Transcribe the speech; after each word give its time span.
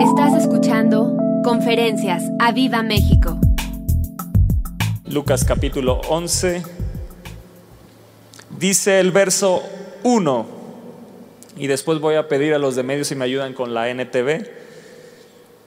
Estás 0.00 0.34
escuchando 0.34 1.16
Conferencias 1.42 2.22
a 2.38 2.52
Viva 2.52 2.82
México. 2.82 3.38
Lucas 5.06 5.42
capítulo 5.46 6.02
11. 6.10 6.62
Dice 8.58 9.00
el 9.00 9.10
verso 9.10 9.62
1. 10.02 10.46
Y 11.56 11.66
después 11.66 11.98
voy 12.00 12.16
a 12.16 12.28
pedir 12.28 12.52
a 12.52 12.58
los 12.58 12.76
de 12.76 12.82
medios 12.82 13.08
si 13.08 13.14
me 13.14 13.24
ayudan 13.24 13.54
con 13.54 13.72
la 13.72 13.88
NTV. 13.88 14.46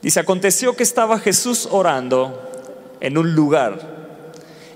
Dice, 0.00 0.20
aconteció 0.20 0.76
que 0.76 0.84
estaba 0.84 1.18
Jesús 1.18 1.68
orando 1.68 2.40
en 3.00 3.18
un 3.18 3.34
lugar. 3.34 3.80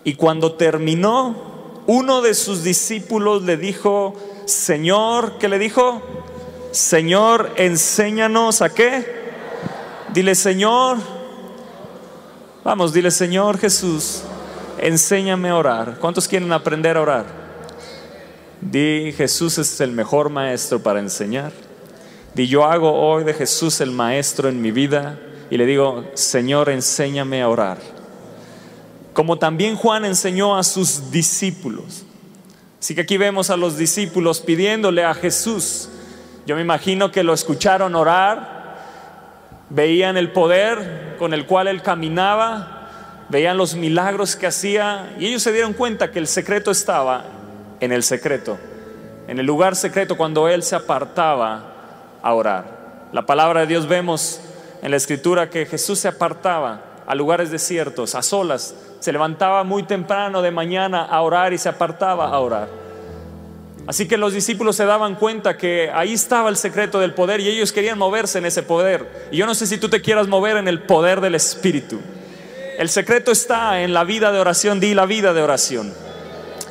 Y 0.03 0.15
cuando 0.15 0.55
terminó, 0.55 1.83
uno 1.87 2.23
de 2.23 2.35
sus 2.35 2.65
discípulos 2.65 3.45
le 3.45 3.57
dijo, 3.57 4.15
Señor, 4.47 5.39
¿qué 5.39 5.49
le 5.49 5.61
dijo? 5.61 6.03
Señor, 6.73 7.53
enséñanos 7.57 8.61
a 8.61 8.75
qué. 8.75 9.24
Dile, 10.15 10.37
Señor, 10.37 10.99
vamos, 12.63 12.93
dile, 12.93 13.11
Señor 13.11 13.59
Jesús, 13.59 14.23
enséñame 14.79 15.49
a 15.49 15.57
orar. 15.57 15.99
¿Cuántos 15.99 16.29
quieren 16.29 16.53
aprender 16.53 16.97
a 16.97 17.03
orar? 17.03 17.27
Di, 18.61 19.13
Jesús 19.17 19.59
es 19.59 19.81
el 19.81 19.91
mejor 19.91 20.31
maestro 20.31 20.81
para 20.81 21.01
enseñar. 21.01 21.51
Di, 22.33 22.47
yo 22.47 22.65
hago 22.65 22.93
hoy 22.93 23.25
de 23.25 23.35
Jesús 23.35 23.81
el 23.81 23.91
maestro 23.91 24.49
en 24.49 24.63
mi 24.63 24.71
vida 24.71 25.19
y 25.51 25.57
le 25.57 25.67
digo, 25.67 26.05
Señor, 26.15 26.69
enséñame 26.69 27.43
a 27.43 27.49
orar. 27.49 27.79
Como 29.15 29.37
también 29.37 29.75
Juan 29.75 30.05
enseñó 30.05 30.57
a 30.57 30.63
sus 30.63 31.11
discípulos. 31.11 32.05
Así 32.79 32.95
que 32.95 33.01
aquí 33.01 33.17
vemos 33.17 33.51
a 33.51 33.57
los 33.57 33.77
discípulos 33.77 34.39
pidiéndole 34.41 35.03
a 35.03 35.15
Jesús. 35.15 35.89
Yo 36.47 36.55
me 36.55 36.63
imagino 36.63 37.11
que 37.11 37.25
lo 37.25 37.35
escucharon 37.35 37.97
orar, 37.97 38.54
veían 39.75 40.17
el 40.17 40.31
poder 40.31 41.17
con 41.19 41.35
el 41.35 41.47
cual 41.47 41.67
él 41.67 41.83
caminaba, 41.83 42.89
veían 43.29 43.57
los 43.57 43.75
milagros 43.75 44.37
que 44.37 44.47
hacía 44.47 45.15
y 45.19 45.27
ellos 45.27 45.43
se 45.43 45.53
dieron 45.53 45.73
cuenta 45.73 46.11
que 46.13 46.21
el 46.21 46.29
secreto 46.29 46.71
estaba 46.71 47.25
en 47.81 47.91
el 47.91 48.05
secreto, 48.05 48.57
en 49.27 49.39
el 49.39 49.47
lugar 49.47 49.75
secreto 49.75 50.17
cuando 50.17 50.49
él 50.49 50.63
se 50.63 50.77
apartaba 50.77 51.73
a 52.23 52.35
orar. 52.35 53.09
La 53.13 53.27
palabra 53.27 53.61
de 53.61 53.67
Dios 53.67 53.89
vemos 53.89 54.41
en 54.81 54.93
la 54.93 54.97
escritura 54.97 55.51
que 55.51 55.67
Jesús 55.67 55.99
se 55.99 56.09
apartaba 56.09 56.81
a 57.07 57.15
lugares 57.15 57.51
desiertos, 57.51 58.15
a 58.15 58.23
solas, 58.23 58.75
se 59.01 59.13
levantaba 59.13 59.65
muy 59.65 59.83
temprano 59.83 60.41
de 60.41 60.51
mañana 60.51 61.05
a 61.05 61.21
orar 61.21 61.53
y 61.53 61.59
se 61.59 61.69
apartaba 61.69 62.29
a 62.29 62.39
orar. 62.39 62.84
Así 63.87 64.09
que 64.09 64.17
los 64.17 64.33
discípulos 64.33 64.77
se 64.77 64.87
daban 64.87 65.15
cuenta 65.15 65.57
que 65.57 65.91
ahí 65.93 66.15
estaba 66.15 66.49
el 66.49 66.57
secreto 66.57 67.01
del 67.01 67.13
poder 67.13 67.41
y 67.41 67.49
ellos 67.49 67.73
querían 67.73 67.99
moverse 67.99 68.39
en 68.39 68.47
ese 68.47 68.63
poder. 68.63 69.29
Y 69.31 69.37
yo 69.37 69.47
no 69.47 69.55
sé 69.55 69.67
si 69.67 69.77
tú 69.77 69.89
te 69.89 70.01
quieras 70.01 70.27
mover 70.27 70.57
en 70.57 70.69
el 70.69 70.83
poder 70.83 71.21
del 71.21 71.35
Espíritu. 71.35 72.01
El 72.79 72.89
secreto 72.89 73.31
está 73.31 73.83
en 73.83 73.93
la 73.93 74.05
vida 74.05 74.33
de 74.33 74.41
oración, 74.41 74.81
di 74.81 74.95
la 74.95 75.07
vida 75.07 75.33
de 75.35 75.43
oración. 75.43 75.93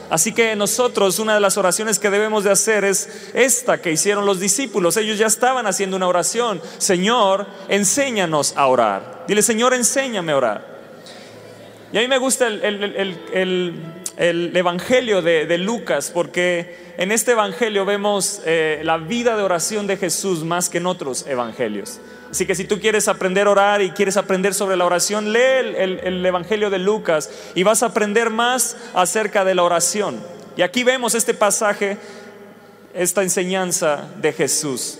Así 0.09 0.33
que 0.33 0.55
nosotros 0.55 1.17
una 1.19 1.33
de 1.33 1.39
las 1.39 1.57
oraciones 1.57 1.97
que 1.97 2.09
debemos 2.09 2.43
de 2.43 2.51
hacer 2.51 2.83
es 2.83 3.31
esta 3.33 3.81
que 3.81 3.91
hicieron 3.91 4.25
los 4.25 4.39
discípulos. 4.39 4.97
Ellos 4.97 5.17
ya 5.17 5.27
estaban 5.27 5.65
haciendo 5.65 5.97
una 5.97 6.07
oración. 6.07 6.61
Señor, 6.77 7.47
enséñanos 7.67 8.53
a 8.55 8.67
orar. 8.67 9.23
Dile, 9.27 9.41
Señor, 9.41 9.73
enséñame 9.73 10.33
a 10.33 10.37
orar. 10.37 10.73
Y 11.91 11.97
a 11.97 12.01
mí 12.01 12.07
me 12.07 12.17
gusta 12.17 12.47
el, 12.47 13.73
Evangelio 14.17 15.21
de 15.21 15.57
Lucas 15.57 16.11
porque 16.13 16.83
en 16.97 17.11
este 17.11 17.31
Evangelio 17.31 17.85
vemos 17.85 18.41
eh, 18.45 18.81
la 18.83 18.97
vida 18.97 19.35
de 19.35 19.41
oración 19.41 19.87
de 19.87 19.97
Jesús 19.97 20.43
más 20.43 20.69
que 20.69 20.77
en 20.77 20.85
otros 20.85 21.25
Evangelios. 21.25 21.99
Así 22.29 22.45
que 22.45 22.53
si 22.53 22.65
tú 22.65 22.79
quieres 22.79 23.07
aprender 23.07 23.47
a 23.47 23.51
orar 23.51 23.81
y 23.81 23.91
quieres 23.91 24.15
aprender 24.15 24.53
sobre 24.53 24.75
la 24.77 24.85
oración, 24.85 25.33
lee 25.33 25.75
el, 25.75 26.23
Evangelio 26.23 26.69
de 26.69 26.77
Lucas 26.77 27.31
y 27.55 27.63
vas 27.63 27.81
a 27.81 27.87
aprender 27.87 28.29
más 28.29 28.77
acerca 28.93 29.43
de 29.43 29.55
la 29.55 29.63
oración. 29.63 30.19
Y 30.55 30.61
aquí 30.61 30.83
vemos 30.83 31.15
este 31.15 31.33
pasaje, 31.33 31.97
esta 32.93 33.23
enseñanza 33.23 34.07
de 34.17 34.31
Jesús. 34.33 34.99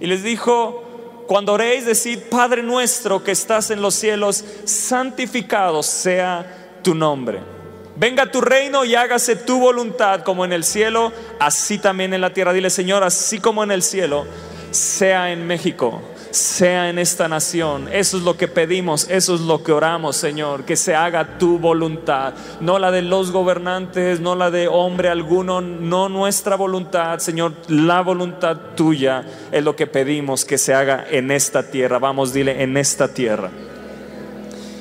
Y 0.00 0.06
les 0.06 0.22
dijo, 0.22 1.24
cuando 1.26 1.54
oréis, 1.54 1.86
decid, 1.86 2.20
Padre 2.30 2.62
nuestro 2.62 3.24
que 3.24 3.32
estás 3.32 3.70
en 3.70 3.82
los 3.82 3.94
cielos, 3.94 4.44
santificado 4.64 5.82
sea 5.82 6.78
tu 6.82 6.94
nombre. 6.94 7.61
Venga 7.94 8.30
tu 8.30 8.40
reino 8.40 8.84
y 8.84 8.94
hágase 8.94 9.36
tu 9.36 9.60
voluntad 9.60 10.22
como 10.22 10.44
en 10.44 10.52
el 10.52 10.64
cielo, 10.64 11.12
así 11.38 11.78
también 11.78 12.14
en 12.14 12.22
la 12.22 12.32
tierra. 12.32 12.52
Dile, 12.52 12.70
Señor, 12.70 13.04
así 13.04 13.38
como 13.38 13.62
en 13.62 13.70
el 13.70 13.82
cielo, 13.82 14.26
sea 14.70 15.30
en 15.30 15.46
México, 15.46 16.00
sea 16.30 16.88
en 16.88 16.98
esta 16.98 17.28
nación. 17.28 17.88
Eso 17.92 18.16
es 18.16 18.22
lo 18.22 18.38
que 18.38 18.48
pedimos, 18.48 19.08
eso 19.10 19.34
es 19.34 19.42
lo 19.42 19.62
que 19.62 19.72
oramos, 19.72 20.16
Señor, 20.16 20.64
que 20.64 20.76
se 20.76 20.94
haga 20.94 21.36
tu 21.36 21.58
voluntad, 21.58 22.32
no 22.60 22.78
la 22.78 22.90
de 22.90 23.02
los 23.02 23.30
gobernantes, 23.30 24.20
no 24.20 24.34
la 24.36 24.50
de 24.50 24.68
hombre 24.68 25.10
alguno, 25.10 25.60
no 25.60 26.08
nuestra 26.08 26.56
voluntad, 26.56 27.18
Señor, 27.18 27.52
la 27.68 28.00
voluntad 28.00 28.56
tuya 28.74 29.22
es 29.52 29.62
lo 29.62 29.76
que 29.76 29.86
pedimos 29.86 30.46
que 30.46 30.56
se 30.56 30.72
haga 30.72 31.04
en 31.10 31.30
esta 31.30 31.70
tierra. 31.70 31.98
Vamos, 31.98 32.32
dile, 32.32 32.62
en 32.62 32.78
esta 32.78 33.08
tierra. 33.08 33.50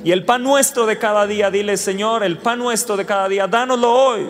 Y 0.03 0.11
el 0.11 0.25
pan 0.25 0.43
nuestro 0.43 0.85
de 0.85 0.97
cada 0.97 1.27
día, 1.27 1.51
dile 1.51 1.77
Señor, 1.77 2.23
el 2.23 2.37
pan 2.37 2.59
nuestro 2.59 2.97
de 2.97 3.05
cada 3.05 3.27
día, 3.27 3.47
dánoslo 3.47 3.91
hoy. 3.91 4.27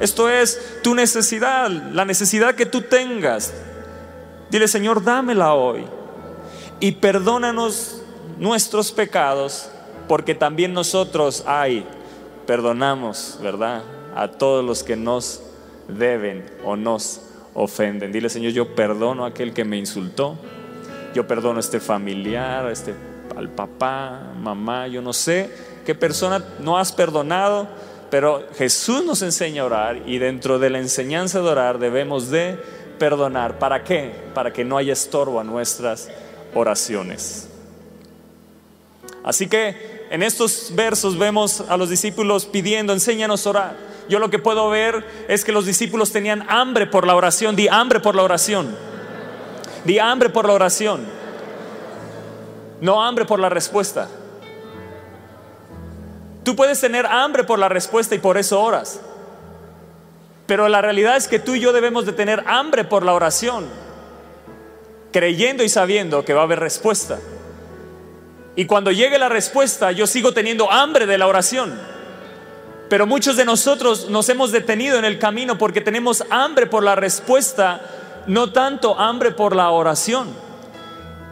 Esto 0.00 0.28
es 0.28 0.80
tu 0.82 0.94
necesidad, 0.94 1.70
la 1.70 2.04
necesidad 2.04 2.54
que 2.54 2.66
tú 2.66 2.82
tengas. 2.82 3.52
Dile 4.50 4.68
Señor, 4.68 5.02
dámela 5.02 5.54
hoy. 5.54 5.84
Y 6.80 6.92
perdónanos 6.92 8.02
nuestros 8.38 8.92
pecados, 8.92 9.70
porque 10.08 10.34
también 10.34 10.72
nosotros, 10.72 11.44
hay, 11.46 11.86
perdonamos, 12.46 13.38
¿verdad? 13.42 13.82
A 14.14 14.28
todos 14.28 14.64
los 14.64 14.82
que 14.82 14.96
nos 14.96 15.42
deben 15.88 16.44
o 16.64 16.76
nos 16.76 17.22
ofenden. 17.54 18.12
Dile 18.12 18.28
Señor, 18.28 18.52
yo 18.52 18.74
perdono 18.74 19.24
a 19.24 19.28
aquel 19.28 19.54
que 19.54 19.64
me 19.64 19.78
insultó. 19.78 20.36
Yo 21.14 21.26
perdono 21.26 21.56
a 21.56 21.60
este 21.60 21.80
familiar, 21.80 22.66
a 22.66 22.70
este 22.70 22.94
al 23.36 23.48
papá, 23.48 24.32
mamá, 24.36 24.88
yo 24.88 25.02
no 25.02 25.12
sé 25.12 25.50
qué 25.84 25.94
persona 25.94 26.44
no 26.60 26.78
has 26.78 26.92
perdonado, 26.92 27.68
pero 28.10 28.44
Jesús 28.56 29.04
nos 29.04 29.22
enseña 29.22 29.62
a 29.62 29.66
orar 29.66 30.02
y 30.06 30.18
dentro 30.18 30.58
de 30.58 30.70
la 30.70 30.78
enseñanza 30.78 31.40
de 31.40 31.48
orar 31.48 31.78
debemos 31.78 32.30
de 32.30 32.58
perdonar. 32.98 33.58
¿Para 33.58 33.84
qué? 33.84 34.12
Para 34.34 34.52
que 34.52 34.64
no 34.64 34.76
haya 34.76 34.92
estorbo 34.92 35.40
a 35.40 35.44
nuestras 35.44 36.08
oraciones. 36.54 37.48
Así 39.22 39.48
que 39.48 40.06
en 40.10 40.22
estos 40.22 40.72
versos 40.74 41.16
vemos 41.16 41.60
a 41.60 41.76
los 41.76 41.88
discípulos 41.88 42.46
pidiendo, 42.46 42.92
enséñanos 42.92 43.46
a 43.46 43.50
orar. 43.50 43.76
Yo 44.08 44.18
lo 44.18 44.28
que 44.28 44.40
puedo 44.40 44.68
ver 44.70 45.06
es 45.28 45.44
que 45.44 45.52
los 45.52 45.66
discípulos 45.66 46.10
tenían 46.10 46.44
hambre 46.48 46.88
por 46.88 47.06
la 47.06 47.14
oración, 47.14 47.54
di 47.54 47.68
hambre 47.68 48.00
por 48.00 48.16
la 48.16 48.24
oración. 48.24 48.74
Di 49.84 49.98
hambre 49.98 50.30
por 50.30 50.46
la 50.46 50.52
oración 50.52 51.19
no 52.80 53.02
hambre 53.04 53.24
por 53.24 53.38
la 53.38 53.48
respuesta. 53.48 54.08
Tú 56.42 56.56
puedes 56.56 56.80
tener 56.80 57.06
hambre 57.06 57.44
por 57.44 57.58
la 57.58 57.68
respuesta 57.68 58.14
y 58.14 58.18
por 58.18 58.38
eso 58.38 58.60
oras. 58.60 59.00
Pero 60.46 60.68
la 60.68 60.80
realidad 60.82 61.16
es 61.16 61.28
que 61.28 61.38
tú 61.38 61.54
y 61.54 61.60
yo 61.60 61.72
debemos 61.72 62.06
de 62.06 62.12
tener 62.12 62.42
hambre 62.46 62.84
por 62.84 63.04
la 63.04 63.12
oración, 63.12 63.66
creyendo 65.12 65.62
y 65.62 65.68
sabiendo 65.68 66.24
que 66.24 66.34
va 66.34 66.40
a 66.40 66.44
haber 66.44 66.60
respuesta. 66.60 67.18
Y 68.56 68.64
cuando 68.64 68.90
llegue 68.90 69.18
la 69.18 69.28
respuesta, 69.28 69.92
yo 69.92 70.06
sigo 70.06 70.32
teniendo 70.32 70.70
hambre 70.70 71.06
de 71.06 71.18
la 71.18 71.28
oración. 71.28 71.78
Pero 72.88 73.06
muchos 73.06 73.36
de 73.36 73.44
nosotros 73.44 74.10
nos 74.10 74.28
hemos 74.28 74.50
detenido 74.50 74.98
en 74.98 75.04
el 75.04 75.20
camino 75.20 75.56
porque 75.56 75.80
tenemos 75.80 76.24
hambre 76.30 76.66
por 76.66 76.82
la 76.82 76.96
respuesta, 76.96 77.80
no 78.26 78.52
tanto 78.52 78.98
hambre 78.98 79.30
por 79.30 79.54
la 79.54 79.70
oración. 79.70 80.34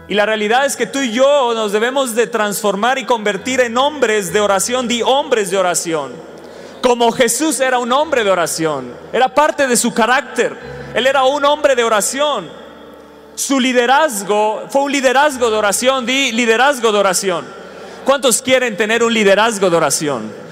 Y 0.09 0.15
la 0.15 0.25
realidad 0.25 0.65
es 0.65 0.75
que 0.75 0.87
tú 0.87 1.01
y 1.01 1.13
yo 1.13 1.53
nos 1.55 1.71
debemos 1.71 2.15
de 2.15 2.27
transformar 2.27 2.99
y 2.99 3.05
convertir 3.05 3.61
en 3.61 3.77
hombres 3.77 4.33
de 4.33 4.41
oración, 4.41 4.89
di 4.89 5.03
hombres 5.03 5.51
de 5.51 5.59
oración. 5.59 6.13
Como 6.81 7.13
Jesús 7.13 7.61
era 7.61 7.79
un 7.79 7.93
hombre 7.93 8.25
de 8.25 8.31
oración, 8.31 8.95
era 9.13 9.29
parte 9.29 9.67
de 9.67 9.77
su 9.77 9.93
carácter. 9.93 10.57
Él 10.95 11.07
era 11.07 11.25
un 11.25 11.45
hombre 11.45 11.77
de 11.77 11.85
oración. 11.85 12.49
Su 13.35 13.61
liderazgo 13.61 14.65
fue 14.71 14.83
un 14.83 14.93
liderazgo 14.93 15.51
de 15.51 15.57
oración, 15.59 16.07
di 16.07 16.33
liderazgo 16.33 16.91
de 16.91 16.99
oración. 16.99 17.45
¿Cuántos 18.05 18.41
quieren 18.41 18.79
tener 18.79 19.03
un 19.03 19.13
liderazgo 19.13 19.69
de 19.69 19.77
oración? 19.77 20.48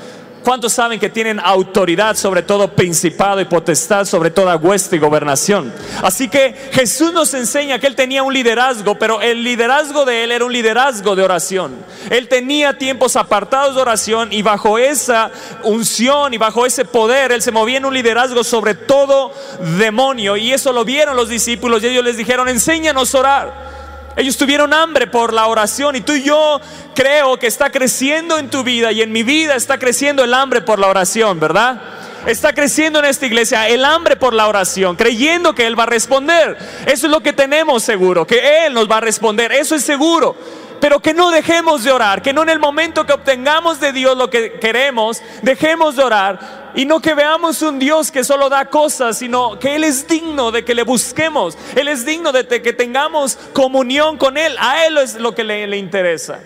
¿Cuántos 0.47 0.75
saben 0.75 1.01
que 1.01 1.09
tienen 1.09 1.41
autoridad 1.41 2.15
sobre 2.15 2.41
todo 2.41 2.69
principado 2.69 3.41
y 3.41 3.47
potestad, 3.47 4.05
sobre 4.05 4.31
toda 4.31 4.55
hueste 4.55 4.95
y 4.95 5.01
gobernación? 5.01 5.75
Así 6.05 6.29
que 6.29 6.55
Jesús 6.71 7.13
nos 7.13 7.35
enseña 7.35 7.81
que 7.81 7.89
él 7.89 7.97
tenía 7.97 8.23
un 8.23 8.33
liderazgo, 8.33 8.97
pero 8.97 9.21
el 9.21 9.43
liderazgo 9.43 10.05
de 10.05 10.23
él 10.23 10.31
era 10.31 10.45
un 10.45 10.53
liderazgo 10.53 11.17
de 11.17 11.25
oración. 11.25 11.75
Él 12.11 12.29
tenía 12.29 12.79
tiempos 12.79 13.17
apartados 13.17 13.75
de 13.75 13.83
oración 13.83 14.33
y 14.33 14.43
bajo 14.43 14.79
esa 14.79 15.33
unción 15.65 16.33
y 16.33 16.39
bajo 16.39 16.65
ese 16.65 16.85
poder, 16.85 17.33
él 17.33 17.43
se 17.43 17.51
movía 17.51 17.79
en 17.79 17.85
un 17.85 17.95
liderazgo 17.95 18.45
sobre 18.45 18.75
todo 18.75 19.33
demonio. 19.77 20.37
Y 20.37 20.53
eso 20.53 20.73
lo 20.73 20.85
vieron 20.85 21.17
los 21.17 21.29
discípulos 21.29 21.83
y 21.83 21.89
ellos 21.89 22.05
les 22.05 22.17
dijeron, 22.17 22.49
enséñanos 22.49 23.13
a 23.17 23.19
orar. 23.19 23.76
Ellos 24.17 24.37
tuvieron 24.39 24.73
hambre 24.73 25.07
por 25.07 25.35
la 25.35 25.47
oración 25.47 25.95
y 25.95 26.01
tú 26.01 26.15
y 26.15 26.23
yo 26.23 26.61
creo 26.95 27.39
que 27.39 27.47
está 27.47 27.71
creciendo 27.71 28.39
en 28.39 28.49
tu 28.49 28.63
vida 28.63 28.91
y 28.91 29.03
en 29.03 29.13
mi 29.13 29.23
vida 29.23 29.55
está 29.57 29.79
creciendo 29.79 30.25
el 30.25 30.33
hambre 30.33 30.63
por 30.63 30.79
la 30.79 30.89
oración, 30.89 31.39
¿verdad? 31.39 31.83
Está 32.27 32.55
creciendo 32.55 32.99
en 32.99 33.05
esta 33.05 33.27
iglesia 33.27 33.69
el 33.69 33.85
hambre 33.85 34.17
por 34.17 34.33
la 34.33 34.49
oración, 34.49 34.97
creyendo 34.97 35.55
que 35.55 35.67
Él 35.67 35.79
va 35.79 35.85
a 35.85 35.87
responder. 35.87 36.57
Eso 36.87 37.07
es 37.07 37.13
lo 37.13 37.23
que 37.23 37.35
tenemos 37.35 37.83
seguro, 37.83 38.27
que 38.27 38.67
Él 38.67 38.73
nos 38.73 38.91
va 38.91 38.97
a 38.97 39.01
responder, 39.01 39.53
eso 39.53 39.75
es 39.75 39.85
seguro. 39.85 40.35
Pero 40.81 41.01
que 41.01 41.15
no 41.15 41.31
dejemos 41.31 41.85
de 41.85 41.93
orar, 41.93 42.23
que 42.23 42.33
no 42.33 42.43
en 42.43 42.51
el 42.51 42.59
momento 42.59 43.07
que 43.07 43.13
obtengamos 43.13 43.81
de 43.81 43.93
Dios 43.93 44.17
lo 44.17 44.31
que 44.31 44.59
queremos, 44.61 45.23
dejemos 45.43 45.97
de 45.97 46.03
orar 46.03 46.73
y 46.75 46.85
no 46.85 47.01
que 47.01 47.15
veamos 47.15 47.63
un 47.63 47.79
Dios 47.79 48.11
que 48.11 48.23
solo 48.23 48.49
da 48.49 48.67
cosas, 48.67 49.19
sino 49.19 49.59
que 49.59 49.77
Él 49.77 49.85
es 49.85 50.07
digno 50.07 50.53
de 50.53 50.65
que 50.65 50.75
le 50.75 50.83
busquemos, 50.83 51.57
Él 51.75 51.89
es 51.89 52.05
digno 52.05 52.33
de 52.33 52.47
que 52.47 52.73
tengamos 52.73 53.37
comunión 53.53 54.19
con 54.19 54.37
Él, 54.37 54.57
a 54.59 54.87
Él 54.87 54.99
es 54.99 55.15
lo 55.15 55.35
que 55.35 55.45
le, 55.45 55.67
le 55.67 55.79
interesa. 55.79 56.41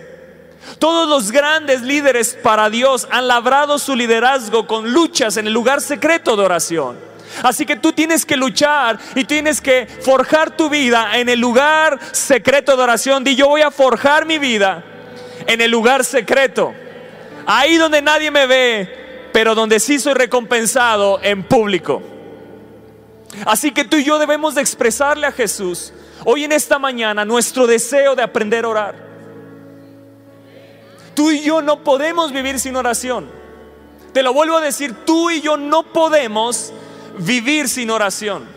Todos 0.79 1.09
los 1.09 1.31
grandes 1.31 1.81
líderes 1.81 2.37
para 2.41 2.69
Dios 2.69 3.07
han 3.11 3.27
labrado 3.27 3.79
su 3.79 3.95
liderazgo 3.95 4.67
con 4.67 4.91
luchas 4.93 5.37
en 5.37 5.47
el 5.47 5.53
lugar 5.53 5.81
secreto 5.81 6.35
de 6.35 6.43
oración. 6.43 7.10
Así 7.43 7.65
que 7.65 7.75
tú 7.75 7.93
tienes 7.93 8.25
que 8.25 8.37
luchar 8.37 8.99
y 9.15 9.23
tienes 9.25 9.61
que 9.61 9.87
forjar 10.01 10.55
tu 10.55 10.69
vida 10.69 11.17
en 11.17 11.29
el 11.29 11.39
lugar 11.39 11.99
secreto 12.11 12.75
de 12.75 12.83
oración. 12.83 13.23
Di 13.23 13.35
yo 13.35 13.47
voy 13.47 13.61
a 13.61 13.71
forjar 13.71 14.25
mi 14.25 14.37
vida 14.37 14.83
en 15.47 15.61
el 15.61 15.71
lugar 15.71 16.03
secreto. 16.03 16.73
Ahí 17.45 17.77
donde 17.77 18.01
nadie 18.01 18.31
me 18.31 18.45
ve, 18.45 19.29
pero 19.33 19.55
donde 19.55 19.79
sí 19.79 19.99
soy 19.99 20.13
recompensado 20.13 21.19
en 21.23 21.43
público. 21.43 22.01
Así 23.45 23.71
que 23.71 23.85
tú 23.85 23.97
y 23.97 24.03
yo 24.03 24.19
debemos 24.19 24.55
de 24.55 24.61
expresarle 24.61 25.25
a 25.25 25.31
Jesús 25.31 25.93
hoy 26.25 26.43
en 26.43 26.51
esta 26.51 26.77
mañana 26.79 27.25
nuestro 27.25 27.65
deseo 27.65 28.15
de 28.15 28.23
aprender 28.23 28.65
a 28.65 28.67
orar. 28.67 29.11
Tú 31.13 31.31
y 31.31 31.41
yo 31.41 31.61
no 31.61 31.83
podemos 31.83 32.31
vivir 32.31 32.59
sin 32.59 32.75
oración. 32.75 33.29
Te 34.13 34.23
lo 34.23 34.33
vuelvo 34.33 34.57
a 34.57 34.61
decir, 34.61 34.93
tú 35.05 35.29
y 35.29 35.41
yo 35.41 35.57
no 35.57 35.83
podemos 35.83 36.73
vivir 37.25 37.69
sin 37.69 37.89
oración. 37.89 38.47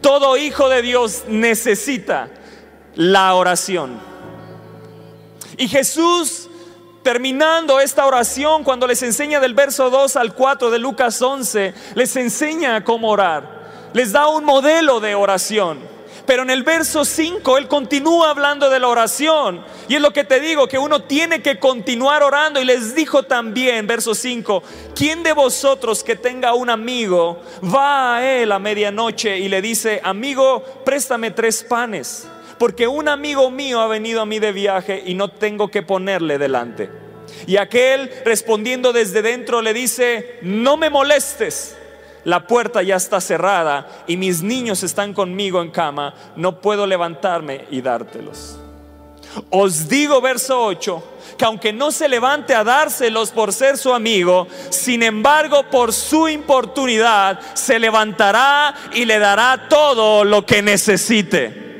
Todo 0.00 0.36
hijo 0.36 0.68
de 0.68 0.82
Dios 0.82 1.24
necesita 1.28 2.28
la 2.94 3.34
oración. 3.34 3.98
Y 5.56 5.68
Jesús, 5.68 6.48
terminando 7.02 7.80
esta 7.80 8.06
oración, 8.06 8.64
cuando 8.64 8.86
les 8.86 9.02
enseña 9.02 9.40
del 9.40 9.54
verso 9.54 9.90
2 9.90 10.16
al 10.16 10.34
4 10.34 10.70
de 10.70 10.78
Lucas 10.78 11.20
11, 11.20 11.74
les 11.94 12.16
enseña 12.16 12.82
cómo 12.82 13.10
orar. 13.10 13.90
Les 13.92 14.12
da 14.12 14.28
un 14.28 14.44
modelo 14.44 15.00
de 15.00 15.14
oración. 15.14 15.89
Pero 16.30 16.44
en 16.44 16.50
el 16.50 16.62
verso 16.62 17.04
5 17.04 17.58
él 17.58 17.66
continúa 17.66 18.30
hablando 18.30 18.70
de 18.70 18.78
la 18.78 18.86
oración. 18.86 19.64
Y 19.88 19.96
es 19.96 20.00
lo 20.00 20.12
que 20.12 20.22
te 20.22 20.38
digo, 20.38 20.68
que 20.68 20.78
uno 20.78 21.02
tiene 21.02 21.42
que 21.42 21.58
continuar 21.58 22.22
orando. 22.22 22.60
Y 22.60 22.64
les 22.64 22.94
dijo 22.94 23.24
también, 23.24 23.88
verso 23.88 24.14
5, 24.14 24.62
¿quién 24.94 25.24
de 25.24 25.32
vosotros 25.32 26.04
que 26.04 26.14
tenga 26.14 26.54
un 26.54 26.70
amigo 26.70 27.42
va 27.64 28.14
a 28.14 28.32
él 28.32 28.52
a 28.52 28.60
medianoche 28.60 29.40
y 29.40 29.48
le 29.48 29.60
dice, 29.60 30.00
amigo, 30.04 30.62
préstame 30.84 31.32
tres 31.32 31.64
panes? 31.64 32.28
Porque 32.60 32.86
un 32.86 33.08
amigo 33.08 33.50
mío 33.50 33.80
ha 33.80 33.88
venido 33.88 34.20
a 34.20 34.26
mí 34.26 34.38
de 34.38 34.52
viaje 34.52 35.02
y 35.04 35.14
no 35.14 35.32
tengo 35.32 35.68
que 35.68 35.82
ponerle 35.82 36.38
delante. 36.38 36.88
Y 37.48 37.56
aquel 37.56 38.08
respondiendo 38.24 38.92
desde 38.92 39.22
dentro 39.22 39.62
le 39.62 39.74
dice, 39.74 40.38
no 40.42 40.76
me 40.76 40.90
molestes 40.90 41.76
la 42.24 42.46
puerta 42.46 42.82
ya 42.82 42.96
está 42.96 43.20
cerrada 43.20 44.04
y 44.06 44.16
mis 44.16 44.42
niños 44.42 44.82
están 44.82 45.14
conmigo 45.14 45.62
en 45.62 45.70
cama, 45.70 46.14
no 46.36 46.60
puedo 46.60 46.86
levantarme 46.86 47.66
y 47.70 47.80
dártelos. 47.80 48.58
Os 49.50 49.88
digo, 49.88 50.20
verso 50.20 50.60
8, 50.60 51.02
que 51.38 51.44
aunque 51.44 51.72
no 51.72 51.92
se 51.92 52.08
levante 52.08 52.54
a 52.54 52.64
dárselos 52.64 53.30
por 53.30 53.52
ser 53.52 53.78
su 53.78 53.94
amigo, 53.94 54.48
sin 54.70 55.02
embargo 55.02 55.62
por 55.70 55.92
su 55.92 56.28
importunidad 56.28 57.40
se 57.54 57.78
levantará 57.78 58.74
y 58.92 59.04
le 59.04 59.18
dará 59.18 59.68
todo 59.68 60.24
lo 60.24 60.44
que 60.44 60.62
necesite. 60.62 61.70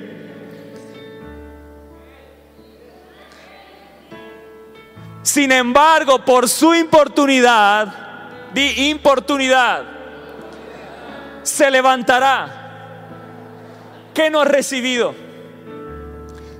Sin 5.23 5.53
embargo, 5.53 6.25
por 6.25 6.49
su 6.49 6.75
importunidad, 6.75 7.93
di 8.55 8.89
importunidad, 8.89 10.00
se 11.43 11.71
levantará. 11.71 12.61
¿Qué 14.15 14.31
no 14.31 14.41
has 14.41 14.49
recibido? 14.49 15.15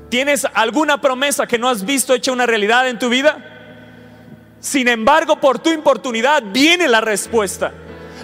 ¿Tienes 0.09 0.47
alguna 0.55 1.01
promesa 1.01 1.47
que 1.47 1.59
no 1.59 1.69
has 1.69 1.85
visto 1.85 2.15
hecha 2.15 2.33
una 2.33 2.47
realidad 2.47 2.89
en 2.89 2.99
tu 2.99 3.09
vida? 3.09 3.39
Sin 4.61 4.89
embargo, 4.89 5.41
por 5.41 5.59
tu 5.59 5.71
importunidad 5.71 6.43
viene 6.43 6.89
la 6.89 7.01
respuesta. 7.01 7.73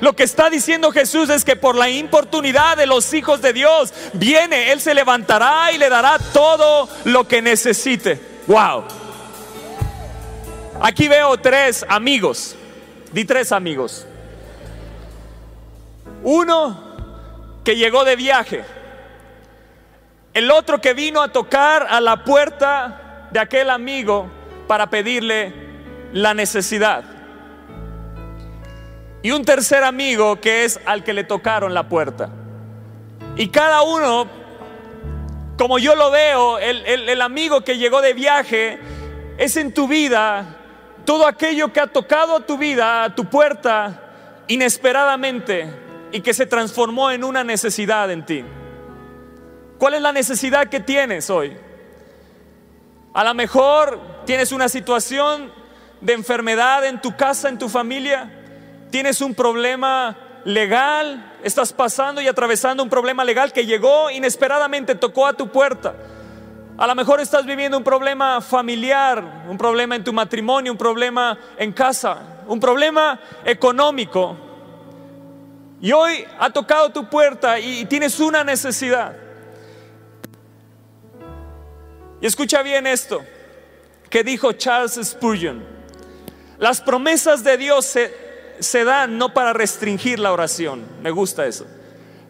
Lo 0.01 0.15
que 0.15 0.25
está 0.25 0.51
diciendo 0.51 0.91
Jesús 0.91 1.31
es 1.31 1.45
que 1.45 1.57
por 1.57 1.75
la 1.75 1.89
importunidad 1.89 2.77
de 2.77 2.87
los 2.87 3.15
hijos 3.15 3.41
de 3.41 3.53
Dios 3.53 3.95
viene, 4.13 4.73
Él 4.73 4.81
se 4.81 4.95
levantará 4.95 5.73
y 5.73 5.79
le 5.79 5.89
dará 5.89 6.19
todo 6.33 6.89
lo 7.05 7.27
que 7.27 7.41
necesite. 7.41 8.21
Wow. 8.47 8.85
Aquí 10.81 11.09
veo 11.09 11.39
tres 11.39 11.87
amigos. 11.89 12.55
Di 13.13 13.25
tres 13.25 13.53
amigos. 13.53 14.07
Uno 16.23 16.87
que 17.65 17.77
llegó 17.77 18.05
de 18.05 18.17
viaje. 18.17 18.65
El 20.33 20.51
otro 20.51 20.81
que 20.81 20.95
vino 20.95 21.23
a 21.23 21.29
tocar 21.29 21.87
a 21.89 22.01
la 22.01 22.25
puerta 22.25 23.29
de 23.33 23.41
aquel 23.41 23.71
amigo 23.71 24.31
para 24.69 24.89
pedirle 24.89 25.53
la 26.13 26.35
necesidad. 26.35 27.05
Y 29.23 29.33
un 29.33 29.45
tercer 29.45 29.83
amigo 29.83 30.41
que 30.41 30.65
es 30.65 30.79
al 30.85 31.03
que 31.03 31.13
le 31.13 31.25
tocaron 31.25 31.75
la 31.75 31.89
puerta. 31.89 32.29
Y 33.37 33.49
cada 33.49 33.83
uno, 33.83 34.29
como 35.59 35.79
yo 35.79 35.97
lo 35.97 36.11
veo, 36.11 36.59
el, 36.59 37.21
amigo 37.21 37.63
que 37.63 37.79
llegó 37.79 38.01
de 38.01 38.15
viaje 38.15 38.79
es 39.39 39.57
en 39.57 39.75
tu 39.75 39.89
vida 39.89 40.57
todo 41.05 41.27
aquello 41.27 41.73
que 41.73 41.81
ha 41.81 41.87
tocado 41.87 42.37
a 42.37 42.41
tu 42.41 42.59
vida, 42.59 43.05
a 43.05 43.15
tu 43.15 43.25
puerta, 43.25 44.03
inesperadamente 44.49 45.86
y 46.13 46.21
que 46.21 46.35
se 46.35 46.47
transformó 46.47 47.11
en 47.11 47.25
una 47.25 47.45
necesidad 47.45 48.11
en 48.11 48.25
ti. 48.25 48.45
¿Cuál 49.79 49.95
es 49.95 50.03
la 50.03 50.13
necesidad 50.13 50.69
que 50.69 50.81
tienes 50.81 51.29
hoy? 51.31 51.57
A 53.13 53.25
lo 53.25 53.35
mejor 53.35 54.01
tienes 54.25 54.53
una 54.53 54.69
situación 54.69 55.53
de 56.01 56.13
enfermedad 56.13 56.85
en 56.85 57.01
tu 57.01 57.17
casa, 57.17 57.49
en 57.49 57.59
tu 57.59 57.69
familia. 57.69 58.31
Tienes 58.91 59.21
un 59.21 59.35
problema 59.35 60.17
legal. 60.45 61.35
Estás 61.43 61.73
pasando 61.73 62.21
y 62.21 62.29
atravesando 62.29 62.83
un 62.83 62.91
problema 62.91 63.25
legal 63.25 63.53
que 63.53 63.67
llegó 63.67 64.11
inesperadamente, 64.11 64.95
tocó 64.95 65.27
a 65.27 65.33
tu 65.33 65.49
puerta. 65.49 65.95
A 66.79 66.87
lo 66.87 66.95
mejor 66.95 67.21
estás 67.21 67.47
viviendo 67.47 67.79
un 67.79 67.85
problema 67.85 68.41
familiar, 68.41 69.45
un 69.49 69.57
problema 69.57 69.97
en 69.97 70.05
tu 70.05 70.13
matrimonio, 70.13 70.73
un 70.73 70.79
problema 70.79 71.39
en 71.57 71.73
casa, 71.73 72.19
un 72.47 72.61
problema 72.61 73.19
económico. 73.45 74.46
Y 75.81 75.93
hoy 75.93 76.25
ha 76.39 76.51
tocado 76.51 76.91
tu 76.91 77.09
puerta 77.09 77.59
y 77.59 77.85
tienes 77.85 78.19
una 78.19 78.43
necesidad. 78.43 79.17
Y 82.21 82.27
escucha 82.27 82.63
bien 82.63 82.87
esto 82.87 83.23
que 84.09 84.25
dijo 84.25 84.53
Charles 84.53 84.99
Spurgeon. 85.03 85.63
Las 86.59 86.81
promesas 86.81 87.45
de 87.45 87.59
Dios 87.59 87.85
se, 87.85 88.15
se 88.61 88.85
dan 88.85 89.19
no 89.19 89.35
para 89.35 89.53
restringir 89.53 90.19
la 90.19 90.33
oración. 90.33 90.87
Me 91.03 91.11
gusta 91.11 91.47
eso. 91.47 91.67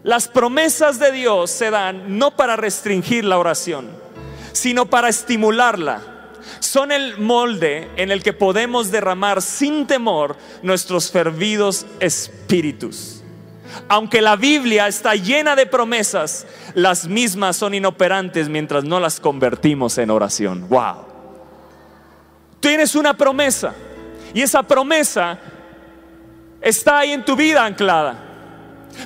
Las 0.03 0.29
promesas 0.29 0.99
de 0.99 1.13
Dios 1.13 1.51
se 1.51 1.71
dan 1.71 2.19
no 2.19 2.37
para 2.37 2.57
restringir 2.57 3.25
la 3.25 3.39
oración, 3.39 3.91
sino 4.53 4.87
para 4.87 5.09
estimularla. 5.09 6.01
Son 6.61 6.93
el 6.93 7.19
molde 7.19 7.91
en 7.97 8.11
el 8.11 8.23
que 8.23 8.33
podemos 8.33 8.91
derramar 8.91 9.43
sin 9.43 9.87
temor 9.87 10.37
nuestros 10.63 11.11
fervidos 11.11 11.87
espíritus. 12.01 13.16
Aunque 13.89 14.21
la 14.21 14.37
Biblia 14.37 14.89
está 14.89 15.15
llena 15.15 15.57
de 15.57 15.67
promesas, 15.67 16.47
las 16.75 17.07
mismas 17.07 17.57
son 17.57 17.75
inoperantes 17.75 18.49
mientras 18.49 18.85
no 18.85 19.01
las 19.01 19.21
convertimos 19.21 19.99
en 19.99 20.11
oración. 20.11 20.69
Wow. 20.69 21.05
Tienes 22.61 22.95
una 22.95 23.17
promesa 23.17 23.75
y 24.35 24.43
esa 24.43 24.63
promesa 24.63 25.39
está 26.61 26.99
ahí 26.99 27.13
en 27.13 27.25
tu 27.25 27.37
vida 27.37 27.65
anclada. 27.65 28.23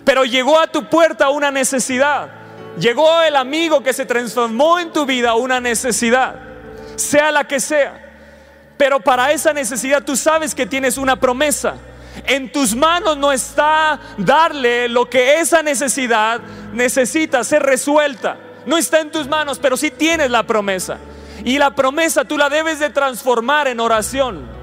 Pero 0.05 0.25
llegó 0.25 0.59
a 0.59 0.67
tu 0.67 0.89
puerta 0.89 1.31
una 1.31 1.51
necesidad. 1.51 2.31
Llegó 2.79 3.21
el 3.23 3.37
amigo 3.37 3.83
que 3.83 3.93
se 3.93 4.07
transformó 4.07 4.79
en 4.79 4.93
tu 4.93 5.05
vida 5.05 5.35
una 5.35 5.61
necesidad, 5.61 6.37
sea 6.97 7.33
la 7.33 7.45
que 7.45 7.61
sea. 7.61 8.11
Pero 8.79 9.01
para 9.01 9.33
esa 9.33 9.53
necesidad 9.53 10.03
tú 10.03 10.17
sabes 10.17 10.55
que 10.55 10.67
tienes 10.67 10.97
una 10.97 11.17
promesa 11.17 11.75
en 12.27 12.51
tus 12.51 12.75
manos 12.75 13.17
no 13.17 13.33
está 13.33 14.01
darle 14.19 14.89
lo 14.89 15.09
que 15.09 15.41
esa 15.41 15.63
necesidad 15.63 16.41
necesita 16.73 17.45
ser 17.45 17.63
resuelta. 17.63 18.39
no 18.67 18.77
está 18.77 19.01
en 19.01 19.11
tus 19.11 19.27
manos, 19.27 19.59
pero 19.59 19.77
sí 19.77 19.91
tienes 19.91 20.31
la 20.31 20.43
promesa. 20.43 20.99
Y 21.45 21.59
la 21.59 21.75
promesa 21.75 22.25
tú 22.25 22.37
la 22.37 22.51
debes 22.51 22.79
de 22.79 22.91
transformar 22.91 23.69
en 23.69 23.81
oración. 23.81 24.60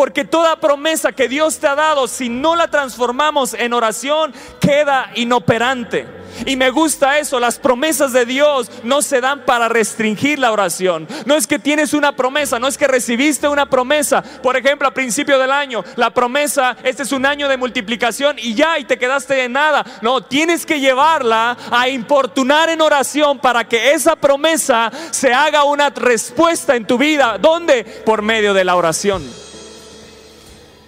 Porque 0.00 0.24
toda 0.24 0.56
promesa 0.56 1.12
que 1.12 1.28
Dios 1.28 1.58
te 1.58 1.66
ha 1.66 1.74
dado, 1.74 2.08
si 2.08 2.30
no 2.30 2.56
la 2.56 2.68
transformamos 2.68 3.52
en 3.52 3.74
oración, 3.74 4.32
queda 4.58 5.10
inoperante. 5.14 6.06
Y 6.46 6.56
me 6.56 6.70
gusta 6.70 7.18
eso, 7.18 7.38
las 7.38 7.58
promesas 7.58 8.14
de 8.14 8.24
Dios 8.24 8.70
no 8.82 9.02
se 9.02 9.20
dan 9.20 9.44
para 9.44 9.68
restringir 9.68 10.38
la 10.38 10.52
oración. 10.52 11.06
No 11.26 11.34
es 11.34 11.46
que 11.46 11.58
tienes 11.58 11.92
una 11.92 12.16
promesa, 12.16 12.58
no 12.58 12.66
es 12.66 12.78
que 12.78 12.88
recibiste 12.88 13.46
una 13.46 13.68
promesa. 13.68 14.22
Por 14.42 14.56
ejemplo, 14.56 14.88
a 14.88 14.94
principio 14.94 15.38
del 15.38 15.52
año, 15.52 15.84
la 15.96 16.08
promesa, 16.08 16.78
este 16.82 17.02
es 17.02 17.12
un 17.12 17.26
año 17.26 17.46
de 17.46 17.58
multiplicación 17.58 18.38
y 18.38 18.54
ya, 18.54 18.78
y 18.78 18.84
te 18.84 18.96
quedaste 18.98 19.34
de 19.34 19.50
nada. 19.50 19.84
No, 20.00 20.22
tienes 20.22 20.64
que 20.64 20.80
llevarla 20.80 21.58
a 21.70 21.90
importunar 21.90 22.70
en 22.70 22.80
oración 22.80 23.38
para 23.38 23.68
que 23.68 23.92
esa 23.92 24.16
promesa 24.16 24.90
se 25.10 25.34
haga 25.34 25.64
una 25.64 25.90
respuesta 25.90 26.74
en 26.74 26.86
tu 26.86 26.96
vida. 26.96 27.36
¿Dónde? 27.36 27.84
Por 28.06 28.22
medio 28.22 28.54
de 28.54 28.64
la 28.64 28.76
oración. 28.76 29.49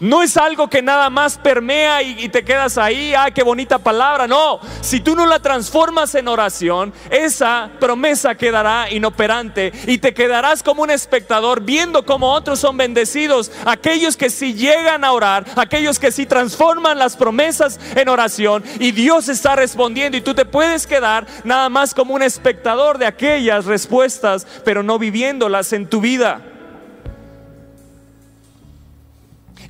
No 0.03 0.21
es 0.21 0.37
algo 0.37 0.69
que 0.69 0.83
nada 0.83 1.11
más 1.11 1.39
permea 1.39 2.03
y, 2.03 2.29
te 2.29 2.45
quedas 2.45 2.77
ahí, 2.77 3.15
ah, 3.17 3.31
qué 3.31 3.45
bonita 3.45 3.79
palabra. 3.79 4.27
No, 4.27 4.59
si 4.81 4.99
tú 4.99 5.15
no 5.15 5.27
la 5.27 5.39
transformas 5.39 6.17
en 6.17 6.27
oración, 6.27 6.93
esa 7.09 7.71
promesa 7.79 8.35
quedará 8.35 8.91
inoperante 8.91 9.73
y 9.87 9.99
te 9.99 10.13
quedarás 10.13 10.65
como 10.65 10.83
un 10.83 10.91
espectador 10.91 11.63
viendo 11.63 12.05
cómo 12.05 12.33
otros 12.33 12.59
son 12.59 12.77
bendecidos. 12.77 13.53
Aquellos 13.65 14.17
que 14.17 14.29
sí 14.29 14.55
llegan 14.55 15.05
a 15.05 15.13
orar, 15.13 15.45
aquellos 15.55 16.01
que 16.01 16.11
sí 16.11 16.27
transforman 16.27 16.99
las 16.99 17.17
promesas 17.17 17.79
en 17.95 18.09
oración 18.09 18.65
y 18.81 18.91
Dios 18.91 19.29
está 19.29 19.55
respondiendo 19.55 20.17
y 20.17 20.21
tú 20.21 20.35
te 20.35 20.45
puedes 20.45 20.89
quedar 20.89 21.29
nada 21.45 21.69
más 21.69 21.95
como 21.95 22.15
un 22.15 22.25
espectador 22.25 22.99
de 22.99 23.07
aquellas 23.07 23.67
respuestas, 23.67 24.49
pero 24.65 24.83
no 24.83 24.99
viviéndolas 24.99 25.73
en 25.73 25.87
tu 25.87 26.01
vida. 26.01 26.52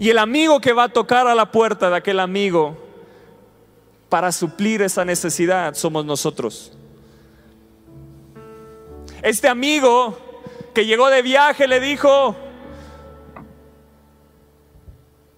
Y 0.03 0.11
el 0.11 0.19
amigo 0.19 0.61
que 0.61 0.73
va 0.73 0.83
a 0.83 0.89
tocar 0.89 1.29
a 1.29 1.35
la 1.37 1.53
puerta 1.53 1.89
de 1.89 1.95
aquel 1.95 2.19
amigo 2.19 2.77
para 4.09 4.33
suplir 4.33 4.83
esa 4.83 5.05
necesidad 5.05 5.75
somos 5.75 6.05
nosotros. 6.05 6.73
Este 9.23 9.47
amigo 9.47 10.19
que 10.75 10.87
llegó 10.87 11.09
de 11.09 11.23
viaje 11.23 11.69
le 11.69 11.79
dijo, 11.79 12.35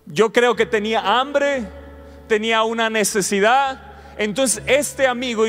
yo 0.07 0.33
creo 0.33 0.57
que 0.57 0.65
tenía 0.65 1.21
hambre, 1.21 1.69
tenía 2.27 2.63
una 2.63 2.89
necesidad. 2.89 3.83
Entonces 4.17 4.63
este 4.67 5.07
amigo 5.07 5.45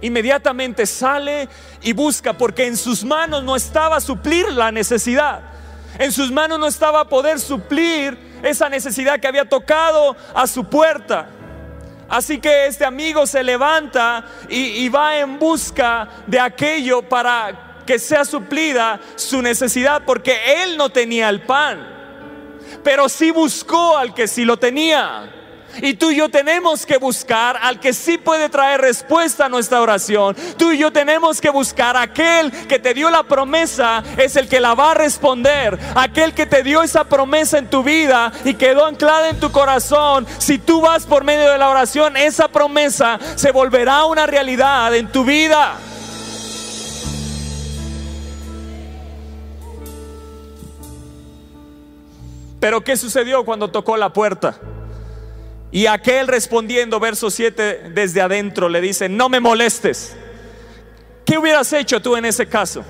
inmediatamente 0.00 0.84
sale 0.84 1.48
y 1.80 1.92
busca 1.92 2.36
porque 2.36 2.66
en 2.66 2.76
sus 2.76 3.04
manos 3.04 3.44
no 3.44 3.54
estaba 3.54 4.00
suplir 4.00 4.50
la 4.50 4.72
necesidad. 4.72 5.42
En 6.00 6.10
sus 6.10 6.32
manos 6.32 6.58
no 6.58 6.66
estaba 6.66 7.08
poder 7.08 7.38
suplir 7.38 8.26
esa 8.42 8.68
necesidad 8.68 9.20
que 9.20 9.26
había 9.26 9.44
tocado 9.44 10.16
a 10.34 10.46
su 10.46 10.64
puerta. 10.64 11.28
Así 12.08 12.38
que 12.38 12.66
este 12.66 12.84
amigo 12.84 13.26
se 13.26 13.44
levanta 13.44 14.24
y, 14.48 14.88
va 14.88 15.18
en 15.18 15.38
busca 15.38 16.08
de 16.26 16.40
aquello 16.40 17.02
para 17.02 17.82
que 17.84 17.98
sea 17.98 18.24
suplida 18.24 18.98
su 19.14 19.42
necesidad, 19.42 20.02
porque 20.06 20.62
él 20.62 20.76
no 20.76 20.88
tenía 20.88 21.28
el 21.28 21.42
pan, 21.42 21.86
pero 22.82 23.08
sí 23.08 23.30
buscó 23.30 23.96
al 23.96 24.14
que 24.14 24.26
sí 24.26 24.44
lo 24.44 24.58
tenía. 24.58 25.37
Y 25.82 25.94
tú 25.94 26.10
y 26.10 26.16
yo 26.16 26.28
tenemos 26.28 26.86
que 26.86 26.98
buscar 26.98 27.58
al 27.62 27.80
que 27.80 27.92
sí 27.92 28.18
puede 28.18 28.48
traer 28.48 28.80
respuesta 28.80 29.46
a 29.46 29.48
nuestra 29.48 29.80
oración. 29.80 30.36
Tú 30.56 30.72
y 30.72 30.78
yo 30.78 30.92
tenemos 30.92 31.40
que 31.40 31.50
buscar 31.50 31.96
aquel 31.96 32.50
que 32.66 32.78
te 32.78 32.94
dio 32.94 33.10
la 33.10 33.22
promesa, 33.22 34.02
es 34.16 34.36
el 34.36 34.48
que 34.48 34.60
la 34.60 34.74
va 34.74 34.92
a 34.92 34.94
responder. 34.94 35.78
Aquel 35.94 36.34
que 36.34 36.46
te 36.46 36.62
dio 36.62 36.82
esa 36.82 37.04
promesa 37.04 37.58
en 37.58 37.70
tu 37.70 37.82
vida 37.82 38.32
y 38.44 38.54
quedó 38.54 38.86
anclada 38.86 39.28
en 39.28 39.40
tu 39.40 39.50
corazón. 39.50 40.26
Si 40.38 40.58
tú 40.58 40.80
vas 40.80 41.06
por 41.06 41.24
medio 41.24 41.50
de 41.50 41.58
la 41.58 41.68
oración, 41.68 42.16
esa 42.16 42.48
promesa 42.48 43.18
se 43.36 43.50
volverá 43.50 44.04
una 44.04 44.26
realidad 44.26 44.94
en 44.94 45.10
tu 45.10 45.24
vida. 45.24 45.76
Pero 52.60 52.82
¿qué 52.82 52.96
sucedió 52.96 53.44
cuando 53.44 53.70
tocó 53.70 53.96
la 53.96 54.12
puerta? 54.12 54.58
Y 55.70 55.86
aquel 55.86 56.26
respondiendo, 56.28 56.98
verso 56.98 57.30
7, 57.30 57.90
desde 57.92 58.20
adentro 58.20 58.68
le 58.68 58.80
dice, 58.80 59.08
no 59.08 59.28
me 59.28 59.40
molestes. 59.40 60.16
¿Qué 61.26 61.36
hubieras 61.36 61.72
hecho 61.74 62.00
tú 62.00 62.16
en 62.16 62.24
ese 62.24 62.46
caso? 62.46 62.84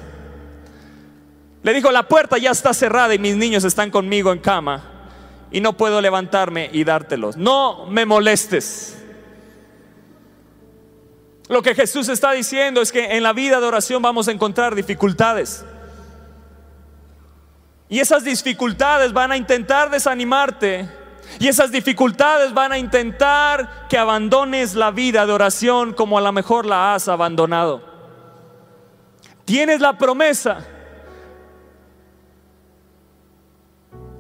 Le 1.63 1.75
dijo, 1.75 1.91
la 1.91 2.07
puerta 2.07 2.39
ya 2.39 2.53
está 2.53 2.73
cerrada 2.73 3.15
y 3.15 3.19
mis 3.19 3.35
niños 3.35 3.65
están 3.65 3.91
conmigo 3.91 4.33
en 4.33 4.39
cama 4.39 4.85
y 5.51 5.61
no 5.61 5.77
puedo 5.77 6.01
levantarme 6.01 6.71
y 6.73 6.85
dártelos. 6.85 7.37
No 7.37 7.87
me 7.87 8.07
molestes. 8.07 8.97
Lo 11.49 11.63
que 11.63 11.75
Jesús 11.75 12.09
está 12.09 12.33
diciendo 12.33 12.81
es 12.81 12.93
que 12.93 13.17
en 13.17 13.23
la 13.23 13.33
vida 13.33 13.59
de 13.59 13.67
oración 13.67 14.03
vamos 14.03 14.29
a 14.29 14.33
encontrar 14.33 14.75
dificultades. 14.75 15.65
Y 17.89 18.01
esas 18.01 18.23
dificultades 18.23 19.13
van 19.13 19.33
a 19.33 19.37
intentar 19.37 19.91
desanimarte 19.91 20.89
y 21.39 21.49
esas 21.49 21.71
dificultades 21.71 22.53
van 22.53 22.73
a 22.73 22.79
intentar 22.79 23.87
que 23.89 23.99
abandones 23.99 24.75
la 24.75 24.91
vida 24.91 25.27
de 25.27 25.33
oración 25.33 25.93
como 25.93 26.19
a 26.19 26.21
lo 26.21 26.33
mejor 26.33 26.67
la 26.67 26.95
has 26.95 27.09
abandonado. 27.09 27.83
Tienes 29.45 29.81
la 29.81 29.97
promesa, 29.97 30.67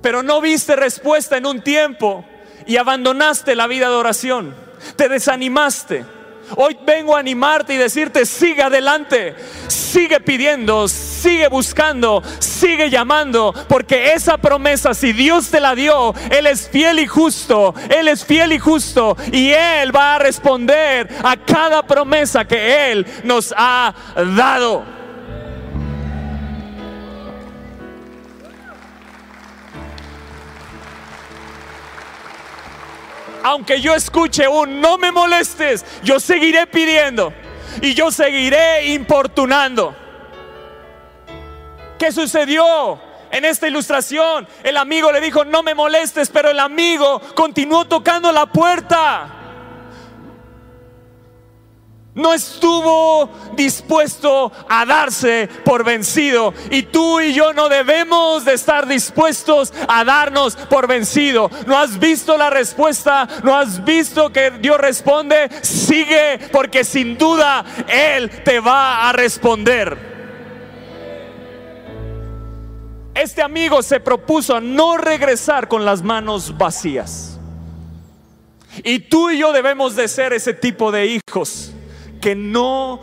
pero 0.00 0.22
no 0.22 0.40
viste 0.40 0.76
respuesta 0.76 1.36
en 1.36 1.46
un 1.46 1.60
tiempo 1.60 2.24
y 2.66 2.76
abandonaste 2.76 3.54
la 3.54 3.66
vida 3.66 3.88
de 3.88 3.94
oración. 3.96 4.54
Te 4.96 5.08
desanimaste. 5.08 6.04
Hoy 6.56 6.78
vengo 6.86 7.16
a 7.16 7.20
animarte 7.20 7.74
y 7.74 7.76
decirte, 7.76 8.24
sigue 8.24 8.62
adelante, 8.62 9.34
sigue 9.88 10.21
pidiendo, 10.21 10.87
sigue 10.87 11.49
buscando, 11.49 12.23
sigue 12.38 12.90
llamando, 12.90 13.54
porque 13.68 14.12
esa 14.12 14.37
promesa, 14.37 14.92
si 14.92 15.12
Dios 15.12 15.50
te 15.50 15.61
la 15.61 15.75
dio, 15.75 16.14
Él 16.30 16.47
es 16.47 16.68
fiel 16.68 16.99
y 16.99 17.07
justo, 17.07 17.75
Él 17.88 18.09
es 18.09 18.25
fiel 18.25 18.52
y 18.52 18.59
justo, 18.59 19.16
y 19.33 19.50
Él 19.50 19.95
va 19.95 20.16
a 20.16 20.18
responder 20.18 21.09
a 21.25 21.37
cada 21.37 21.83
promesa 21.83 22.45
que 22.45 22.90
Él 22.92 23.07
nos 23.25 23.54
ha 23.57 23.95
dado. 24.37 24.99
aunque 33.40 33.80
yo 33.80 33.95
escuche 33.95 34.47
un 34.47 34.78
no 34.83 34.99
me 34.99 35.11
molestes, 35.11 35.83
yo 36.02 36.21
seguiré 36.21 36.66
pidiendo 36.66 37.33
y 37.80 37.94
yo 37.94 38.11
seguiré 38.11 38.87
importunando. 38.87 39.94
¿Qué 41.99 42.12
sucedió? 42.12 43.00
En 43.30 43.44
esta 43.44 43.68
ilustración, 43.68 44.49
el 44.62 44.76
amigo 44.78 45.12
le 45.12 45.20
dijo, 45.20 45.44
no 45.44 45.62
me 45.62 45.75
molestes, 45.75 46.30
pero 46.30 46.49
el 46.49 46.58
amigo 46.58 47.20
continuó 47.35 47.85
tocando 47.85 48.32
la 48.32 48.47
puerta 48.47 49.38
no 52.18 52.34
estuvo 52.34 53.30
dispuesto 53.54 54.50
a 54.68 54.84
darse 54.84 55.48
por 55.64 55.84
vencido. 55.84 56.52
Y 56.70 56.82
tú 56.82 57.20
y 57.20 57.32
yo 57.32 57.52
no 57.52 57.68
debemos 57.68 58.44
de 58.44 58.54
estar 58.54 58.88
dispuestos 58.88 59.72
a 59.88 60.04
darnos 60.04 60.56
por 60.56 60.88
vencido. 60.88 61.48
¿No 61.66 61.78
has 61.78 61.98
visto 61.98 62.37
la 62.37 62.50
respuesta? 62.50 63.28
¿No 63.44 63.56
has 63.56 63.84
visto 63.84 64.32
que 64.32 64.50
Dios 64.50 64.78
responde? 64.78 65.48
Sigue 65.62 66.40
porque 66.50 66.82
sin 66.82 67.16
duda 67.16 67.64
Él 67.87 68.28
te 68.42 68.58
va 68.58 69.08
a 69.08 69.12
responder. 69.12 69.96
Este 73.14 73.42
amigo 73.42 73.80
se 73.80 74.00
propuso 74.00 74.60
no 74.60 74.96
regresar 74.96 75.68
con 75.68 75.84
las 75.84 76.02
manos 76.02 76.58
vacías. 76.58 77.38
Y 78.82 78.98
tú 78.98 79.30
y 79.30 79.38
yo 79.38 79.52
debemos 79.52 79.94
de 79.94 80.08
ser 80.08 80.32
ese 80.32 80.52
tipo 80.52 80.90
de 80.90 81.06
hijos 81.06 81.75
que 82.20 82.34
no 82.34 83.00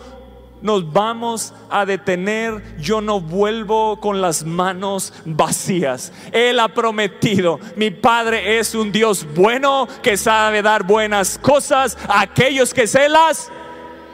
nos 0.61 0.91
vamos 0.91 1.53
a 1.69 1.85
detener. 1.85 2.77
Yo 2.79 2.99
no 2.99 3.21
vuelvo 3.21 3.99
con 3.99 4.19
las 4.19 4.43
manos 4.43 5.13
vacías. 5.23 6.11
Él 6.31 6.59
ha 6.59 6.69
prometido, 6.69 7.59
mi 7.75 7.91
Padre 7.91 8.57
es 8.57 8.73
un 8.73 8.91
Dios 8.91 9.27
bueno 9.35 9.87
que 10.01 10.17
sabe 10.17 10.61
dar 10.61 10.83
buenas 10.83 11.37
cosas 11.37 11.97
a 12.07 12.21
aquellos 12.21 12.73
que 12.73 12.87
se 12.87 13.07
las, 13.07 13.51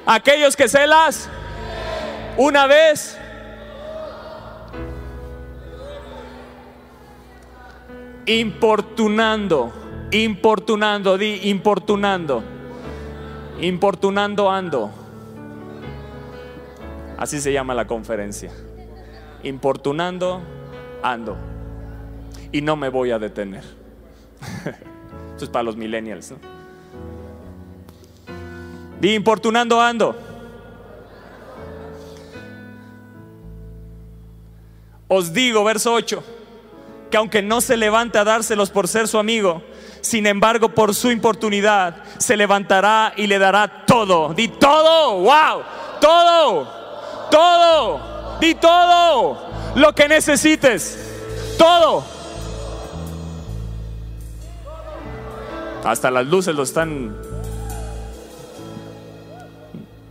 aquellos 0.05 0.55
que 0.55 0.67
se 0.67 0.85
las, 0.85 1.29
una 2.37 2.67
vez. 2.67 3.17
Importunando, 8.25 9.73
importunando, 10.11 11.17
di 11.17 11.49
importunando 11.49 12.60
importunando 13.61 14.49
ando. 14.49 14.91
Así 17.17 17.39
se 17.39 17.53
llama 17.53 17.73
la 17.73 17.85
conferencia. 17.85 18.51
Importunando, 19.43 20.41
ando. 21.03 21.37
Y 22.51 22.61
no 22.61 22.75
me 22.75 22.89
voy 22.89 23.11
a 23.11 23.19
detener. 23.19 23.63
Esto 25.31 25.45
es 25.45 25.49
para 25.49 25.63
los 25.63 25.75
millennials. 25.75 26.31
¿no? 26.31 26.37
Di 28.99 29.13
importunando, 29.13 29.79
ando. 29.79 30.15
Os 35.07 35.33
digo, 35.33 35.63
verso 35.63 35.93
8, 35.93 36.23
que 37.11 37.17
aunque 37.17 37.41
no 37.41 37.61
se 37.61 37.77
levante 37.77 38.17
a 38.17 38.23
dárselos 38.23 38.71
por 38.71 38.87
ser 38.87 39.07
su 39.07 39.19
amigo, 39.19 39.61
sin 39.99 40.25
embargo, 40.25 40.69
por 40.69 40.95
su 40.95 41.11
importunidad, 41.11 42.03
se 42.17 42.35
levantará 42.37 43.13
y 43.15 43.27
le 43.27 43.37
dará 43.37 43.85
todo. 43.85 44.33
Di 44.33 44.47
todo, 44.47 45.19
wow, 45.19 45.61
todo, 45.99 46.67
todo, 47.29 48.39
di 48.39 48.55
todo 48.55 49.51
lo 49.75 49.93
que 49.93 50.07
necesites, 50.07 50.97
todo. 51.57 52.03
Hasta 55.83 56.09
las 56.11 56.25
luces 56.25 56.55
lo 56.55 56.63
están. 56.63 57.15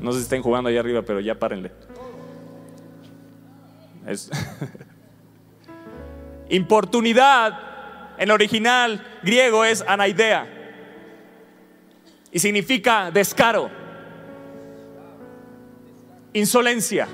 No 0.00 0.12
sé 0.12 0.19
si 0.19 0.25
estén 0.25 0.42
jugando 0.42 0.69
allá 0.69 0.80
arriba, 0.80 1.02
pero 1.02 1.21
ya 1.21 1.35
párenle. 1.35 1.73
Importunidad 6.50 7.59
en 8.19 8.25
el 8.25 8.30
original 8.33 9.19
griego 9.23 9.64
es 9.64 9.83
anaidea 9.87 10.47
y 12.33 12.38
significa 12.38 13.11
descaro, 13.11 13.71
insolencia. 16.33 17.09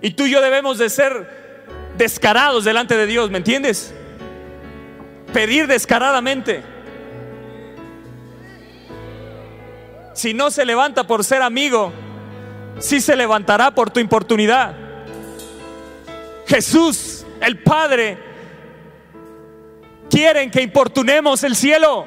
Y 0.00 0.10
tú 0.10 0.26
y 0.26 0.30
yo 0.30 0.40
debemos 0.40 0.78
de 0.78 0.90
ser 0.90 1.46
descarados 1.96 2.64
delante 2.64 2.96
de 2.96 3.06
Dios, 3.06 3.30
¿me 3.30 3.38
entiendes? 3.38 3.94
Pedir 5.32 5.66
descaradamente. 5.66 6.62
Si 10.14 10.32
no 10.32 10.50
se 10.50 10.64
levanta 10.64 11.06
por 11.06 11.24
ser 11.24 11.42
amigo, 11.42 11.92
sí 12.78 13.00
se 13.00 13.16
levantará 13.16 13.74
por 13.74 13.90
tu 13.90 14.00
importunidad. 14.00 14.74
Jesús, 16.46 17.15
el 17.40 17.62
Padre, 17.62 18.18
quieren 20.10 20.50
que 20.50 20.62
importunemos 20.62 21.42
el 21.44 21.56
cielo. 21.56 22.06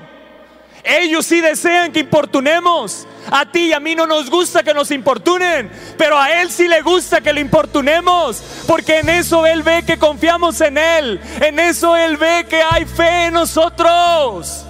Ellos 0.83 1.25
sí 1.25 1.41
desean 1.41 1.91
que 1.91 1.99
importunemos. 1.99 3.05
A 3.31 3.51
ti 3.51 3.67
y 3.67 3.73
a 3.73 3.79
mí 3.79 3.95
no 3.95 4.07
nos 4.07 4.29
gusta 4.29 4.63
que 4.63 4.73
nos 4.73 4.91
importunen, 4.91 5.69
pero 5.97 6.17
a 6.17 6.41
Él 6.41 6.49
sí 6.49 6.67
le 6.67 6.81
gusta 6.81 7.21
que 7.21 7.33
le 7.33 7.41
importunemos, 7.41 8.41
porque 8.65 8.99
en 8.99 9.09
eso 9.09 9.45
Él 9.45 9.61
ve 9.61 9.83
que 9.85 9.99
confiamos 9.99 10.61
en 10.61 10.77
Él, 10.77 11.19
en 11.41 11.59
eso 11.59 11.95
Él 11.95 12.17
ve 12.17 12.45
que 12.49 12.63
hay 12.63 12.85
fe 12.85 13.25
en 13.25 13.33
nosotros. 13.33 14.65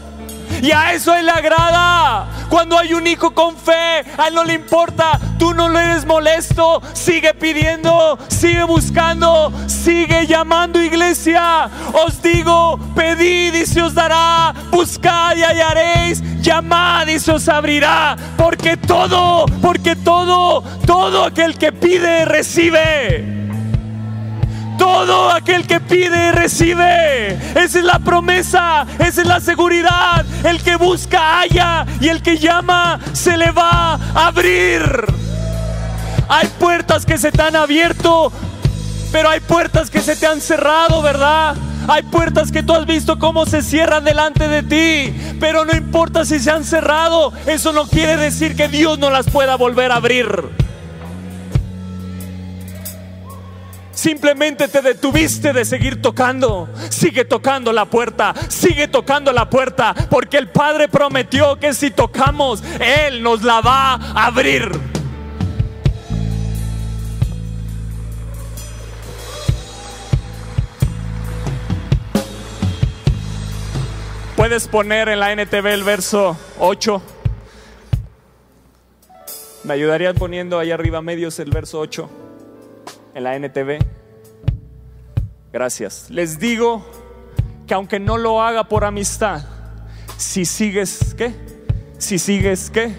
Y 0.61 0.71
a 0.71 0.93
eso 0.93 1.15
Él 1.15 1.25
le 1.25 1.31
agrada. 1.31 2.27
Cuando 2.49 2.77
hay 2.77 2.93
un 2.93 3.05
hijo 3.07 3.31
con 3.31 3.55
fe, 3.55 4.03
a 4.17 4.27
Él 4.27 4.35
no 4.35 4.43
le 4.43 4.53
importa. 4.53 5.19
Tú 5.37 5.53
no 5.53 5.69
le 5.69 5.79
eres 5.79 6.05
molesto. 6.05 6.81
Sigue 6.93 7.33
pidiendo, 7.33 8.17
sigue 8.27 8.63
buscando, 8.63 9.51
sigue 9.67 10.27
llamando 10.27 10.81
iglesia. 10.81 11.69
Os 11.93 12.21
digo, 12.21 12.79
pedid 12.95 13.53
y 13.53 13.65
se 13.65 13.81
os 13.81 13.93
dará. 13.93 14.53
Buscad 14.71 15.37
y 15.37 15.43
hallaréis. 15.43 16.21
Llamad 16.41 17.07
y 17.07 17.19
se 17.19 17.31
os 17.31 17.47
abrirá. 17.47 18.15
Porque 18.37 18.77
todo, 18.77 19.45
porque 19.61 19.95
todo, 19.95 20.63
todo 20.85 21.25
aquel 21.25 21.57
que 21.57 21.71
pide, 21.71 22.25
recibe. 22.25 23.38
Todo 24.79 25.29
aquel 25.29 25.67
que 25.67 25.79
pide 25.81 26.31
recibe. 26.31 27.33
Esa 27.33 27.79
es 27.79 27.83
la 27.83 27.99
promesa, 27.99 28.87
esa 28.97 29.21
es 29.21 29.27
la 29.27 29.41
seguridad. 29.41 30.25
El 30.43 30.63
que 30.63 30.77
busca 30.77 31.41
halla 31.41 31.85
y 31.99 32.07
el 32.07 32.23
que 32.23 32.37
llama 32.37 32.99
se 33.11 33.37
le 33.37 33.51
va 33.51 33.95
a 33.95 34.27
abrir. 34.27 35.05
Hay 36.29 36.47
puertas 36.59 37.05
que 37.05 37.17
se 37.17 37.31
te 37.31 37.41
han 37.41 37.55
abierto, 37.55 38.31
pero 39.11 39.29
hay 39.29 39.41
puertas 39.41 39.89
que 39.89 39.99
se 39.99 40.15
te 40.15 40.25
han 40.25 40.39
cerrado, 40.39 41.01
¿verdad? 41.01 41.55
Hay 41.87 42.03
puertas 42.03 42.51
que 42.51 42.63
tú 42.63 42.73
has 42.73 42.85
visto 42.85 43.19
cómo 43.19 43.45
se 43.45 43.63
cierran 43.63 44.05
delante 44.05 44.47
de 44.47 44.63
ti, 44.63 45.13
pero 45.39 45.65
no 45.65 45.75
importa 45.75 46.23
si 46.23 46.39
se 46.39 46.51
han 46.51 46.63
cerrado, 46.63 47.33
eso 47.47 47.73
no 47.73 47.87
quiere 47.87 48.15
decir 48.15 48.55
que 48.55 48.67
Dios 48.67 48.99
no 48.99 49.09
las 49.09 49.29
pueda 49.29 49.55
volver 49.55 49.91
a 49.91 49.95
abrir. 49.95 50.68
Simplemente 53.99 54.69
te 54.69 54.81
detuviste 54.81 55.51
de 55.51 55.65
seguir 55.65 56.01
tocando. 56.01 56.69
Sigue 56.89 57.25
tocando 57.25 57.73
la 57.73 57.83
puerta. 57.83 58.33
Sigue 58.47 58.87
tocando 58.87 59.33
la 59.33 59.49
puerta. 59.49 59.93
Porque 60.09 60.37
el 60.37 60.47
Padre 60.47 60.87
prometió 60.87 61.59
que 61.59 61.73
si 61.73 61.91
tocamos, 61.91 62.63
Él 62.79 63.21
nos 63.21 63.43
la 63.43 63.59
va 63.59 63.95
a 63.95 64.27
abrir. 64.27 64.71
Puedes 74.37 74.69
poner 74.69 75.09
en 75.09 75.19
la 75.19 75.33
NTV 75.33 75.73
el 75.73 75.83
verso 75.83 76.37
8. 76.57 77.01
Me 79.65 79.73
ayudarían 79.73 80.15
poniendo 80.15 80.57
ahí 80.57 80.71
arriba 80.71 81.01
medios 81.01 81.37
el 81.39 81.51
verso 81.51 81.81
8 81.81 82.28
en 83.13 83.23
la 83.23 83.35
NTV. 83.35 83.79
Gracias. 85.51 86.09
Les 86.09 86.39
digo 86.39 86.85
que 87.67 87.73
aunque 87.73 87.99
no 87.99 88.17
lo 88.17 88.41
haga 88.41 88.65
por 88.65 88.85
amistad, 88.85 89.43
si 90.17 90.45
sigues, 90.45 91.15
¿qué? 91.15 91.33
Si 91.97 92.19
sigues, 92.19 92.69
¿qué? 92.69 92.93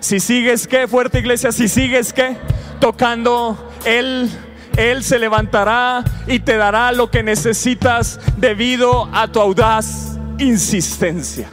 Si 0.00 0.20
sigues, 0.20 0.66
¿qué? 0.66 0.88
Fuerte 0.88 1.18
iglesia, 1.18 1.52
si 1.52 1.68
sigues, 1.68 2.12
¿qué? 2.12 2.36
Tocando, 2.80 3.70
Él, 3.84 4.30
Él 4.76 5.04
se 5.04 5.18
levantará 5.18 6.04
y 6.26 6.40
te 6.40 6.56
dará 6.56 6.92
lo 6.92 7.10
que 7.10 7.22
necesitas 7.22 8.20
debido 8.36 9.08
a 9.12 9.28
tu 9.28 9.40
audaz 9.40 10.18
insistencia. 10.38 11.48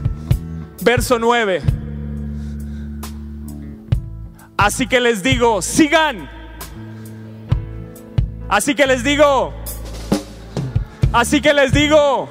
Verso 0.84 1.20
9. 1.20 1.62
Así 4.58 4.88
que 4.88 5.00
les 5.00 5.24
digo, 5.24 5.62
sigan 5.62 6.41
Así 8.52 8.76
que 8.76 8.86
les 8.86 9.02
digo, 9.06 9.54
así 11.14 11.40
que 11.40 11.54
les 11.54 11.72
digo, 11.72 12.28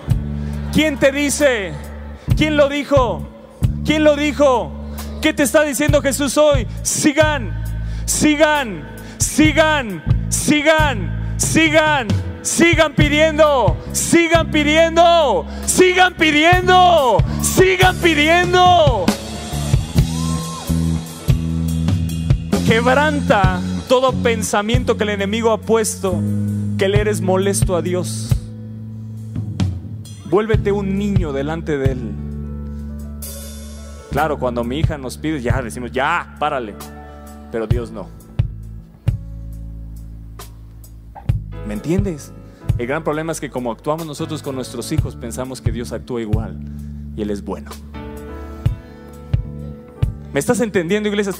¿quién 0.70 0.98
te 0.98 1.12
dice? 1.12 1.72
¿Quién 2.36 2.58
lo 2.58 2.68
dijo? 2.68 3.26
¿Quién 3.86 4.04
lo 4.04 4.16
dijo? 4.16 4.70
¿Qué 5.22 5.32
te 5.32 5.44
está 5.44 5.62
diciendo 5.62 6.02
Jesús 6.02 6.36
hoy? 6.36 6.66
Sigan, 6.82 7.64
sigan, 8.04 8.86
sigan, 9.16 10.02
sigan, 10.28 11.34
sigan, 11.38 12.08
sigan 12.42 12.94
pidiendo, 12.94 13.78
sigan 13.92 14.50
pidiendo, 14.50 15.46
sigan 15.64 16.12
pidiendo, 16.12 17.24
sigan 17.40 17.96
pidiendo. 17.96 19.06
Quebranta 22.66 23.58
todo 23.90 24.12
pensamiento 24.12 24.96
que 24.96 25.02
el 25.02 25.10
enemigo 25.10 25.50
ha 25.50 25.60
puesto, 25.60 26.14
que 26.78 26.86
le 26.86 27.00
eres 27.00 27.20
molesto 27.20 27.74
a 27.74 27.82
Dios. 27.82 28.30
Vuélvete 30.26 30.70
un 30.70 30.96
niño 30.96 31.32
delante 31.32 31.76
de 31.76 31.90
Él. 31.90 32.12
Claro, 34.12 34.38
cuando 34.38 34.62
mi 34.62 34.78
hija 34.78 34.96
nos 34.96 35.18
pide, 35.18 35.42
ya 35.42 35.60
decimos, 35.60 35.90
ya, 35.90 36.36
párale. 36.38 36.76
Pero 37.50 37.66
Dios 37.66 37.90
no. 37.90 38.08
¿Me 41.66 41.74
entiendes? 41.74 42.32
El 42.78 42.86
gran 42.86 43.02
problema 43.02 43.32
es 43.32 43.40
que 43.40 43.50
como 43.50 43.72
actuamos 43.72 44.06
nosotros 44.06 44.40
con 44.40 44.54
nuestros 44.54 44.92
hijos, 44.92 45.16
pensamos 45.16 45.60
que 45.60 45.72
Dios 45.72 45.90
actúa 45.90 46.20
igual 46.20 46.60
y 47.16 47.22
Él 47.22 47.30
es 47.30 47.42
bueno. 47.42 47.72
¿Me 50.32 50.38
estás 50.38 50.60
entendiendo, 50.60 51.08
iglesia? 51.08 51.32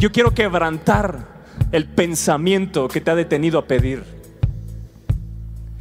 yo 0.00 0.10
quiero 0.10 0.34
quebrantar 0.34 1.33
el 1.72 1.86
pensamiento 1.86 2.88
que 2.88 3.00
te 3.00 3.10
ha 3.10 3.14
detenido 3.14 3.58
a 3.58 3.66
pedir, 3.66 4.04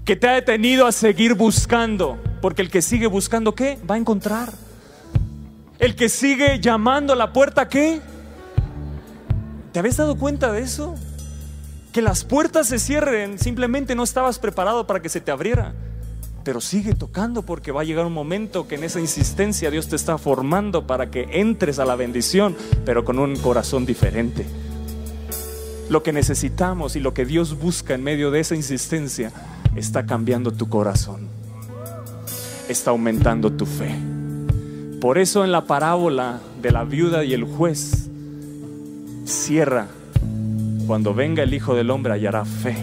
que 0.06 0.15
te 0.15 0.28
ha 0.28 0.34
detenido 0.34 0.86
a 0.86 0.91
seguir 0.91 1.34
buscando, 1.34 2.17
porque 2.41 2.62
el 2.62 2.69
que 2.69 2.82
sigue 2.82 3.08
buscando, 3.08 3.56
¿qué? 3.56 3.78
Va 3.89 3.96
a 3.96 3.98
encontrar. 3.98 4.52
El 5.80 5.96
que 5.96 6.10
sigue 6.10 6.60
llamando 6.60 7.13
a 7.13 7.15
la 7.15 7.34
puerta, 7.34 7.67
¿qué? 7.67 8.02
¿Te 9.72 9.80
habías 9.80 9.98
dado 9.98 10.17
cuenta 10.17 10.52
de 10.52 10.62
eso? 10.62 10.96
Que 11.91 12.02
las 12.02 12.24
puertas 12.24 12.67
se 12.67 12.80
cierren, 12.80 13.39
simplemente 13.39 13.96
no 13.96 14.04
estabas 14.04 14.39
preparado 14.39 14.88
para 14.88 15.02
que 15.02 15.10
se 15.10 15.22
te 15.22 15.32
abriera. 15.32 15.74
Pero 16.43 16.60
sigue 16.60 16.96
tocando 16.96 17.43
porque 17.43 17.72
va 17.72 17.82
a 17.82 17.86
llegar 17.86 18.06
un 18.06 18.13
momento 18.13 18.67
que 18.67 18.76
en 18.76 18.84
esa 18.84 19.00
insistencia 19.00 19.72
Dios 19.72 19.88
te 19.88 19.96
está 19.96 20.17
formando 20.17 20.86
para 20.86 21.10
que 21.10 21.28
entres 21.32 21.80
a 21.80 21.86
la 21.86 21.96
bendición, 21.96 22.56
pero 22.86 23.06
con 23.06 23.19
un 23.19 23.36
corazón 23.38 23.86
diferente. 23.86 24.46
Lo 25.93 26.01
que 26.01 26.12
necesitamos 26.12 26.95
y 26.95 26.99
lo 26.99 27.13
que 27.13 27.23
Dios 27.23 27.60
busca 27.60 27.93
en 27.93 28.03
medio 28.03 28.32
de 28.32 28.39
esa 28.39 28.56
insistencia 28.56 29.32
está 29.75 30.08
cambiando 30.08 30.51
tu 30.51 30.67
corazón, 30.67 31.27
está 32.67 32.89
aumentando 32.89 33.53
tu 33.53 33.67
fe. 33.67 33.95
Por 34.99 35.19
eso 35.19 35.45
en 35.45 35.51
la 35.51 35.65
parábola 35.65 36.39
de 36.63 36.71
la 36.71 36.84
viuda 36.84 37.23
y 37.23 37.36
el 37.36 37.43
juez 37.43 38.10
cierra, 39.25 39.88
cuando 40.88 41.13
venga 41.13 41.43
el 41.43 41.53
Hijo 41.53 41.75
del 41.75 41.91
Hombre 41.91 42.13
hallará 42.13 42.43
fe, 42.43 42.75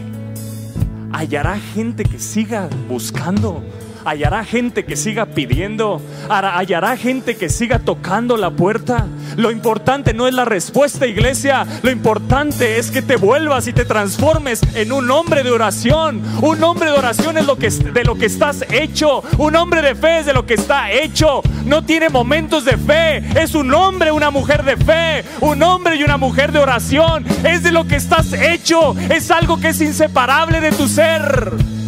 hallará 1.12 1.58
gente 1.58 2.04
que 2.04 2.20
siga 2.20 2.68
buscando 2.88 3.60
hallará 4.04 4.44
gente 4.44 4.84
que 4.84 4.96
siga 4.96 5.26
pidiendo, 5.26 6.00
hallará 6.28 6.96
gente 6.96 7.36
que 7.36 7.48
siga 7.48 7.78
tocando 7.78 8.36
la 8.36 8.50
puerta. 8.50 9.06
Lo 9.36 9.50
importante 9.50 10.14
no 10.14 10.26
es 10.26 10.34
la 10.34 10.44
respuesta, 10.44 11.06
iglesia, 11.06 11.66
lo 11.82 11.90
importante 11.90 12.78
es 12.78 12.90
que 12.90 13.02
te 13.02 13.16
vuelvas 13.16 13.66
y 13.66 13.72
te 13.72 13.84
transformes 13.84 14.60
en 14.74 14.92
un 14.92 15.10
hombre 15.10 15.42
de 15.42 15.50
oración. 15.50 16.22
Un 16.42 16.62
hombre 16.64 16.90
de 16.90 16.98
oración 16.98 17.38
es 17.38 17.46
lo 17.46 17.56
que, 17.56 17.70
de 17.70 18.04
lo 18.04 18.16
que 18.16 18.26
estás 18.26 18.64
hecho, 18.70 19.22
un 19.38 19.56
hombre 19.56 19.82
de 19.82 19.94
fe 19.94 20.20
es 20.20 20.26
de 20.26 20.34
lo 20.34 20.46
que 20.46 20.54
está 20.54 20.90
hecho. 20.90 21.42
No 21.64 21.84
tiene 21.84 22.08
momentos 22.08 22.64
de 22.64 22.76
fe, 22.76 23.18
es 23.40 23.54
un 23.54 23.72
hombre, 23.72 24.10
una 24.10 24.30
mujer 24.30 24.64
de 24.64 24.76
fe, 24.76 25.24
un 25.40 25.62
hombre 25.62 25.96
y 25.96 26.02
una 26.02 26.16
mujer 26.16 26.52
de 26.52 26.58
oración, 26.58 27.24
es 27.44 27.62
de 27.62 27.72
lo 27.72 27.86
que 27.86 27.96
estás 27.96 28.32
hecho, 28.32 28.96
es 29.10 29.30
algo 29.30 29.60
que 29.60 29.68
es 29.68 29.80
inseparable 29.80 30.60
de 30.60 30.72
tu 30.72 30.88
ser. 30.88 31.79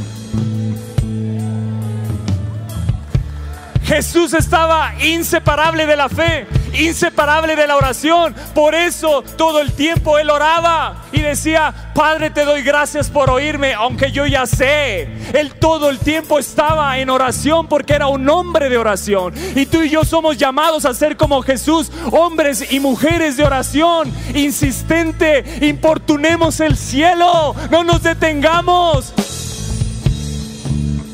Jesús 3.92 4.33
estaba 4.33 4.94
inseparable 5.05 5.85
de 5.85 5.96
la 5.96 6.09
fe, 6.09 6.46
inseparable 6.72 7.55
de 7.55 7.66
la 7.66 7.76
oración. 7.76 8.35
Por 8.55 8.74
eso 8.74 9.22
todo 9.37 9.61
el 9.61 9.72
tiempo 9.72 10.18
él 10.18 10.31
oraba 10.31 11.05
y 11.12 11.20
decía, 11.20 11.92
Padre, 11.94 12.31
te 12.31 12.46
doy 12.46 12.62
gracias 12.62 13.11
por 13.11 13.28
oírme, 13.28 13.74
aunque 13.74 14.11
yo 14.11 14.26
ya 14.26 14.46
sé. 14.46 15.02
Él 15.35 15.52
todo 15.61 15.90
el 15.90 15.98
tiempo 15.98 16.38
estaba 16.38 16.96
en 17.00 17.11
oración 17.11 17.66
porque 17.66 17.92
era 17.92 18.07
un 18.07 18.26
hombre 18.31 18.70
de 18.70 18.78
oración. 18.78 19.35
Y 19.55 19.66
tú 19.66 19.83
y 19.83 19.90
yo 19.90 20.05
somos 20.05 20.38
llamados 20.38 20.87
a 20.87 20.94
ser 20.94 21.18
como 21.18 21.42
Jesús, 21.42 21.92
hombres 22.12 22.72
y 22.72 22.81
mujeres 22.81 23.37
de 23.37 23.44
oración. 23.44 24.11
Insistente, 24.35 25.44
importunemos 25.66 26.61
el 26.61 26.78
cielo, 26.78 27.55
no 27.70 27.85
nos 27.85 28.02
detengamos. 28.02 29.12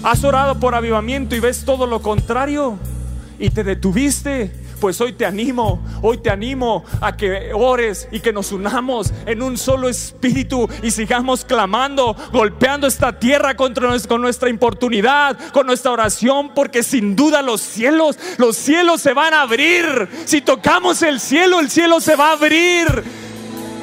Has 0.03 0.23
orado 0.23 0.61
por 0.61 0.77
avivamiento 0.77 1.35
y 1.35 1.41
ves 1.41 1.65
todo 1.65 1.87
lo 1.87 2.01
contrario 2.01 2.79
y 3.39 3.51
te 3.51 3.65
detuviste. 3.65 4.53
Pues 4.81 5.01
hoy 5.01 5.13
te 5.13 5.27
animo, 5.27 5.83
hoy 6.03 6.19
te 6.19 6.31
animo 6.31 6.85
a 7.01 7.17
que 7.17 7.51
ores 7.53 8.07
y 8.13 8.21
que 8.21 8.33
nos 8.33 8.53
unamos 8.53 9.13
en 9.27 9.43
un 9.43 9.59
solo 9.59 9.89
espíritu 9.89 10.69
y 10.85 10.93
sigamos 10.93 11.45
clamando, 11.45 12.15
golpeando 12.33 12.87
esta 12.87 13.19
tierra 13.19 13.57
contra 13.57 13.89
con 14.07 14.21
nuestra 14.21 14.49
importunidad, 14.49 15.37
con 15.51 15.67
nuestra 15.67 15.91
oración, 15.91 16.53
porque 16.55 16.85
sin 16.85 17.17
duda 17.17 17.43
los 17.43 17.61
cielos, 17.61 18.17
los 18.37 18.57
cielos 18.57 19.01
se 19.01 19.15
van 19.15 19.35
a 19.35 19.43
abrir. 19.43 20.09
Si 20.27 20.43
tocamos 20.43 21.03
el 21.03 21.19
cielo, 21.19 21.59
el 21.59 21.71
cielo 21.71 21.99
se 21.99 22.15
va 22.15 22.29
a 22.29 22.33
abrir 22.35 23.03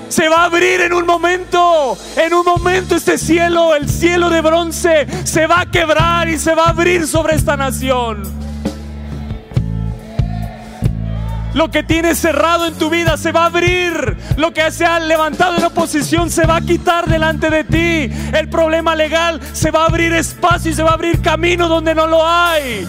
se 0.10 0.30
va 0.30 0.44
a 0.44 0.46
abrir 0.46 0.82
en 0.82 0.94
un 0.94 1.06
momento. 1.06 1.98
En 2.16 2.34
un 2.34 2.46
momento 2.46 2.96
este 2.96 3.18
cielo, 3.18 3.76
el 3.76 3.90
cielo 3.90 4.30
de 4.30 4.42
bronce, 4.42 5.08
se 5.24 5.48
va 5.48 5.62
a 5.62 5.66
quebrar 5.66 6.30
y 6.30 6.38
se 6.38 6.56
va 6.56 6.66
a 6.66 6.70
abrir 6.70 7.08
sobre 7.08 7.36
esta 7.36 7.58
nación. 7.58 8.46
Lo 11.56 11.72
que 11.72 11.84
tienes 11.84 12.20
cerrado 12.20 12.66
en 12.66 12.74
tu 12.74 12.90
vida 12.90 13.16
se 13.16 13.32
va 13.32 13.44
a 13.44 13.46
abrir. 13.46 14.18
Lo 14.36 14.52
que 14.54 14.70
se 14.72 14.86
ha 14.86 15.00
levantado 15.00 15.58
en 15.58 15.64
oposición 15.64 16.30
se 16.30 16.46
va 16.46 16.58
a 16.58 16.62
quitar 16.62 17.08
delante 17.08 17.50
de 17.50 17.64
ti. 17.64 18.14
El 18.34 18.50
problema 18.50 18.94
legal 18.94 19.40
se 19.54 19.72
va 19.72 19.84
a 19.84 19.86
abrir 19.86 20.14
espacio 20.14 20.72
y 20.72 20.74
se 20.74 20.84
va 20.84 20.92
a 20.92 20.96
abrir 20.96 21.22
camino 21.22 21.70
donde 21.70 21.96
no 21.96 22.08
lo 22.08 22.28
hay. 22.28 22.86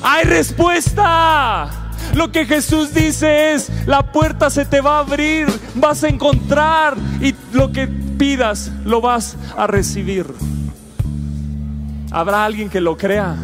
Hay 0.00 0.24
respuesta. 0.24 1.81
Lo 2.14 2.30
que 2.30 2.44
Jesús 2.44 2.92
dice 2.92 3.52
es, 3.52 3.70
la 3.86 4.12
puerta 4.12 4.50
se 4.50 4.64
te 4.64 4.80
va 4.80 4.96
a 4.96 5.00
abrir, 5.00 5.46
vas 5.74 6.04
a 6.04 6.08
encontrar 6.08 6.96
y 7.20 7.34
lo 7.52 7.72
que 7.72 7.86
pidas 7.86 8.70
lo 8.84 9.00
vas 9.00 9.36
a 9.56 9.66
recibir. 9.66 10.26
¿Habrá 12.10 12.44
alguien 12.44 12.68
que 12.68 12.80
lo 12.80 12.96
crea? 12.96 13.36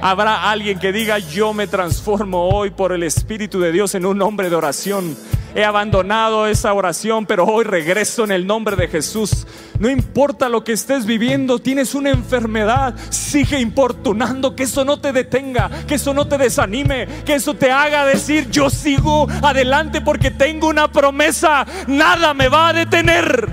Habrá 0.00 0.50
alguien 0.50 0.78
que 0.78 0.92
diga, 0.92 1.18
yo 1.18 1.52
me 1.52 1.66
transformo 1.66 2.48
hoy 2.48 2.70
por 2.70 2.92
el 2.92 3.02
Espíritu 3.02 3.60
de 3.60 3.72
Dios 3.72 3.94
en 3.94 4.06
un 4.06 4.20
hombre 4.22 4.50
de 4.50 4.56
oración 4.56 5.16
he 5.54 5.64
abandonado 5.64 6.46
esa 6.46 6.72
oración, 6.72 7.26
pero 7.26 7.44
hoy 7.44 7.64
regreso 7.64 8.24
en 8.24 8.32
el 8.32 8.46
nombre 8.46 8.76
de 8.76 8.88
Jesús. 8.88 9.46
No 9.78 9.88
importa 9.88 10.48
lo 10.48 10.64
que 10.64 10.72
estés 10.72 11.06
viviendo, 11.06 11.58
tienes 11.58 11.94
una 11.94 12.10
enfermedad, 12.10 12.94
sigue 13.10 13.60
importunando, 13.60 14.56
que 14.56 14.64
eso 14.64 14.84
no 14.84 15.00
te 15.00 15.12
detenga, 15.12 15.70
que 15.86 15.94
eso 15.94 16.12
no 16.12 16.26
te 16.26 16.38
desanime, 16.38 17.06
que 17.24 17.34
eso 17.34 17.54
te 17.54 17.70
haga 17.70 18.04
decir, 18.04 18.50
yo 18.50 18.70
sigo 18.70 19.28
adelante 19.42 20.00
porque 20.00 20.30
tengo 20.30 20.68
una 20.68 20.90
promesa, 20.90 21.66
nada 21.86 22.34
me 22.34 22.48
va 22.48 22.68
a 22.68 22.72
detener. 22.72 23.48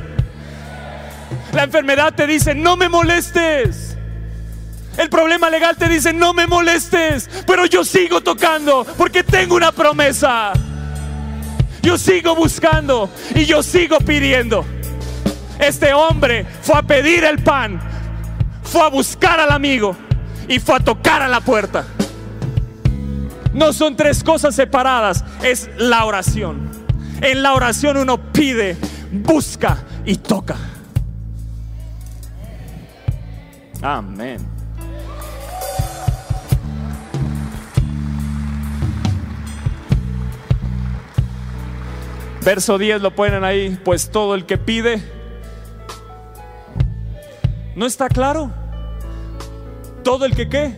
La 1.53 1.63
enfermedad 1.63 2.13
te 2.15 2.27
dice, 2.27 2.55
no 2.55 2.77
me 2.77 2.89
molestes. 2.89 3.97
El 4.97 5.09
problema 5.09 5.49
legal 5.49 5.77
te 5.77 5.87
dice, 5.87 6.13
no 6.13 6.33
me 6.33 6.47
molestes, 6.47 7.29
pero 7.47 7.65
yo 7.65 7.83
sigo 7.83 8.21
tocando 8.21 8.85
porque 8.97 9.23
tengo 9.23 9.55
una 9.55 9.71
promesa. 9.71 10.53
Yo 11.81 11.97
sigo 11.97 12.35
buscando 12.35 13.09
y 13.33 13.45
yo 13.45 13.63
sigo 13.63 13.97
pidiendo. 13.99 14.65
Este 15.59 15.93
hombre 15.93 16.45
fue 16.61 16.77
a 16.77 16.81
pedir 16.81 17.23
el 17.23 17.39
pan, 17.39 17.79
fue 18.63 18.81
a 18.81 18.89
buscar 18.89 19.39
al 19.39 19.51
amigo 19.51 19.95
y 20.47 20.59
fue 20.59 20.75
a 20.75 20.79
tocar 20.79 21.21
a 21.21 21.27
la 21.27 21.41
puerta. 21.41 21.85
No 23.53 23.73
son 23.73 23.95
tres 23.95 24.23
cosas 24.23 24.55
separadas, 24.55 25.23
es 25.43 25.69
la 25.77 26.05
oración. 26.05 26.69
En 27.21 27.43
la 27.43 27.53
oración 27.53 27.97
uno 27.97 28.31
pide, 28.31 28.77
busca 29.11 29.77
y 30.05 30.15
toca. 30.15 30.55
Amén. 33.81 34.50
Verso 42.43 42.79
10 42.79 43.01
lo 43.01 43.15
ponen 43.15 43.43
ahí, 43.43 43.77
pues 43.83 44.09
todo 44.09 44.33
el 44.33 44.47
que 44.47 44.57
pide, 44.57 45.01
¿no 47.75 47.85
está 47.85 48.09
claro? 48.09 48.51
Todo 50.03 50.25
el 50.25 50.35
que 50.35 50.49
qué. 50.49 50.75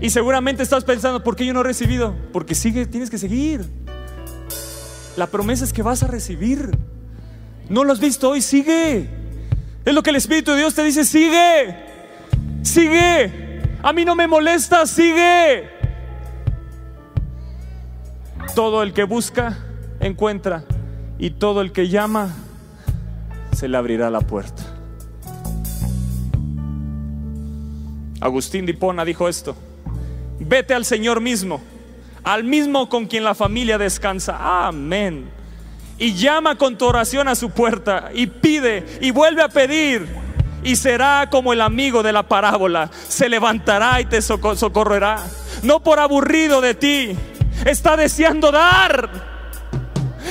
Y 0.00 0.10
seguramente 0.10 0.64
estás 0.64 0.82
pensando, 0.82 1.22
¿por 1.22 1.36
qué 1.36 1.46
yo 1.46 1.52
no 1.52 1.60
he 1.60 1.64
recibido? 1.64 2.16
Porque 2.32 2.56
sigue, 2.56 2.86
tienes 2.86 3.08
que 3.08 3.18
seguir. 3.18 3.64
La 5.16 5.28
promesa 5.28 5.64
es 5.64 5.72
que 5.72 5.82
vas 5.82 6.02
a 6.02 6.08
recibir. 6.08 6.76
No 7.68 7.84
lo 7.84 7.92
has 7.92 8.00
visto 8.00 8.30
hoy, 8.30 8.42
sigue. 8.42 9.08
Es 9.84 9.94
lo 9.94 10.02
que 10.02 10.10
el 10.10 10.16
Espíritu 10.16 10.50
de 10.50 10.58
Dios 10.58 10.74
te 10.74 10.82
dice, 10.82 11.04
sigue. 11.04 11.76
Sigue. 12.62 13.62
A 13.80 13.92
mí 13.92 14.04
no 14.04 14.16
me 14.16 14.26
molesta, 14.26 14.86
sigue. 14.86 15.70
Todo 18.56 18.82
el 18.82 18.92
que 18.92 19.04
busca 19.04 19.56
encuentra 20.02 20.64
y 21.18 21.30
todo 21.30 21.60
el 21.60 21.72
que 21.72 21.88
llama 21.88 22.34
se 23.56 23.68
le 23.68 23.76
abrirá 23.76 24.10
la 24.10 24.20
puerta. 24.20 24.62
Agustín 28.20 28.66
de 28.66 28.72
Hipona 28.72 29.04
dijo 29.04 29.28
esto, 29.28 29.56
vete 30.38 30.74
al 30.74 30.84
Señor 30.84 31.20
mismo, 31.20 31.60
al 32.22 32.44
mismo 32.44 32.88
con 32.88 33.06
quien 33.06 33.24
la 33.24 33.34
familia 33.34 33.78
descansa. 33.78 34.66
Amén. 34.66 35.30
Y 35.98 36.14
llama 36.14 36.56
con 36.56 36.76
tu 36.78 36.86
oración 36.86 37.28
a 37.28 37.34
su 37.34 37.50
puerta 37.50 38.10
y 38.14 38.26
pide 38.26 38.84
y 39.00 39.10
vuelve 39.10 39.42
a 39.42 39.48
pedir 39.48 40.06
y 40.64 40.76
será 40.76 41.28
como 41.30 41.52
el 41.52 41.60
amigo 41.60 42.02
de 42.02 42.12
la 42.12 42.24
parábola. 42.24 42.90
Se 43.08 43.28
levantará 43.28 44.00
y 44.00 44.06
te 44.06 44.22
socorrerá. 44.22 45.24
No 45.62 45.82
por 45.82 46.00
aburrido 46.00 46.60
de 46.60 46.74
ti, 46.74 47.16
está 47.64 47.96
deseando 47.96 48.50
dar 48.50 49.31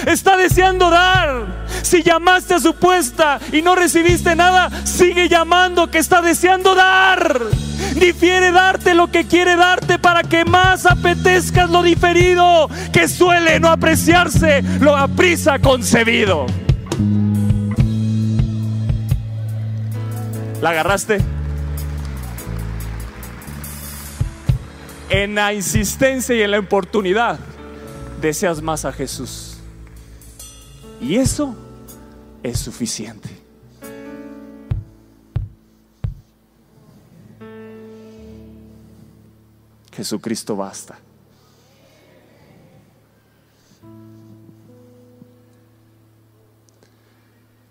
Está 0.06 0.38
deseando 0.38 0.90
dar. 0.90 1.66
Si 1.82 2.04
llamaste 2.04 2.56
a 2.56 2.60
su 2.60 2.76
puesta 2.76 3.40
y 3.52 3.62
no 3.62 3.76
recibiste 3.76 4.36
nada, 4.36 4.70
sigue 4.86 5.30
llamando 5.30 5.90
que 5.90 5.98
está 5.98 6.22
deseando 6.22 6.76
dar. 6.76 7.40
Difiere 7.96 8.52
darte 8.52 8.94
lo 8.94 9.12
que 9.12 9.26
quiere 9.26 9.56
darte 9.56 10.00
para 10.00 10.24
que 10.24 10.46
más 10.46 10.86
apetezcas 10.86 11.70
lo 11.70 11.84
diferido, 11.84 12.70
que 12.94 13.08
suele 13.08 13.60
no 13.60 13.70
apreciarse 13.70 14.62
lo 14.80 14.96
aprisa 14.96 15.60
concebido. 15.60 16.46
¿La 20.62 20.70
agarraste? 20.70 21.20
En 25.10 25.36
la 25.36 25.54
insistencia 25.54 26.36
y 26.36 26.42
en 26.42 26.52
la 26.52 26.60
oportunidad, 26.60 27.38
deseas 28.22 28.62
más 28.62 28.86
a 28.86 28.94
Jesús. 28.94 29.51
Y 31.02 31.16
eso 31.16 31.56
es 32.44 32.60
suficiente. 32.60 33.30
Jesucristo 39.92 40.56
basta. 40.56 41.00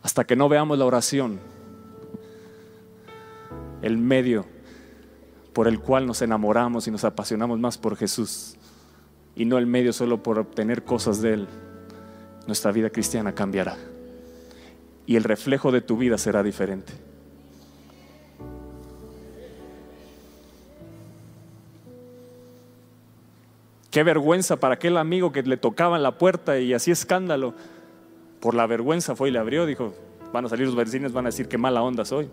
Hasta 0.02 0.24
que 0.24 0.34
no 0.34 0.48
veamos 0.48 0.76
la 0.76 0.84
oración, 0.86 1.38
el 3.80 3.96
medio 3.96 4.44
por 5.52 5.68
el 5.68 5.78
cual 5.78 6.06
nos 6.06 6.20
enamoramos 6.20 6.88
y 6.88 6.90
nos 6.90 7.04
apasionamos 7.04 7.58
más 7.60 7.78
por 7.78 7.96
Jesús 7.96 8.56
y 9.36 9.44
no 9.44 9.56
el 9.56 9.66
medio 9.66 9.92
solo 9.92 10.22
por 10.22 10.38
obtener 10.38 10.84
cosas 10.84 11.22
de 11.22 11.34
Él, 11.34 11.48
nuestra 12.46 12.72
vida 12.72 12.90
cristiana 12.90 13.34
cambiará 13.34 13.76
y 15.06 15.16
el 15.16 15.24
reflejo 15.24 15.72
de 15.72 15.80
tu 15.80 15.96
vida 15.96 16.18
será 16.18 16.42
diferente. 16.42 16.92
Qué 23.90 24.04
vergüenza 24.04 24.56
para 24.56 24.74
aquel 24.74 24.96
amigo 24.96 25.32
que 25.32 25.42
le 25.42 25.56
tocaba 25.56 25.96
en 25.96 26.04
la 26.04 26.16
puerta 26.16 26.60
y 26.60 26.72
hacía 26.74 26.92
escándalo. 26.92 27.54
Por 28.38 28.54
la 28.54 28.68
vergüenza 28.68 29.16
fue 29.16 29.30
y 29.30 29.32
le 29.32 29.40
abrió, 29.40 29.66
dijo, 29.66 29.94
van 30.32 30.44
a 30.44 30.48
salir 30.48 30.66
los 30.66 30.76
vecinos, 30.76 31.12
van 31.12 31.26
a 31.26 31.30
decir 31.30 31.48
qué 31.48 31.58
mala 31.58 31.82
onda 31.82 32.04
soy. 32.04 32.28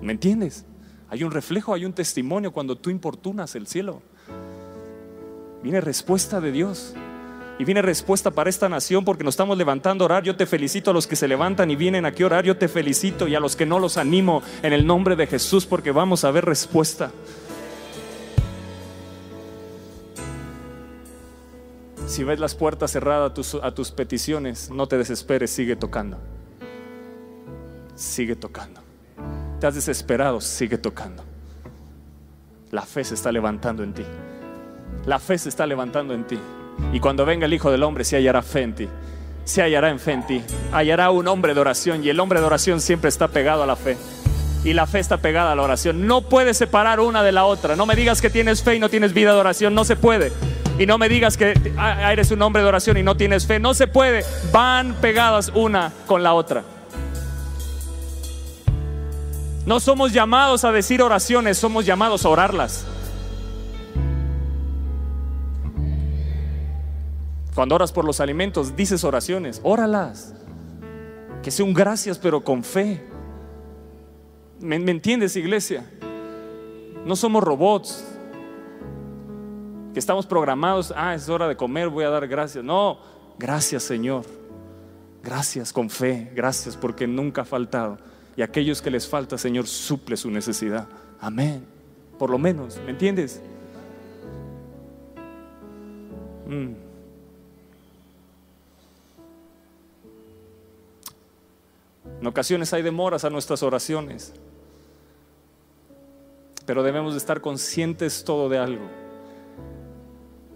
¿Me 0.00 0.12
entiendes? 0.12 0.64
Hay 1.10 1.24
un 1.24 1.32
reflejo, 1.32 1.74
hay 1.74 1.84
un 1.84 1.92
testimonio 1.92 2.52
cuando 2.52 2.76
tú 2.76 2.90
importunas 2.90 3.56
el 3.56 3.66
cielo. 3.66 4.00
Viene 5.60 5.80
respuesta 5.80 6.40
de 6.40 6.52
Dios. 6.52 6.94
Y 7.58 7.64
viene 7.64 7.82
respuesta 7.82 8.32
para 8.32 8.50
esta 8.50 8.68
nación 8.68 9.04
porque 9.04 9.22
nos 9.22 9.34
estamos 9.34 9.56
levantando 9.56 10.04
a 10.04 10.06
orar. 10.06 10.22
Yo 10.24 10.34
te 10.34 10.44
felicito 10.44 10.90
a 10.90 10.94
los 10.94 11.06
que 11.06 11.14
se 11.14 11.28
levantan 11.28 11.70
y 11.70 11.76
vienen 11.76 12.04
aquí 12.04 12.24
a 12.24 12.26
orar. 12.26 12.44
Yo 12.44 12.56
te 12.56 12.66
felicito 12.66 13.28
y 13.28 13.34
a 13.34 13.40
los 13.40 13.54
que 13.54 13.64
no 13.64 13.78
los 13.78 13.96
animo 13.96 14.42
en 14.62 14.72
el 14.72 14.86
nombre 14.86 15.14
de 15.14 15.26
Jesús 15.26 15.64
porque 15.64 15.92
vamos 15.92 16.24
a 16.24 16.32
ver 16.32 16.44
respuesta. 16.44 17.12
Si 22.06 22.24
ves 22.24 22.38
las 22.38 22.54
puertas 22.54 22.90
cerradas 22.90 23.30
a 23.30 23.34
tus, 23.34 23.54
a 23.54 23.72
tus 23.72 23.90
peticiones, 23.92 24.70
no 24.70 24.88
te 24.88 24.98
desesperes, 24.98 25.50
sigue 25.50 25.76
tocando. 25.76 26.18
Sigue 27.94 28.34
tocando. 28.34 28.80
Te 29.60 29.68
has 29.68 29.76
desesperado, 29.76 30.40
sigue 30.40 30.76
tocando. 30.76 31.22
La 32.72 32.82
fe 32.82 33.04
se 33.04 33.14
está 33.14 33.30
levantando 33.30 33.84
en 33.84 33.94
ti. 33.94 34.04
La 35.06 35.20
fe 35.20 35.38
se 35.38 35.48
está 35.48 35.66
levantando 35.66 36.12
en 36.12 36.24
ti. 36.24 36.38
Y 36.92 37.00
cuando 37.00 37.24
venga 37.24 37.46
el 37.46 37.54
Hijo 37.54 37.70
del 37.70 37.82
Hombre, 37.82 38.04
se 38.04 38.16
hallará 38.16 38.42
fe 38.42 38.62
en 38.62 38.74
ti. 38.74 38.88
Se 39.44 39.62
hallará 39.62 39.90
en 39.90 39.98
fe. 39.98 40.42
Hallará 40.72 41.10
un 41.10 41.28
hombre 41.28 41.54
de 41.54 41.60
oración. 41.60 42.04
Y 42.04 42.08
el 42.08 42.20
hombre 42.20 42.40
de 42.40 42.46
oración 42.46 42.80
siempre 42.80 43.08
está 43.08 43.28
pegado 43.28 43.62
a 43.62 43.66
la 43.66 43.76
fe. 43.76 43.96
Y 44.64 44.72
la 44.72 44.86
fe 44.86 44.98
está 44.98 45.18
pegada 45.18 45.52
a 45.52 45.54
la 45.54 45.62
oración. 45.62 46.06
No 46.06 46.22
puedes 46.22 46.56
separar 46.56 47.00
una 47.00 47.22
de 47.22 47.32
la 47.32 47.44
otra. 47.44 47.76
No 47.76 47.84
me 47.84 47.94
digas 47.94 48.22
que 48.22 48.30
tienes 48.30 48.62
fe 48.62 48.76
y 48.76 48.78
no 48.78 48.88
tienes 48.88 49.12
vida 49.12 49.34
de 49.34 49.40
oración. 49.40 49.74
No 49.74 49.84
se 49.84 49.96
puede. 49.96 50.32
Y 50.78 50.86
no 50.86 50.98
me 50.98 51.08
digas 51.08 51.36
que 51.36 51.54
ah, 51.76 52.12
eres 52.12 52.30
un 52.30 52.40
hombre 52.42 52.62
de 52.62 52.68
oración 52.68 52.96
y 52.96 53.02
no 53.02 53.16
tienes 53.16 53.46
fe. 53.46 53.60
No 53.60 53.74
se 53.74 53.86
puede. 53.86 54.24
Van 54.52 54.94
pegadas 54.94 55.52
una 55.54 55.92
con 56.06 56.22
la 56.22 56.34
otra. 56.34 56.64
No 59.66 59.80
somos 59.80 60.12
llamados 60.12 60.64
a 60.64 60.72
decir 60.72 61.02
oraciones, 61.02 61.56
somos 61.56 61.86
llamados 61.86 62.24
a 62.24 62.28
orarlas. 62.28 62.84
Cuando 67.54 67.76
oras 67.76 67.92
por 67.92 68.04
los 68.04 68.20
alimentos, 68.20 68.74
dices 68.74 69.04
oraciones, 69.04 69.60
óralas. 69.62 70.34
Que 71.42 71.50
sea 71.50 71.64
un 71.64 71.72
gracias, 71.72 72.18
pero 72.18 72.42
con 72.42 72.64
fe. 72.64 73.04
¿Me, 74.60 74.76
entiendes, 74.76 75.36
iglesia? 75.36 75.84
No 77.04 77.14
somos 77.16 77.44
robots 77.44 78.04
que 79.92 80.00
estamos 80.00 80.26
programados, 80.26 80.92
ah, 80.96 81.14
es 81.14 81.28
hora 81.28 81.46
de 81.46 81.56
comer, 81.56 81.88
voy 81.88 82.04
a 82.04 82.10
dar 82.10 82.26
gracias. 82.26 82.64
No, 82.64 82.98
gracias 83.38 83.84
Señor. 83.84 84.24
Gracias 85.22 85.72
con 85.72 85.88
fe, 85.88 86.30
gracias 86.34 86.76
porque 86.76 87.06
nunca 87.06 87.42
ha 87.42 87.44
faltado. 87.44 87.98
Y 88.36 88.42
aquellos 88.42 88.82
que 88.82 88.90
les 88.90 89.06
falta, 89.06 89.38
Señor, 89.38 89.68
suple 89.68 90.16
su 90.16 90.30
necesidad. 90.30 90.88
Amén. 91.20 91.64
Por 92.18 92.30
lo 92.30 92.38
menos, 92.38 92.80
¿me 92.84 92.90
entiendes? 92.90 93.40
Mm. 96.46 96.83
En 102.24 102.28
ocasiones 102.28 102.72
hay 102.72 102.80
demoras 102.80 103.26
a 103.26 103.28
nuestras 103.28 103.62
oraciones, 103.62 104.32
pero 106.64 106.82
debemos 106.82 107.12
de 107.12 107.18
estar 107.18 107.42
conscientes 107.42 108.24
todo 108.24 108.48
de 108.48 108.56
algo 108.56 108.86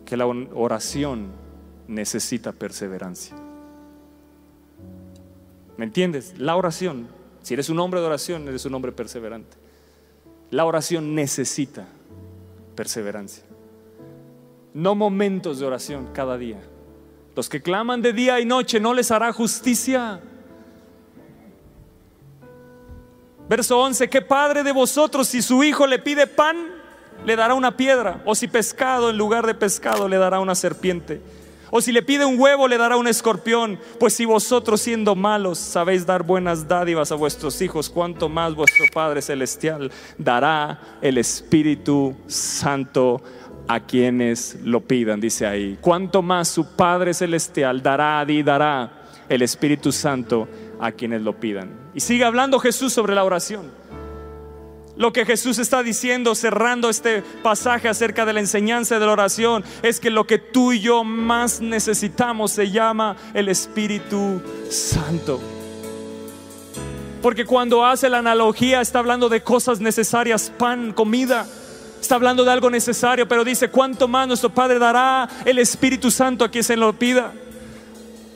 que 0.07 0.17
la 0.17 0.25
oración 0.25 1.27
necesita 1.87 2.53
perseverancia. 2.53 3.37
¿Me 5.77 5.85
entiendes? 5.85 6.39
La 6.39 6.57
oración, 6.57 7.07
si 7.43 7.53
eres 7.53 7.69
un 7.69 7.81
hombre 7.81 8.01
de 8.01 8.07
oración, 8.07 8.49
eres 8.49 8.65
un 8.65 8.73
hombre 8.73 8.93
perseverante. 8.93 9.59
La 10.51 10.65
oración 10.65 11.15
necesita 11.15 11.87
perseverancia. 12.77 13.45
No 14.73 14.95
momentos 14.95 15.59
de 15.59 15.67
oración 15.67 16.09
cada 16.15 16.39
día. 16.39 16.63
Los 17.37 17.51
que 17.51 17.61
claman 17.61 18.01
de 18.01 18.15
día 18.15 18.41
y 18.41 18.47
noche 18.47 18.81
no 18.81 18.95
les 18.95 19.11
hará 19.11 19.35
justicia. 19.35 20.23
Verso 23.49 23.79
11, 23.79 24.09
¿qué 24.09 24.21
padre 24.21 24.63
de 24.63 24.73
vosotros 24.73 25.29
si 25.29 25.41
su 25.43 25.65
hijo 25.65 25.87
le 25.87 25.99
pide 25.99 26.27
pan 26.27 26.79
le 27.25 27.37
dará 27.37 27.55
una 27.55 27.77
piedra. 27.77 28.23
O 28.25 28.35
si 28.35 28.49
pescado 28.49 29.11
en 29.11 29.19
lugar 29.19 29.47
de 29.47 29.55
pescado 29.55 30.09
le 30.09 30.19
dará 30.19 30.41
una 30.41 30.55
serpiente. 30.55 31.21
O 31.71 31.83
si 31.83 31.93
le 31.93 32.03
pide 32.03 32.25
un 32.25 32.41
huevo 32.41 32.67
le 32.67 32.79
dará 32.79 32.97
un 32.97 33.09
escorpión. 33.09 33.79
Pues 33.99 34.15
si 34.15 34.25
vosotros 34.25 34.81
siendo 34.81 35.15
malos 35.15 35.59
sabéis 35.59 36.07
dar 36.07 36.23
buenas 36.23 36.67
dádivas 36.67 37.13
a 37.13 37.17
vuestros 37.17 37.61
hijos, 37.61 37.91
cuanto 37.91 38.29
más 38.29 38.55
vuestro 38.55 38.87
Padre 38.93 39.21
Celestial 39.21 39.91
dará 40.17 40.81
el 41.03 41.19
Espíritu 41.19 42.17
Santo 42.27 43.21
a 43.67 43.81
quienes 43.81 44.57
lo 44.65 44.81
pidan, 44.81 45.21
dice 45.21 45.47
ahí. 45.47 45.77
Cuanto 45.81 46.23
más 46.23 46.49
su 46.49 46.75
Padre 46.75 47.13
Celestial 47.13 47.83
dará 47.83 48.25
y 48.27 48.43
dará 48.43 48.93
el 49.29 49.43
Espíritu 49.43 49.93
Santo 49.93 50.49
a 50.81 50.93
quienes 50.93 51.23
lo 51.23 51.39
pidan. 51.39 51.71
Y 51.95 52.01
sigue 52.01 52.25
hablando 52.25 52.59
Jesús 52.59 52.93
sobre 52.93 53.15
la 53.15 53.25
oración. 53.25 53.71
Lo 54.97 55.13
que 55.13 55.25
Jesús 55.25 55.61
está 55.61 55.85
diciendo 55.85 56.35
cerrando 56.35 56.91
este 56.91 57.23
pasaje 57.43 57.89
acerca 57.89 58.27
de 58.27 58.33
la 58.33 58.41
enseñanza 58.41 58.99
de 58.99 59.07
la 59.07 59.13
oración 59.13 59.63
es 59.83 60.01
que 60.01 60.11
lo 60.11 60.27
que 60.27 60.39
tú 60.39 60.73
y 60.73 60.81
yo 60.81 61.05
más 61.05 61.61
necesitamos 61.61 62.51
se 62.51 62.73
llama 62.73 63.17
el 63.33 63.49
Espíritu 63.49 64.43
Santo. 64.69 65.41
Porque 67.23 67.45
cuando 67.45 67.87
hace 67.87 68.09
la 68.09 68.19
analogía 68.19 68.81
está 68.81 68.99
hablando 68.99 69.29
de 69.29 69.41
cosas 69.41 69.79
necesarias, 69.81 70.53
pan, 70.59 70.93
comida. 70.93 71.47
Está 72.01 72.17
hablando 72.17 72.45
de 72.45 72.51
algo 72.51 72.69
necesario, 72.69 73.29
pero 73.29 73.45
dice, 73.45 73.71
¿cuánto 73.71 74.09
más 74.09 74.27
nuestro 74.27 74.51
Padre 74.51 74.81
dará 74.81 75.29
el 75.45 75.59
Espíritu 75.59 76.11
Santo 76.11 76.45
a 76.45 76.49
quien 76.49 76.65
se 76.65 76.77
lo 76.77 76.93
pida? 76.93 77.33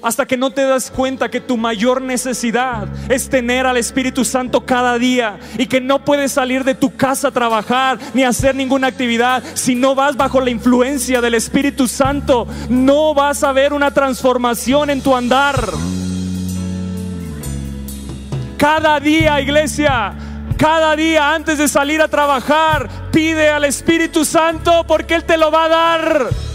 Hasta 0.02 0.26
que 0.26 0.36
no 0.36 0.50
te 0.50 0.62
das 0.62 0.90
cuenta 0.90 1.30
que 1.30 1.40
tu 1.40 1.56
mayor 1.56 2.02
necesidad 2.02 2.88
es 3.08 3.28
tener 3.28 3.66
al 3.66 3.76
Espíritu 3.76 4.24
Santo 4.24 4.66
cada 4.66 4.98
día 4.98 5.38
y 5.58 5.66
que 5.66 5.80
no 5.80 6.04
puedes 6.04 6.32
salir 6.32 6.64
de 6.64 6.74
tu 6.74 6.96
casa 6.96 7.28
a 7.28 7.32
trabajar 7.32 7.98
ni 8.14 8.24
hacer 8.24 8.54
ninguna 8.54 8.88
actividad 8.88 9.42
si 9.54 9.74
no 9.74 9.94
vas 9.94 10.16
bajo 10.16 10.40
la 10.40 10.50
influencia 10.50 11.20
del 11.20 11.34
Espíritu 11.34 11.86
Santo. 11.86 12.46
No 12.68 13.14
vas 13.14 13.44
a 13.44 13.52
ver 13.52 13.72
una 13.72 13.92
transformación 13.92 14.90
en 14.90 15.02
tu 15.02 15.14
andar. 15.14 15.70
Cada 18.56 19.00
día, 19.00 19.40
iglesia, 19.40 20.14
cada 20.56 20.94
día 20.94 21.34
antes 21.34 21.58
de 21.58 21.66
salir 21.66 22.00
a 22.00 22.08
trabajar, 22.08 22.88
pide 23.10 23.48
al 23.48 23.64
Espíritu 23.64 24.24
Santo 24.24 24.84
porque 24.86 25.14
Él 25.14 25.24
te 25.24 25.36
lo 25.36 25.50
va 25.50 25.64
a 25.64 25.68
dar. 25.68 26.51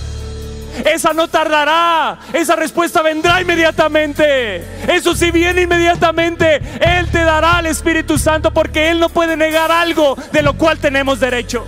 Esa 0.85 1.13
no 1.13 1.27
tardará. 1.27 2.19
Esa 2.33 2.55
respuesta 2.55 3.01
vendrá 3.01 3.41
inmediatamente. 3.41 4.57
Eso 4.87 5.15
sí 5.15 5.31
viene 5.31 5.61
inmediatamente. 5.61 6.61
Él 6.79 7.07
te 7.11 7.23
dará 7.23 7.59
el 7.59 7.67
Espíritu 7.67 8.17
Santo 8.17 8.51
porque 8.51 8.89
Él 8.89 8.99
no 8.99 9.09
puede 9.09 9.35
negar 9.35 9.71
algo 9.71 10.17
de 10.31 10.41
lo 10.41 10.53
cual 10.53 10.77
tenemos 10.79 11.19
derecho. 11.19 11.65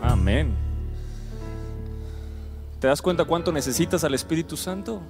Amén. 0.00 0.67
¿Te 2.80 2.86
das 2.86 3.02
cuenta 3.02 3.24
cuánto 3.24 3.50
necesitas 3.50 4.04
al 4.04 4.14
Espíritu 4.14 4.56
Santo? 4.56 5.02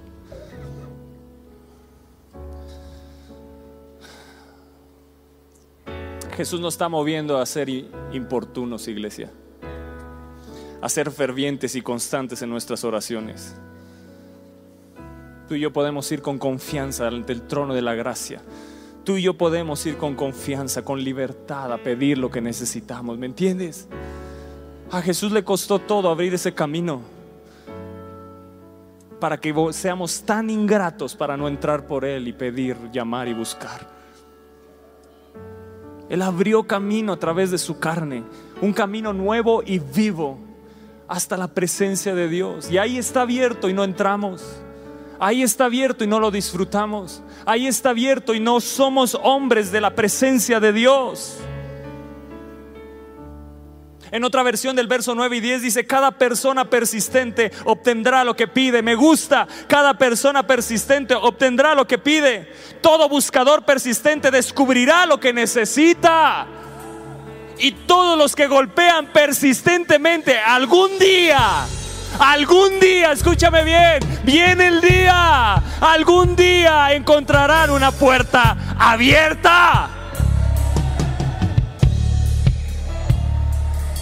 Jesús 6.35 6.59
nos 6.59 6.73
está 6.73 6.89
moviendo 6.89 7.37
a 7.37 7.45
ser 7.45 7.69
importunos, 8.11 8.87
iglesia, 8.87 9.29
a 10.81 10.89
ser 10.89 11.11
fervientes 11.11 11.75
y 11.75 11.81
constantes 11.81 12.41
en 12.41 12.49
nuestras 12.49 12.83
oraciones. 12.83 13.55
Tú 15.47 15.55
y 15.55 15.59
yo 15.59 15.71
podemos 15.71 16.11
ir 16.11 16.21
con 16.21 16.39
confianza 16.39 17.07
ante 17.07 17.33
el 17.33 17.43
trono 17.43 17.73
de 17.73 17.81
la 17.81 17.93
gracia. 17.93 18.41
Tú 19.03 19.17
y 19.17 19.21
yo 19.21 19.35
podemos 19.35 19.85
ir 19.85 19.97
con 19.97 20.15
confianza, 20.15 20.83
con 20.83 21.03
libertad 21.03 21.71
a 21.71 21.77
pedir 21.77 22.17
lo 22.17 22.31
que 22.31 22.41
necesitamos, 22.41 23.17
¿me 23.19 23.25
entiendes? 23.25 23.87
A 24.91 25.01
Jesús 25.03 25.31
le 25.31 25.43
costó 25.43 25.77
todo 25.77 26.09
abrir 26.09 26.33
ese 26.33 26.53
camino 26.53 27.18
para 29.19 29.39
que 29.39 29.53
seamos 29.71 30.23
tan 30.23 30.49
ingratos 30.49 31.15
para 31.15 31.35
no 31.35 31.47
entrar 31.47 31.85
por 31.85 32.05
Él 32.05 32.27
y 32.27 32.33
pedir, 32.33 32.77
llamar 32.91 33.27
y 33.27 33.33
buscar. 33.33 33.99
Él 36.09 36.21
abrió 36.21 36.63
camino 36.63 37.13
a 37.13 37.19
través 37.19 37.51
de 37.51 37.57
su 37.57 37.79
carne, 37.79 38.23
un 38.61 38.73
camino 38.73 39.13
nuevo 39.13 39.61
y 39.63 39.77
vivo 39.77 40.39
hasta 41.07 41.37
la 41.37 41.47
presencia 41.47 42.15
de 42.15 42.27
Dios. 42.27 42.71
Y 42.71 42.77
ahí 42.77 42.97
está 42.97 43.21
abierto 43.21 43.69
y 43.69 43.73
no 43.73 43.83
entramos. 43.83 44.43
Ahí 45.19 45.43
está 45.43 45.65
abierto 45.65 46.03
y 46.03 46.07
no 46.07 46.19
lo 46.19 46.31
disfrutamos. 46.31 47.21
Ahí 47.45 47.67
está 47.67 47.89
abierto 47.89 48.33
y 48.33 48.39
no 48.39 48.59
somos 48.61 49.19
hombres 49.21 49.71
de 49.71 49.81
la 49.81 49.93
presencia 49.93 50.59
de 50.59 50.71
Dios. 50.73 51.37
En 54.11 54.23
otra 54.23 54.43
versión 54.43 54.75
del 54.75 54.87
verso 54.87 55.15
9 55.15 55.37
y 55.37 55.39
10 55.39 55.61
dice, 55.61 55.85
cada 55.85 56.11
persona 56.11 56.69
persistente 56.69 57.51
obtendrá 57.65 58.23
lo 58.23 58.35
que 58.35 58.47
pide. 58.47 58.81
Me 58.81 58.95
gusta, 58.95 59.47
cada 59.67 59.97
persona 59.97 60.45
persistente 60.45 61.13
obtendrá 61.13 61.75
lo 61.75 61.87
que 61.87 61.97
pide. 61.97 62.51
Todo 62.81 63.09
buscador 63.09 63.63
persistente 63.63 64.31
descubrirá 64.31 65.05
lo 65.05 65.19
que 65.19 65.33
necesita. 65.33 66.47
Y 67.57 67.71
todos 67.71 68.17
los 68.17 68.35
que 68.35 68.47
golpean 68.47 69.07
persistentemente 69.07 70.39
algún 70.39 70.97
día 70.97 71.65
Algún 72.17 72.79
día, 72.79 73.11
escúchame 73.11 73.63
bien, 73.63 73.99
viene 74.23 74.67
el 74.67 74.81
día. 74.81 75.55
Algún 75.79 76.35
día 76.35 76.93
encontrarán 76.93 77.69
una 77.69 77.91
puerta 77.91 78.57
abierta. 78.77 79.98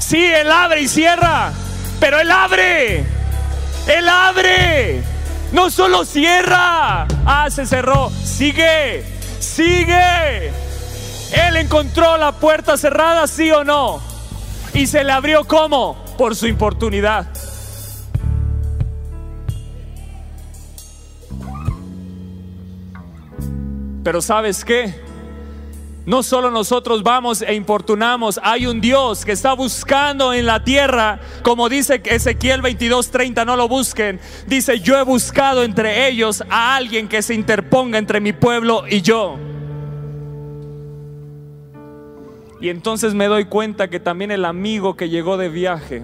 Sí, 0.07 0.23
Él 0.23 0.49
abre 0.49 0.83
y 0.83 0.87
cierra, 0.87 1.51
pero 1.99 2.17
Él 2.21 2.31
abre. 2.31 2.99
Él 3.87 4.07
abre. 4.07 5.03
No 5.51 5.69
solo 5.69 6.05
cierra. 6.05 7.05
Ah, 7.25 7.49
se 7.49 7.65
cerró. 7.65 8.09
Sigue. 8.23 9.03
Sigue. 9.37 10.47
Él 11.33 11.57
encontró 11.57 12.17
la 12.17 12.31
puerta 12.31 12.77
cerrada, 12.77 13.27
sí 13.27 13.51
o 13.51 13.65
no. 13.65 13.99
Y 14.73 14.87
se 14.87 15.03
le 15.03 15.11
abrió 15.11 15.43
como? 15.43 15.97
Por 16.17 16.37
su 16.37 16.47
importunidad. 16.47 17.27
Pero 24.05 24.21
¿sabes 24.21 24.63
qué? 24.63 25.06
No 26.07 26.23
solo 26.23 26.49
nosotros 26.49 27.03
vamos 27.03 27.41
e 27.41 27.53
importunamos, 27.53 28.39
hay 28.41 28.65
un 28.65 28.79
Dios 28.79 29.25
que 29.25 29.33
está 29.33 29.51
buscando 29.51 30.31
en 30.31 30.45
la 30.45 30.63
tierra, 30.63 31.19
como 31.43 31.67
dice 31.67 32.01
Ezequiel 32.05 32.61
22:30, 32.61 33.45
no 33.45 33.57
lo 33.57 33.67
busquen. 33.67 34.21
Dice, 34.47 34.79
yo 34.79 34.97
he 34.97 35.03
buscado 35.03 35.63
entre 35.63 36.07
ellos 36.07 36.45
a 36.49 36.77
alguien 36.77 37.09
que 37.09 37.21
se 37.21 37.33
interponga 37.33 37.97
entre 37.97 38.21
mi 38.21 38.31
pueblo 38.31 38.85
y 38.89 39.01
yo. 39.01 39.37
Y 42.61 42.69
entonces 42.69 43.13
me 43.13 43.25
doy 43.27 43.43
cuenta 43.43 43.89
que 43.89 43.99
también 43.99 44.31
el 44.31 44.45
amigo 44.45 44.95
que 44.95 45.09
llegó 45.09 45.35
de 45.35 45.49
viaje 45.49 46.03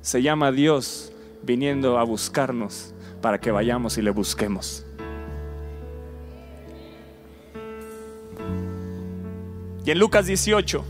se 0.00 0.22
llama 0.22 0.52
Dios 0.52 1.12
viniendo 1.42 1.98
a 1.98 2.04
buscarnos 2.04 2.94
para 3.20 3.40
que 3.40 3.50
vayamos 3.50 3.98
y 3.98 4.02
le 4.02 4.12
busquemos. 4.12 4.86
Y 9.84 9.90
en 9.90 9.98
Lucas 9.98 10.26
18, 10.26 10.84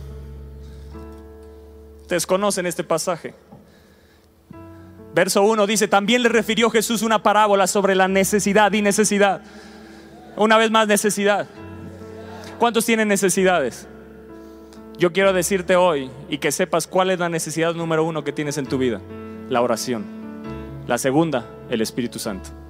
ustedes 2.03 2.27
conocen 2.27 2.67
este 2.67 2.85
pasaje. 2.85 3.35
Verso 5.15 5.43
1 5.43 5.67
dice, 5.67 5.89
también 5.89 6.23
le 6.23 6.29
refirió 6.29 6.71
Jesús 6.71 7.03
una 7.03 7.23
parábola 7.23 7.67
sobre 7.67 7.95
la 7.95 8.09
necesidad 8.09 8.73
y 8.73 8.83
necesidad. 8.83 9.43
Una 10.37 10.57
vez 10.57 10.71
más, 10.71 10.89
necesidad. 10.89 11.47
¿Cuántos 12.59 12.87
tienen 12.87 13.09
necesidades? 13.09 13.87
Yo 14.99 15.13
quiero 15.13 15.33
decirte 15.33 15.77
hoy 15.77 16.11
y 16.29 16.39
que 16.39 16.53
sepas 16.53 16.87
cuál 16.87 17.11
es 17.11 17.19
la 17.19 17.29
necesidad 17.29 17.75
número 17.75 18.05
uno 18.05 18.25
que 18.25 18.33
tienes 18.33 18.57
en 18.57 18.67
tu 18.67 18.79
vida. 18.79 19.01
La 19.49 19.61
oración. 19.61 20.05
La 20.87 20.97
segunda, 20.97 21.47
el 21.69 21.81
Espíritu 21.81 22.19
Santo. 22.19 22.62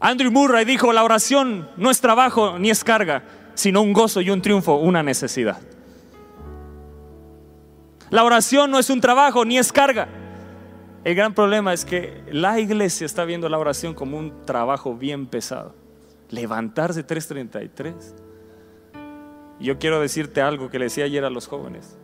Andrew 0.00 0.32
Murray 0.32 0.64
dijo, 0.64 0.94
la 0.94 1.04
oración 1.04 1.68
no 1.76 1.90
es 1.90 2.00
trabajo 2.00 2.58
ni 2.58 2.70
es 2.70 2.82
carga, 2.82 3.22
sino 3.54 3.82
un 3.82 3.92
gozo 3.92 4.22
y 4.22 4.30
un 4.30 4.40
triunfo, 4.40 4.76
una 4.76 5.02
necesidad. 5.02 5.60
La 8.08 8.24
oración 8.24 8.70
no 8.70 8.78
es 8.78 8.88
un 8.88 9.00
trabajo 9.00 9.44
ni 9.44 9.58
es 9.58 9.72
carga. 9.72 10.08
El 11.04 11.14
gran 11.14 11.34
problema 11.34 11.74
es 11.74 11.84
que 11.84 12.24
la 12.30 12.58
iglesia 12.58 13.04
está 13.04 13.24
viendo 13.24 13.48
la 13.48 13.58
oración 13.58 13.94
como 13.94 14.18
un 14.18 14.44
trabajo 14.46 14.96
bien 14.96 15.26
pesado. 15.26 15.74
Levantarse 16.30 17.06
3.33. 17.06 17.94
Yo 19.60 19.78
quiero 19.78 20.00
decirte 20.00 20.40
algo 20.40 20.70
que 20.70 20.78
le 20.78 20.86
decía 20.86 21.04
ayer 21.04 21.24
a 21.24 21.30
los 21.30 21.46
jóvenes. 21.46 21.98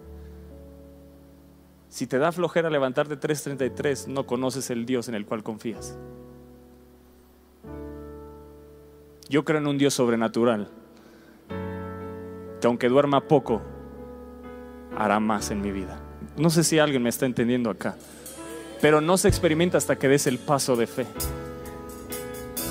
Si 1.88 2.06
te 2.06 2.18
da 2.18 2.30
flojera 2.30 2.68
levantarte 2.68 3.18
3.33, 3.18 4.08
no 4.08 4.26
conoces 4.26 4.68
el 4.70 4.84
Dios 4.84 5.08
en 5.08 5.14
el 5.14 5.24
cual 5.24 5.42
confías. 5.42 5.96
Yo 9.28 9.44
creo 9.44 9.58
en 9.58 9.66
un 9.66 9.76
Dios 9.76 9.94
sobrenatural, 9.94 10.68
que 12.60 12.66
aunque 12.66 12.88
duerma 12.88 13.22
poco, 13.22 13.60
hará 14.96 15.18
más 15.18 15.50
en 15.50 15.60
mi 15.60 15.72
vida. 15.72 15.98
No 16.36 16.48
sé 16.48 16.62
si 16.62 16.78
alguien 16.78 17.02
me 17.02 17.08
está 17.08 17.26
entendiendo 17.26 17.70
acá, 17.70 17.96
pero 18.80 19.00
no 19.00 19.16
se 19.16 19.26
experimenta 19.26 19.78
hasta 19.78 19.96
que 19.96 20.08
des 20.08 20.28
el 20.28 20.38
paso 20.38 20.76
de 20.76 20.86
fe. 20.86 21.06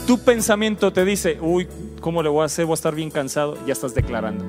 Tu 0.07 0.17
pensamiento 0.19 0.93
te 0.93 1.03
dice, 1.03 1.39
uy, 1.41 1.67
¿cómo 1.99 2.23
le 2.23 2.29
voy 2.29 2.43
a 2.43 2.45
hacer? 2.45 2.65
Voy 2.65 2.73
a 2.73 2.75
estar 2.75 2.95
bien 2.95 3.09
cansado. 3.09 3.57
Ya 3.65 3.73
estás 3.73 3.95
declarando. 3.95 4.45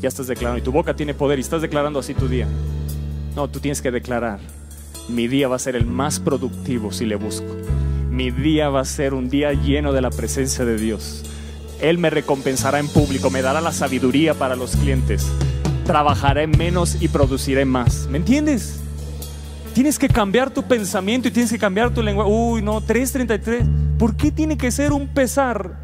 Ya 0.00 0.08
estás 0.08 0.26
declarando. 0.26 0.58
Y 0.58 0.62
tu 0.62 0.72
boca 0.72 0.94
tiene 0.94 1.14
poder 1.14 1.38
y 1.38 1.42
estás 1.42 1.62
declarando 1.62 2.00
así 2.00 2.12
tu 2.12 2.28
día. 2.28 2.48
No, 3.36 3.48
tú 3.48 3.60
tienes 3.60 3.80
que 3.80 3.92
declarar. 3.92 4.40
Mi 5.08 5.28
día 5.28 5.46
va 5.46 5.56
a 5.56 5.60
ser 5.60 5.76
el 5.76 5.86
más 5.86 6.18
productivo 6.18 6.90
si 6.90 7.06
le 7.06 7.14
busco 7.14 7.46
mi 8.18 8.32
día 8.32 8.68
va 8.68 8.80
a 8.80 8.84
ser 8.84 9.14
un 9.14 9.30
día 9.30 9.52
lleno 9.52 9.92
de 9.92 10.00
la 10.00 10.10
presencia 10.10 10.64
de 10.64 10.76
Dios. 10.76 11.22
Él 11.80 11.98
me 11.98 12.10
recompensará 12.10 12.80
en 12.80 12.88
público, 12.88 13.30
me 13.30 13.42
dará 13.42 13.60
la 13.60 13.70
sabiduría 13.70 14.34
para 14.34 14.56
los 14.56 14.74
clientes. 14.74 15.24
Trabajaré 15.86 16.48
menos 16.48 17.00
y 17.00 17.06
produciré 17.06 17.64
más. 17.64 18.08
¿Me 18.10 18.18
entiendes? 18.18 18.80
Tienes 19.72 20.00
que 20.00 20.08
cambiar 20.08 20.50
tu 20.50 20.64
pensamiento 20.64 21.28
y 21.28 21.30
tienes 21.30 21.52
que 21.52 21.60
cambiar 21.60 21.94
tu 21.94 22.02
lenguaje. 22.02 22.28
Uy, 22.28 22.60
no, 22.60 22.80
333. 22.80 23.68
¿Por 24.00 24.16
qué 24.16 24.32
tiene 24.32 24.58
que 24.58 24.72
ser 24.72 24.92
un 24.92 25.06
pesar 25.06 25.78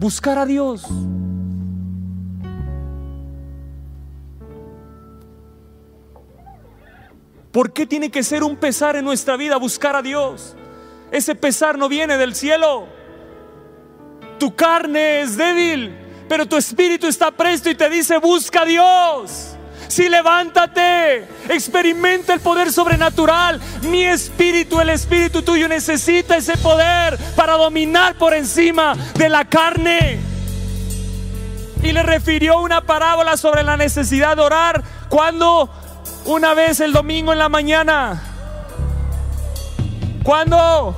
buscar 0.00 0.38
a 0.38 0.46
Dios? 0.46 0.86
¿Por 7.52 7.74
qué 7.74 7.86
tiene 7.86 8.10
que 8.10 8.22
ser 8.22 8.42
un 8.42 8.56
pesar 8.56 8.96
en 8.96 9.04
nuestra 9.04 9.36
vida 9.36 9.58
buscar 9.58 9.96
a 9.96 10.00
Dios? 10.00 10.56
Ese 11.14 11.36
pesar 11.36 11.78
no 11.78 11.88
viene 11.88 12.18
del 12.18 12.34
cielo. 12.34 12.88
Tu 14.40 14.52
carne 14.56 15.20
es 15.20 15.36
débil, 15.36 15.96
pero 16.28 16.44
tu 16.44 16.56
espíritu 16.56 17.06
está 17.06 17.30
presto 17.30 17.70
y 17.70 17.76
te 17.76 17.88
dice, 17.88 18.18
busca 18.18 18.62
a 18.62 18.64
Dios. 18.64 19.54
Si 19.86 20.08
levántate, 20.08 21.28
experimenta 21.48 22.34
el 22.34 22.40
poder 22.40 22.72
sobrenatural. 22.72 23.60
Mi 23.82 24.02
espíritu, 24.02 24.80
el 24.80 24.90
espíritu 24.90 25.42
tuyo 25.42 25.68
necesita 25.68 26.36
ese 26.36 26.56
poder 26.56 27.16
para 27.36 27.52
dominar 27.52 28.16
por 28.16 28.34
encima 28.34 28.96
de 29.14 29.28
la 29.28 29.44
carne. 29.44 30.18
Y 31.80 31.92
le 31.92 32.02
refirió 32.02 32.58
una 32.58 32.80
parábola 32.80 33.36
sobre 33.36 33.62
la 33.62 33.76
necesidad 33.76 34.34
de 34.34 34.42
orar 34.42 34.82
cuando 35.08 35.70
una 36.24 36.54
vez 36.54 36.80
el 36.80 36.92
domingo 36.92 37.32
en 37.32 37.38
la 37.38 37.48
mañana. 37.48 38.20
Cuando 40.24 40.96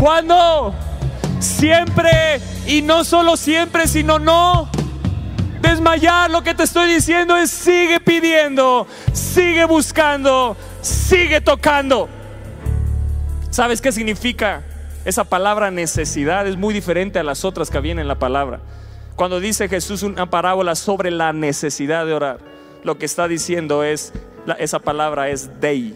cuando 0.00 0.74
Siempre 1.40 2.38
y 2.66 2.82
no 2.82 3.02
solo 3.02 3.34
siempre, 3.36 3.88
sino 3.88 4.18
no 4.18 4.68
desmayar. 5.62 6.30
Lo 6.30 6.42
que 6.42 6.54
te 6.54 6.64
estoy 6.64 6.92
diciendo 6.92 7.36
es 7.36 7.50
sigue 7.50 7.98
pidiendo, 7.98 8.86
sigue 9.14 9.64
buscando, 9.64 10.54
sigue 10.82 11.40
tocando. 11.40 12.10
¿Sabes 13.48 13.80
qué 13.80 13.90
significa 13.90 14.62
esa 15.06 15.24
palabra 15.24 15.70
necesidad? 15.70 16.46
Es 16.46 16.58
muy 16.58 16.74
diferente 16.74 17.18
a 17.18 17.22
las 17.22 17.46
otras 17.46 17.70
que 17.70 17.80
vienen 17.80 18.02
en 18.02 18.08
la 18.08 18.18
palabra. 18.18 18.60
Cuando 19.16 19.40
dice 19.40 19.66
Jesús 19.66 20.02
una 20.02 20.28
parábola 20.28 20.74
sobre 20.74 21.10
la 21.10 21.32
necesidad 21.32 22.04
de 22.04 22.12
orar, 22.12 22.38
lo 22.84 22.98
que 22.98 23.06
está 23.06 23.28
diciendo 23.28 23.82
es, 23.82 24.12
esa 24.58 24.78
palabra 24.78 25.30
es 25.30 25.58
dei, 25.58 25.94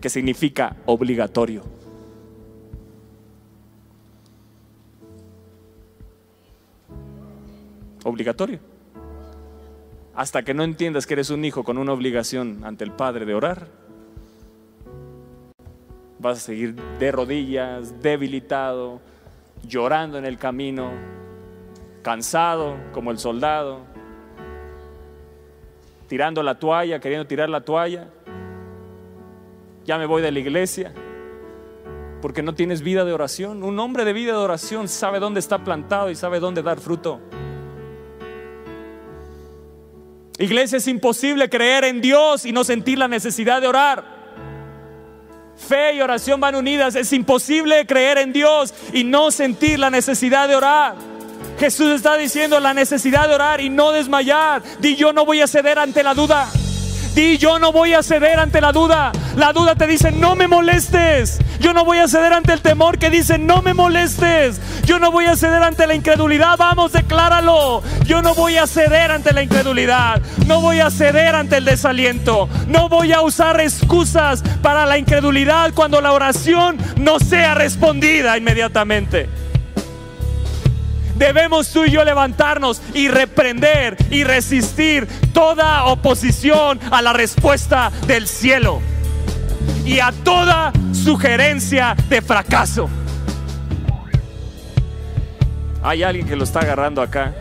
que 0.00 0.10
significa 0.10 0.76
obligatorio. 0.86 1.75
Obligatorio. 8.06 8.60
Hasta 10.14 10.44
que 10.44 10.54
no 10.54 10.62
entiendas 10.62 11.08
que 11.08 11.14
eres 11.14 11.30
un 11.30 11.44
hijo 11.44 11.64
con 11.64 11.76
una 11.76 11.92
obligación 11.92 12.60
ante 12.62 12.84
el 12.84 12.92
Padre 12.92 13.26
de 13.26 13.34
orar, 13.34 13.66
vas 16.20 16.38
a 16.38 16.40
seguir 16.40 16.76
de 16.76 17.10
rodillas, 17.10 18.00
debilitado, 18.00 19.00
llorando 19.64 20.18
en 20.18 20.24
el 20.24 20.38
camino, 20.38 20.92
cansado 22.02 22.76
como 22.92 23.10
el 23.10 23.18
soldado, 23.18 23.80
tirando 26.06 26.44
la 26.44 26.60
toalla, 26.60 27.00
queriendo 27.00 27.26
tirar 27.26 27.48
la 27.48 27.62
toalla. 27.62 28.08
Ya 29.84 29.98
me 29.98 30.06
voy 30.06 30.22
de 30.22 30.30
la 30.30 30.38
iglesia 30.38 30.92
porque 32.22 32.44
no 32.44 32.54
tienes 32.54 32.82
vida 32.82 33.04
de 33.04 33.12
oración. 33.12 33.64
Un 33.64 33.80
hombre 33.80 34.04
de 34.04 34.12
vida 34.12 34.30
de 34.30 34.38
oración 34.38 34.86
sabe 34.86 35.18
dónde 35.18 35.40
está 35.40 35.64
plantado 35.64 36.08
y 36.08 36.14
sabe 36.14 36.38
dónde 36.38 36.62
dar 36.62 36.78
fruto. 36.78 37.20
Iglesia, 40.38 40.78
es 40.78 40.86
imposible 40.88 41.48
creer 41.48 41.84
en 41.84 42.00
Dios 42.00 42.44
y 42.44 42.52
no 42.52 42.64
sentir 42.64 42.98
la 42.98 43.08
necesidad 43.08 43.60
de 43.60 43.68
orar. 43.68 44.04
Fe 45.56 45.94
y 45.94 46.00
oración 46.00 46.40
van 46.40 46.54
unidas. 46.54 46.94
Es 46.94 47.12
imposible 47.12 47.86
creer 47.86 48.18
en 48.18 48.32
Dios 48.32 48.74
y 48.92 49.04
no 49.04 49.30
sentir 49.30 49.78
la 49.78 49.90
necesidad 49.90 50.48
de 50.48 50.56
orar. 50.56 50.94
Jesús 51.58 51.88
está 51.88 52.16
diciendo 52.16 52.60
la 52.60 52.74
necesidad 52.74 53.28
de 53.28 53.34
orar 53.34 53.60
y 53.60 53.70
no 53.70 53.92
desmayar. 53.92 54.62
Di 54.78 54.96
yo 54.96 55.12
no 55.12 55.24
voy 55.24 55.40
a 55.40 55.46
ceder 55.46 55.78
ante 55.78 56.02
la 56.02 56.12
duda. 56.12 56.48
Di 57.16 57.38
yo 57.38 57.58
no 57.58 57.72
voy 57.72 57.94
a 57.94 58.02
ceder 58.02 58.38
ante 58.38 58.60
la 58.60 58.72
duda. 58.72 59.10
La 59.36 59.54
duda 59.54 59.74
te 59.74 59.86
dice 59.86 60.12
no 60.12 60.36
me 60.36 60.48
molestes. 60.48 61.38
Yo 61.60 61.72
no 61.72 61.82
voy 61.82 61.96
a 61.96 62.08
ceder 62.08 62.34
ante 62.34 62.52
el 62.52 62.60
temor 62.60 62.98
que 62.98 63.08
dice 63.08 63.38
no 63.38 63.62
me 63.62 63.72
molestes. 63.72 64.60
Yo 64.84 64.98
no 64.98 65.10
voy 65.10 65.24
a 65.24 65.34
ceder 65.34 65.62
ante 65.62 65.86
la 65.86 65.94
incredulidad. 65.94 66.58
Vamos, 66.58 66.92
decláralo. 66.92 67.82
Yo 68.04 68.20
no 68.20 68.34
voy 68.34 68.58
a 68.58 68.66
ceder 68.66 69.10
ante 69.10 69.32
la 69.32 69.42
incredulidad. 69.42 70.20
No 70.46 70.60
voy 70.60 70.80
a 70.80 70.90
ceder 70.90 71.34
ante 71.34 71.56
el 71.56 71.64
desaliento. 71.64 72.50
No 72.68 72.90
voy 72.90 73.14
a 73.14 73.22
usar 73.22 73.62
excusas 73.62 74.42
para 74.60 74.84
la 74.84 74.98
incredulidad 74.98 75.72
cuando 75.72 76.02
la 76.02 76.12
oración 76.12 76.76
no 76.98 77.18
sea 77.18 77.54
respondida 77.54 78.36
inmediatamente. 78.36 79.30
Debemos 81.16 81.70
tú 81.70 81.84
y 81.84 81.90
yo 81.90 82.04
levantarnos 82.04 82.82
y 82.92 83.08
reprender 83.08 83.96
y 84.10 84.24
resistir 84.24 85.08
toda 85.32 85.86
oposición 85.86 86.78
a 86.90 87.00
la 87.00 87.14
respuesta 87.14 87.90
del 88.06 88.28
cielo 88.28 88.80
y 89.86 90.00
a 90.00 90.12
toda 90.12 90.72
sugerencia 90.92 91.96
de 92.08 92.20
fracaso. 92.20 92.90
Hay 95.82 96.02
alguien 96.02 96.26
que 96.26 96.36
lo 96.36 96.44
está 96.44 96.60
agarrando 96.60 97.00
acá. 97.00 97.32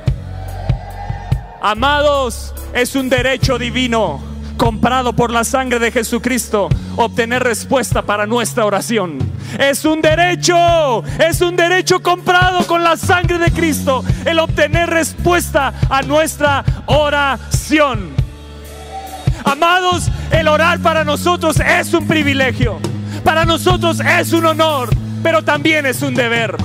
Amados, 1.62 2.54
es 2.74 2.96
un 2.96 3.10
derecho 3.10 3.58
divino 3.58 4.35
comprado 4.56 5.14
por 5.14 5.32
la 5.32 5.44
sangre 5.44 5.80
de 5.80 5.92
Jesucristo 5.92 6.70
obtener 6.96 7.44
respuesta 7.44 8.02
para 8.02 8.26
nuestra 8.26 8.66
oración. 8.66 9.20
Es 9.60 9.86
un 9.86 10.02
derecho, 10.02 11.04
es 11.20 11.42
un 11.42 11.56
derecho 11.56 12.02
comprado 12.02 12.66
con 12.68 12.84
la 12.84 12.98
sangre 12.98 13.38
de 13.38 13.52
Cristo 13.52 14.04
el 14.26 14.40
obtener 14.40 14.90
respuesta 14.90 15.74
a 15.90 16.02
nuestra 16.02 16.64
oración. 16.88 18.10
Amados, 19.44 20.10
el 20.32 20.48
orar 20.48 20.80
para 20.80 21.04
nosotros 21.04 21.60
es 21.60 21.94
un 21.94 22.08
privilegio, 22.08 22.80
para 23.24 23.46
nosotros 23.46 24.00
es 24.00 24.34
un 24.34 24.46
honor, 24.46 24.90
pero 25.22 25.44
también 25.44 25.86
es 25.86 26.02
un 26.02 26.16
deber. 26.16 26.56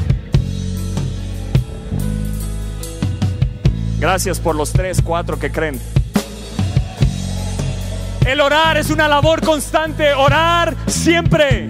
Gracias 3.98 4.40
por 4.40 4.56
los 4.56 4.72
tres, 4.72 5.02
cuatro 5.02 5.38
que 5.38 5.52
creen. 5.52 5.78
El 8.26 8.40
orar 8.40 8.76
es 8.76 8.90
una 8.90 9.08
labor 9.08 9.44
constante, 9.44 10.12
orar 10.12 10.76
siempre. 10.86 11.68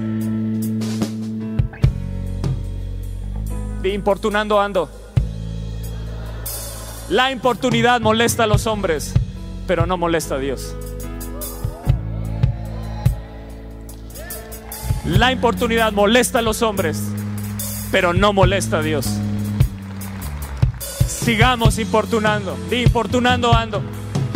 De 3.82 3.94
importunando 3.94 4.60
ando. 4.60 4.90
La 7.08 7.30
importunidad 7.30 8.00
molesta 8.00 8.44
a 8.44 8.46
los 8.46 8.66
hombres, 8.66 9.14
pero 9.66 9.86
no 9.86 9.96
molesta 9.96 10.34
a 10.34 10.38
Dios. 10.38 10.74
La 15.06 15.32
importunidad 15.32 15.92
molesta 15.92 16.40
a 16.40 16.42
los 16.42 16.62
hombres, 16.62 17.00
pero 17.90 18.12
no 18.12 18.32
molesta 18.32 18.78
a 18.78 18.82
Dios. 18.82 19.06
Sigamos 21.06 21.78
importunando, 21.78 22.56
importunando 22.70 23.54
ando 23.54 23.82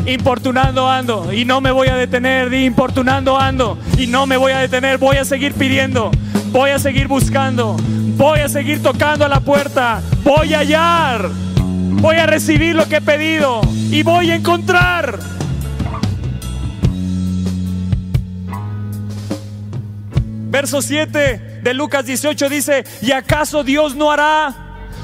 importunando 0.06 0.88
ando 0.88 1.32
y 1.32 1.44
no 1.44 1.60
me 1.60 1.70
voy 1.70 1.88
a 1.88 1.96
detener, 1.96 2.52
importunando 2.52 3.38
ando 3.38 3.78
y 3.98 4.06
no 4.06 4.26
me 4.26 4.36
voy 4.36 4.52
a 4.52 4.58
detener, 4.58 4.98
voy 4.98 5.16
a 5.16 5.24
seguir 5.24 5.54
pidiendo, 5.54 6.10
voy 6.48 6.70
a 6.70 6.78
seguir 6.78 7.08
buscando, 7.08 7.76
voy 8.16 8.40
a 8.40 8.48
seguir 8.48 8.82
tocando 8.82 9.24
a 9.24 9.28
la 9.28 9.40
puerta, 9.40 10.02
voy 10.22 10.54
a 10.54 10.58
hallar, 10.58 11.28
voy 12.00 12.16
a 12.16 12.26
recibir 12.26 12.74
lo 12.74 12.88
que 12.88 12.96
he 12.96 13.00
pedido 13.00 13.60
y 13.90 14.02
voy 14.02 14.30
a 14.30 14.34
encontrar. 14.34 15.18
Verso 20.50 20.82
7 20.82 21.60
de 21.62 21.74
Lucas 21.74 22.06
18 22.06 22.48
dice, 22.48 22.84
¿y 23.02 23.10
acaso 23.10 23.64
Dios 23.64 23.96
no 23.96 24.12
hará 24.12 24.54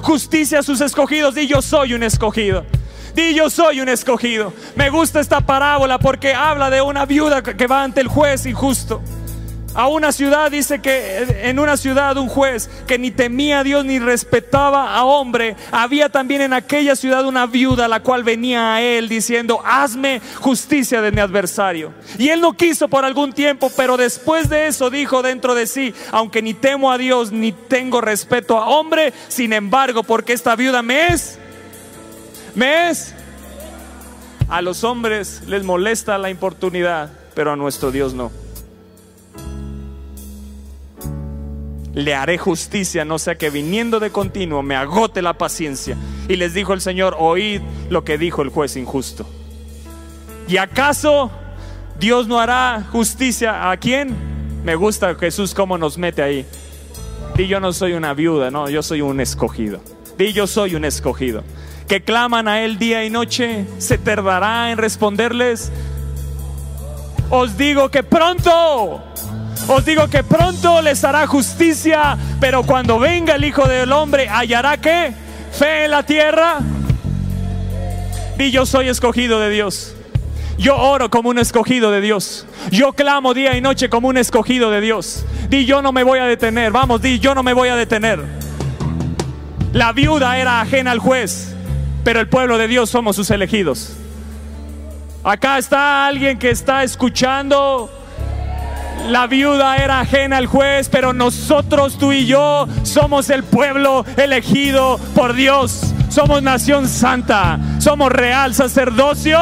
justicia 0.03 0.61
a 0.61 0.63
sus 0.63 0.81
escogidos? 0.81 1.37
Y 1.37 1.49
yo 1.49 1.61
soy 1.61 1.95
un 1.95 2.05
escogido. 2.05 2.65
Di 3.15 3.35
yo 3.35 3.51
soy 3.51 3.81
un 3.81 3.89
escogido. 3.89 4.53
Me 4.77 4.91
gusta 4.91 5.21
esta 5.21 5.41
parábola 5.41 5.99
porque 5.99 6.35
habla 6.35 6.71
de 6.71 6.81
una 6.81 7.07
viuda 7.07 7.43
que 7.43 7.67
va 7.67 7.83
ante 7.83 8.01
el 8.01 8.09
juez 8.09 8.47
injusto. 8.47 9.03
A 9.73 9.87
una 9.87 10.11
ciudad 10.11 10.51
dice 10.51 10.81
que 10.81 11.43
en 11.45 11.61
una 11.61 11.77
ciudad 11.77 12.17
un 12.17 12.29
juez 12.29 12.69
que 12.89 12.99
ni 12.99 13.13
temía 13.13 13.61
a 13.61 13.65
Dios 13.65 13.85
ni 13.85 14.01
respetaba 14.01 14.97
a 14.97 15.05
hombre, 15.05 15.55
había 15.71 16.09
también 16.09 16.41
en 16.41 16.53
aquella 16.53 16.97
ciudad 16.97 17.25
una 17.25 17.47
viuda 17.47 17.87
la 17.87 18.01
cual 18.01 18.25
venía 18.25 18.75
a 18.75 18.83
él 18.83 19.09
diciendo, 19.09 19.63
hazme 19.65 20.21
justicia 20.41 21.01
de 21.01 21.13
mi 21.13 21.21
adversario. 21.21 21.93
Y 22.19 22.31
él 22.31 22.41
no 22.41 22.55
quiso 22.55 22.89
por 22.89 23.05
algún 23.05 23.33
tiempo, 23.33 23.71
pero 23.77 23.97
después 23.97 24.49
de 24.49 24.67
eso 24.67 24.91
dijo 24.91 25.23
dentro 25.23 25.55
de 25.55 25.69
sí, 25.69 25.95
aunque 26.11 26.43
ni 26.43 26.53
temo 26.53 26.91
a 26.91 26.99
Dios 26.99 27.31
ni 27.31 27.53
tengo 27.53 28.01
respeto 28.01 28.59
a 28.59 28.67
hombre, 28.67 29.13
sin 29.29 29.53
embargo, 29.53 30.03
porque 30.03 30.33
esta 30.33 30.57
viuda 30.57 30.83
me 30.83 31.13
es 31.13 31.39
¿Me 32.61 32.91
es? 32.91 33.15
A 34.51 34.61
los 34.61 34.85
hombres 34.85 35.45
les 35.47 35.65
molesta 35.65 36.19
la 36.19 36.29
importunidad, 36.29 37.11
pero 37.35 37.53
a 37.53 37.57
nuestro 37.57 37.91
Dios 37.91 38.13
no. 38.13 38.31
Le 41.95 42.15
haré 42.15 42.37
justicia, 42.37 43.07
no 43.07 43.19
sea 43.19 43.39
que 43.39 43.49
viniendo 43.49 43.99
de 43.99 44.11
continuo 44.11 44.63
me 44.63 44.77
agote 44.77 45.23
la 45.23 45.39
paciencia. 45.39 45.97
Y 46.29 46.37
les 46.37 46.53
dijo 46.53 46.75
el 46.75 46.83
Señor, 46.83 47.17
oíd 47.19 47.63
lo 47.89 48.05
que 48.05 48.19
dijo 48.19 48.43
el 48.43 48.51
juez 48.51 48.77
injusto. 48.77 49.27
¿Y 50.47 50.59
acaso 50.59 51.31
Dios 51.99 52.29
no 52.29 52.41
hará 52.41 52.87
justicia 52.93 53.71
a 53.71 53.77
quién? 53.79 54.15
Me 54.65 54.75
gusta 54.75 55.15
Jesús 55.15 55.55
cómo 55.55 55.79
nos 55.79 55.97
mete 55.97 56.21
ahí. 56.21 56.45
Di 57.37 57.47
yo 57.47 57.59
no 57.59 57.73
soy 57.73 57.95
una 57.95 58.13
viuda, 58.13 58.51
no, 58.51 58.69
yo 58.69 58.83
soy 58.83 59.01
un 59.01 59.19
escogido. 59.19 59.81
Di 60.19 60.35
yo 60.35 60.47
soy 60.47 60.75
un 60.75 60.85
escogido 60.85 61.43
que 61.91 62.03
claman 62.03 62.47
a 62.47 62.61
Él 62.63 62.79
día 62.79 63.05
y 63.05 63.11
noche, 63.11 63.67
¿se 63.79 63.99
tardará 63.99 64.71
en 64.71 64.79
responderles? 64.79 65.73
Os 67.31 67.57
digo 67.57 67.89
que 67.89 68.05
pronto, 68.05 69.03
os 69.67 69.85
digo 69.85 70.07
que 70.07 70.23
pronto 70.23 70.83
les 70.83 71.03
hará 71.03 71.27
justicia, 71.27 72.17
pero 72.39 72.63
cuando 72.63 73.01
venga 73.01 73.35
el 73.35 73.45
Hijo 73.45 73.67
del 73.67 73.91
Hombre, 73.91 74.29
¿hallará 74.29 74.77
qué? 74.77 75.13
¿Fe 75.51 75.87
en 75.87 75.91
la 75.91 76.05
tierra? 76.05 76.59
Y 78.39 78.53
yo 78.53 78.67
soy 78.67 78.89
escogido 78.89 79.41
de 79.41 79.51
Dios. 79.51 79.97
Yo 80.59 80.77
oro 80.77 81.11
como 81.11 81.31
un 81.31 81.41
escogido 81.41 81.91
de 81.91 82.01
Dios. 82.01 82.47
Yo 82.71 82.93
clamo 82.93 83.35
día 83.35 83.57
y 83.57 83.61
noche 83.61 83.91
como 83.91 84.07
un 84.07 84.17
escogido 84.17 84.71
de 84.71 84.81
Dios. 84.81 85.27
Di 85.49 85.65
yo 85.67 85.83
no 85.83 85.91
me 85.91 86.05
voy 86.05 86.21
a 86.21 86.27
detener. 86.27 86.71
Vamos, 86.71 87.03
di 87.03 87.19
yo 87.19 87.35
no 87.35 87.43
me 87.43 87.53
voy 87.53 87.69
a 87.69 87.75
detener. 87.75 88.21
La 89.73 89.93
viuda 89.93 90.39
era 90.39 90.61
ajena 90.61 90.93
al 90.93 91.01
juez 91.01 91.57
pero 92.05 92.21
el 92.21 92.29
pueblo 92.29 92.59
de 92.59 92.69
Dios 92.69 92.91
somos 92.91 93.17
sus 93.17 93.31
elegidos. 93.31 93.97
Acá 95.23 95.59
está 95.59 96.07
alguien 96.07 96.39
que 96.39 96.51
está 96.51 96.83
escuchando 96.83 97.91
La 99.09 99.27
viuda 99.27 99.77
era 99.77 100.01
ajena 100.01 100.39
al 100.39 100.47
juez, 100.47 100.89
pero 100.89 101.13
nosotros, 101.13 101.99
tú 101.99 102.13
y 102.13 102.27
yo, 102.27 102.67
somos 102.83 103.29
el 103.31 103.45
pueblo 103.45 104.05
elegido 104.17 104.99
por 105.15 105.35
Dios. 105.35 105.95
Somos 106.11 106.43
nación 106.43 106.89
santa, 106.89 107.59
somos 107.79 108.11
real 108.13 108.55
sacerdocio 108.55 109.39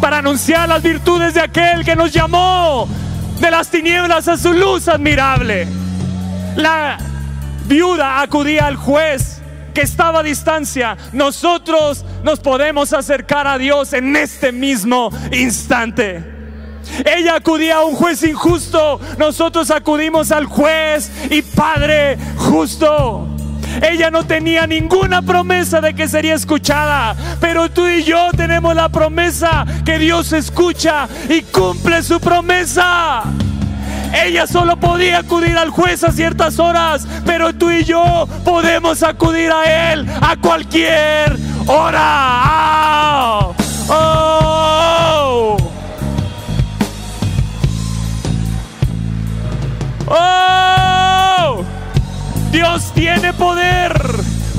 para 0.00 0.18
anunciar 0.18 0.68
las 0.68 0.82
virtudes 0.82 1.34
de 1.34 1.40
aquel 1.40 1.84
que 1.84 1.94
nos 1.94 2.12
llamó 2.12 2.88
de 3.40 3.50
las 3.50 3.68
tinieblas 3.68 4.26
a 4.28 4.36
su 4.36 4.52
luz 4.52 4.88
admirable. 4.88 5.66
La 6.56 6.98
viuda 7.66 8.20
acudía 8.20 8.66
al 8.66 8.76
juez 8.76 9.41
que 9.72 9.82
estaba 9.82 10.20
a 10.20 10.22
distancia. 10.22 10.96
Nosotros 11.12 12.04
nos 12.22 12.40
podemos 12.40 12.92
acercar 12.92 13.46
a 13.46 13.58
Dios 13.58 13.92
en 13.92 14.16
este 14.16 14.52
mismo 14.52 15.10
instante. 15.32 16.32
Ella 17.04 17.36
acudía 17.36 17.76
a 17.76 17.84
un 17.84 17.94
juez 17.94 18.22
injusto, 18.22 19.00
nosotros 19.18 19.70
acudimos 19.70 20.30
al 20.32 20.46
juez 20.46 21.10
y 21.30 21.42
Padre 21.42 22.18
justo. 22.36 23.28
Ella 23.80 24.10
no 24.10 24.24
tenía 24.24 24.66
ninguna 24.66 25.22
promesa 25.22 25.80
de 25.80 25.94
que 25.94 26.08
sería 26.08 26.34
escuchada, 26.34 27.16
pero 27.40 27.70
tú 27.70 27.86
y 27.86 28.02
yo 28.02 28.28
tenemos 28.36 28.74
la 28.74 28.88
promesa 28.88 29.64
que 29.84 29.98
Dios 29.98 30.32
escucha 30.32 31.08
y 31.28 31.42
cumple 31.42 32.02
su 32.02 32.20
promesa. 32.20 33.22
Ella 34.12 34.46
solo 34.46 34.76
podía 34.76 35.18
acudir 35.18 35.56
al 35.56 35.70
juez 35.70 36.04
a 36.04 36.12
ciertas 36.12 36.58
horas, 36.58 37.06
pero 37.24 37.52
tú 37.54 37.70
y 37.70 37.84
yo 37.84 38.28
podemos 38.44 39.02
acudir 39.02 39.50
a 39.50 39.92
Él 39.92 40.06
a 40.20 40.36
cualquier 40.36 41.36
hora. 41.66 43.48
¡Oh! 43.88 45.56
¡Oh! 50.08 51.64
Dios 52.52 52.92
tiene 52.94 53.32
poder 53.32 53.94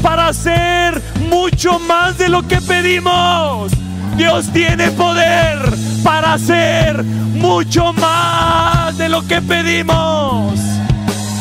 para 0.01 0.29
hacer 0.29 1.01
mucho 1.29 1.79
más 1.79 2.17
de 2.17 2.27
lo 2.29 2.47
que 2.47 2.59
pedimos. 2.59 3.71
Dios 4.16 4.51
tiene 4.53 4.91
poder 4.91 5.57
para 6.03 6.34
hacer 6.34 7.03
mucho 7.03 7.93
más 7.93 8.97
de 8.97 9.09
lo 9.09 9.26
que 9.28 9.41
pedimos 9.41 10.59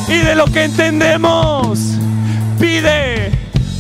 y 0.09 0.19
de 0.19 0.35
lo 0.35 0.47
que 0.47 0.65
entendemos. 0.65 1.79
Pide, 2.59 3.31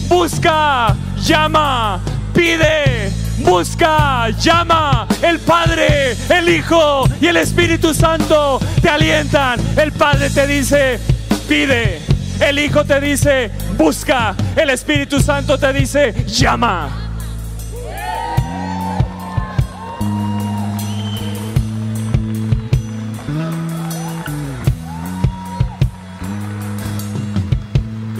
busca, 0.08 0.94
llama, 1.22 2.00
pide, 2.34 3.10
busca, 3.38 4.28
llama. 4.30 5.06
El 5.22 5.38
Padre, 5.40 6.16
el 6.28 6.48
Hijo 6.48 7.08
y 7.20 7.26
el 7.26 7.38
Espíritu 7.38 7.94
Santo 7.94 8.60
te 8.80 8.88
alientan. 8.88 9.58
El 9.76 9.92
Padre 9.92 10.30
te 10.30 10.46
dice, 10.46 11.00
pide. 11.48 12.00
El 12.40 12.58
Hijo 12.58 12.84
te 12.84 13.00
dice, 13.00 13.50
busca. 13.78 14.34
El 14.56 14.70
Espíritu 14.70 15.20
Santo 15.20 15.58
te 15.58 15.72
dice, 15.72 16.12
llama. 16.26 17.01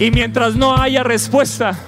Y 0.03 0.11
mientras 0.11 0.55
no 0.55 0.75
haya 0.75 1.01
respuesta, 1.01 1.79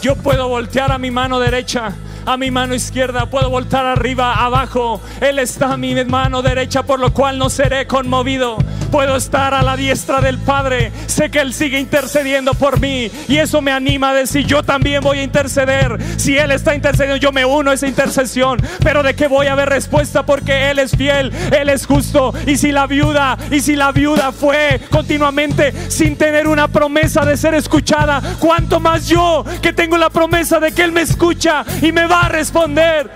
yo 0.00 0.14
puedo 0.14 0.46
voltear 0.46 0.92
a 0.92 0.98
mi 0.98 1.10
mano 1.10 1.40
derecha 1.40 1.92
a 2.26 2.36
mi 2.36 2.50
mano 2.50 2.74
izquierda, 2.74 3.30
puedo 3.30 3.48
voltar 3.48 3.86
arriba, 3.86 4.44
abajo. 4.44 5.00
Él 5.20 5.38
está 5.38 5.74
a 5.74 5.76
mi 5.76 5.94
mano 6.04 6.42
derecha, 6.42 6.82
por 6.82 6.98
lo 6.98 7.14
cual 7.14 7.38
no 7.38 7.48
seré 7.48 7.86
conmovido. 7.86 8.58
Puedo 8.90 9.16
estar 9.16 9.54
a 9.54 9.62
la 9.62 9.76
diestra 9.76 10.20
del 10.20 10.38
Padre. 10.38 10.92
Sé 11.06 11.30
que 11.30 11.40
Él 11.40 11.52
sigue 11.52 11.78
intercediendo 11.78 12.54
por 12.54 12.80
mí. 12.80 13.10
Y 13.28 13.38
eso 13.38 13.60
me 13.60 13.72
anima 13.72 14.10
a 14.10 14.14
decir, 14.14 14.46
yo 14.46 14.62
también 14.62 15.02
voy 15.02 15.18
a 15.18 15.22
interceder. 15.22 15.98
Si 16.16 16.36
Él 16.36 16.52
está 16.52 16.74
intercediendo, 16.74 17.16
yo 17.16 17.32
me 17.32 17.44
uno 17.44 17.70
a 17.70 17.74
esa 17.74 17.86
intercesión. 17.86 18.60
Pero 18.82 19.02
de 19.02 19.14
qué 19.14 19.28
voy 19.28 19.46
a 19.46 19.54
ver 19.54 19.68
respuesta 19.68 20.24
porque 20.24 20.70
Él 20.70 20.78
es 20.78 20.96
fiel, 20.96 21.32
Él 21.52 21.68
es 21.68 21.86
justo. 21.86 22.32
Y 22.46 22.56
si 22.56 22.72
la 22.72 22.86
viuda, 22.86 23.36
y 23.50 23.60
si 23.60 23.76
la 23.76 23.92
viuda 23.92 24.32
fue 24.32 24.80
continuamente 24.90 25.72
sin 25.90 26.16
tener 26.16 26.46
una 26.48 26.68
promesa 26.68 27.24
de 27.24 27.36
ser 27.36 27.54
escuchada, 27.54 28.22
cuánto 28.38 28.80
más 28.80 29.08
yo 29.08 29.44
que 29.62 29.72
tengo 29.72 29.96
la 29.96 30.10
promesa 30.10 30.60
de 30.60 30.72
que 30.72 30.82
Él 30.82 30.92
me 30.92 31.02
escucha 31.02 31.64
y 31.82 31.92
me 31.92 32.06
va 32.06 32.22
a 32.22 32.28
responder. 32.28 33.10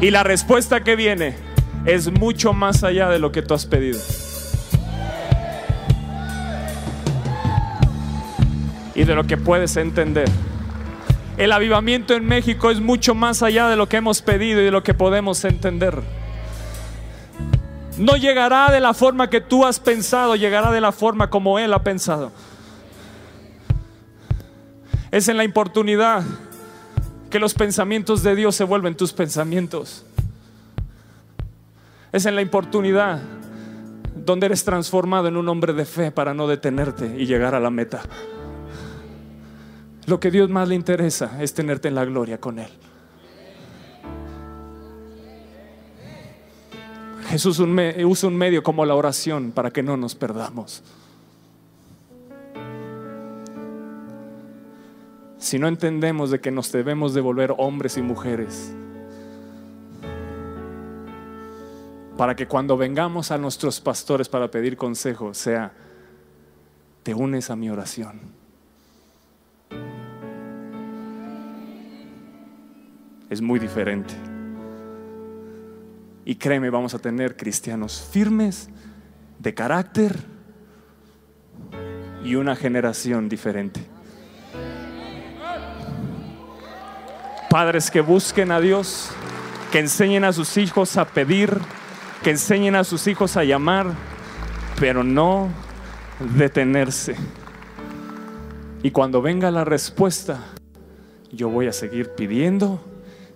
Y 0.00 0.12
la 0.12 0.22
respuesta 0.22 0.84
que 0.84 0.94
viene 0.94 1.34
es 1.84 2.12
mucho 2.12 2.52
más 2.52 2.84
allá 2.84 3.08
de 3.08 3.18
lo 3.18 3.32
que 3.32 3.42
tú 3.42 3.54
has 3.54 3.66
pedido. 3.66 3.98
Y 8.94 9.02
de 9.02 9.14
lo 9.16 9.24
que 9.24 9.36
puedes 9.36 9.76
entender. 9.76 10.28
El 11.36 11.50
avivamiento 11.50 12.14
en 12.14 12.26
México 12.26 12.70
es 12.70 12.80
mucho 12.80 13.16
más 13.16 13.42
allá 13.42 13.68
de 13.68 13.76
lo 13.76 13.88
que 13.88 13.96
hemos 13.96 14.22
pedido 14.22 14.60
y 14.60 14.64
de 14.64 14.70
lo 14.70 14.84
que 14.84 14.94
podemos 14.94 15.44
entender. 15.44 16.00
No 17.96 18.16
llegará 18.16 18.70
de 18.70 18.78
la 18.78 18.94
forma 18.94 19.28
que 19.28 19.40
tú 19.40 19.66
has 19.66 19.80
pensado, 19.80 20.36
llegará 20.36 20.70
de 20.70 20.80
la 20.80 20.92
forma 20.92 21.28
como 21.28 21.58
Él 21.58 21.72
ha 21.74 21.82
pensado. 21.82 22.30
Es 25.10 25.26
en 25.28 25.36
la 25.36 25.44
importunidad 25.44 26.22
que 27.30 27.38
los 27.38 27.54
pensamientos 27.54 28.22
de 28.22 28.34
Dios 28.34 28.54
se 28.54 28.64
vuelven 28.64 28.96
tus 28.96 29.12
pensamientos. 29.12 30.04
Es 32.12 32.26
en 32.26 32.34
la 32.34 32.42
importunidad 32.42 33.20
donde 34.14 34.46
eres 34.46 34.64
transformado 34.64 35.28
en 35.28 35.36
un 35.36 35.48
hombre 35.48 35.72
de 35.72 35.84
fe 35.84 36.10
para 36.10 36.34
no 36.34 36.46
detenerte 36.46 37.16
y 37.18 37.26
llegar 37.26 37.54
a 37.54 37.60
la 37.60 37.70
meta. 37.70 38.02
Lo 40.06 40.18
que 40.18 40.30
Dios 40.30 40.48
más 40.48 40.68
le 40.68 40.74
interesa 40.74 41.42
es 41.42 41.52
tenerte 41.52 41.88
en 41.88 41.94
la 41.94 42.04
gloria 42.04 42.40
con 42.40 42.58
Él. 42.58 42.70
Jesús 47.28 47.58
usa 47.58 48.28
un 48.28 48.36
medio 48.36 48.62
como 48.62 48.86
la 48.86 48.94
oración 48.94 49.52
para 49.52 49.70
que 49.70 49.82
no 49.82 49.98
nos 49.98 50.14
perdamos. 50.14 50.82
Si 55.38 55.58
no 55.58 55.68
entendemos 55.68 56.30
de 56.30 56.40
que 56.40 56.50
nos 56.50 56.70
debemos 56.72 57.14
de 57.14 57.20
volver 57.20 57.54
hombres 57.56 57.96
y 57.96 58.02
mujeres, 58.02 58.74
para 62.16 62.34
que 62.34 62.48
cuando 62.48 62.76
vengamos 62.76 63.30
a 63.30 63.38
nuestros 63.38 63.80
pastores 63.80 64.28
para 64.28 64.50
pedir 64.50 64.76
consejo 64.76 65.32
sea, 65.34 65.72
te 67.04 67.14
unes 67.14 67.48
a 67.48 67.56
mi 67.56 67.70
oración. 67.70 68.20
Es 73.30 73.40
muy 73.40 73.60
diferente. 73.60 74.14
Y 76.24 76.34
créeme, 76.34 76.70
vamos 76.70 76.94
a 76.94 76.98
tener 76.98 77.36
cristianos 77.36 78.06
firmes, 78.12 78.68
de 79.38 79.54
carácter 79.54 80.16
y 82.24 82.34
una 82.34 82.56
generación 82.56 83.28
diferente. 83.28 83.97
Padres 87.50 87.90
que 87.90 88.02
busquen 88.02 88.52
a 88.52 88.60
Dios, 88.60 89.10
que 89.72 89.78
enseñen 89.78 90.24
a 90.24 90.34
sus 90.34 90.58
hijos 90.58 90.98
a 90.98 91.06
pedir, 91.06 91.58
que 92.22 92.30
enseñen 92.30 92.76
a 92.76 92.84
sus 92.84 93.06
hijos 93.06 93.38
a 93.38 93.44
llamar, 93.44 93.86
pero 94.78 95.02
no 95.02 95.48
detenerse. 96.36 97.16
Y 98.82 98.90
cuando 98.90 99.22
venga 99.22 99.50
la 99.50 99.64
respuesta, 99.64 100.40
yo 101.32 101.48
voy 101.48 101.68
a 101.68 101.72
seguir 101.72 102.10
pidiendo, 102.10 102.84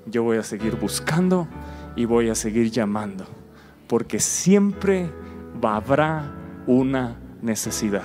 yo 0.06 0.22
voy 0.22 0.36
a 0.36 0.42
seguir 0.42 0.76
buscando 0.76 1.48
y 1.96 2.04
voy 2.04 2.28
a 2.28 2.34
seguir 2.34 2.70
llamando, 2.70 3.24
porque 3.88 4.20
siempre 4.20 5.10
habrá 5.62 6.32
una 6.66 7.18
necesidad. 7.40 8.04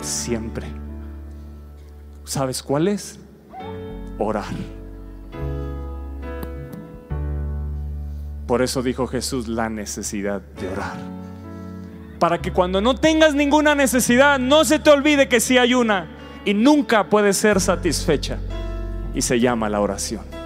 Siempre. 0.00 0.66
¿Sabes 2.24 2.62
cuál 2.62 2.88
es? 2.88 3.20
Orar. 4.18 4.54
Por 8.46 8.62
eso 8.62 8.82
dijo 8.82 9.06
Jesús 9.06 9.48
la 9.48 9.68
necesidad 9.68 10.40
de 10.40 10.68
orar. 10.68 10.96
Para 12.18 12.38
que 12.40 12.52
cuando 12.52 12.80
no 12.80 12.94
tengas 12.94 13.34
ninguna 13.34 13.74
necesidad, 13.74 14.38
no 14.38 14.64
se 14.64 14.78
te 14.78 14.90
olvide 14.90 15.28
que 15.28 15.40
sí 15.40 15.58
hay 15.58 15.74
una 15.74 16.06
y 16.44 16.54
nunca 16.54 17.10
puede 17.10 17.32
ser 17.32 17.60
satisfecha. 17.60 18.38
Y 19.14 19.22
se 19.22 19.40
llama 19.40 19.68
la 19.68 19.80
oración. 19.80 20.36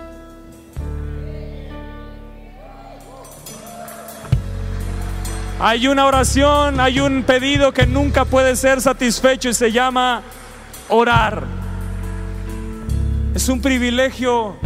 Hay 5.63 5.89
una 5.89 6.07
oración, 6.07 6.81
hay 6.81 7.01
un 7.01 7.23
pedido 7.23 7.73
que 7.73 7.87
nunca 7.87 8.25
puede 8.25 8.57
ser 8.57 8.81
satisfecho 8.81 9.51
y 9.51 9.55
se 9.55 9.71
llama 9.71 10.23
orar. 10.89 11.60
Es 13.33 13.49
un 13.49 13.63
privilegio 13.63 14.57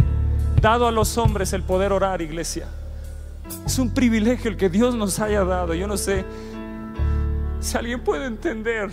dado 0.59 0.87
a 0.87 0.91
los 0.91 1.19
hombres 1.19 1.53
el 1.53 1.61
poder 1.61 1.93
orar, 1.93 2.23
iglesia. 2.23 2.67
Es 3.63 3.77
un 3.77 3.93
privilegio 3.93 4.49
el 4.49 4.57
que 4.57 4.69
Dios 4.69 4.95
nos 4.95 5.19
haya 5.19 5.43
dado. 5.43 5.75
Yo 5.75 5.87
no 5.87 5.97
sé 5.97 6.25
si 7.59 7.77
alguien 7.77 8.03
puede 8.03 8.25
entender. 8.25 8.91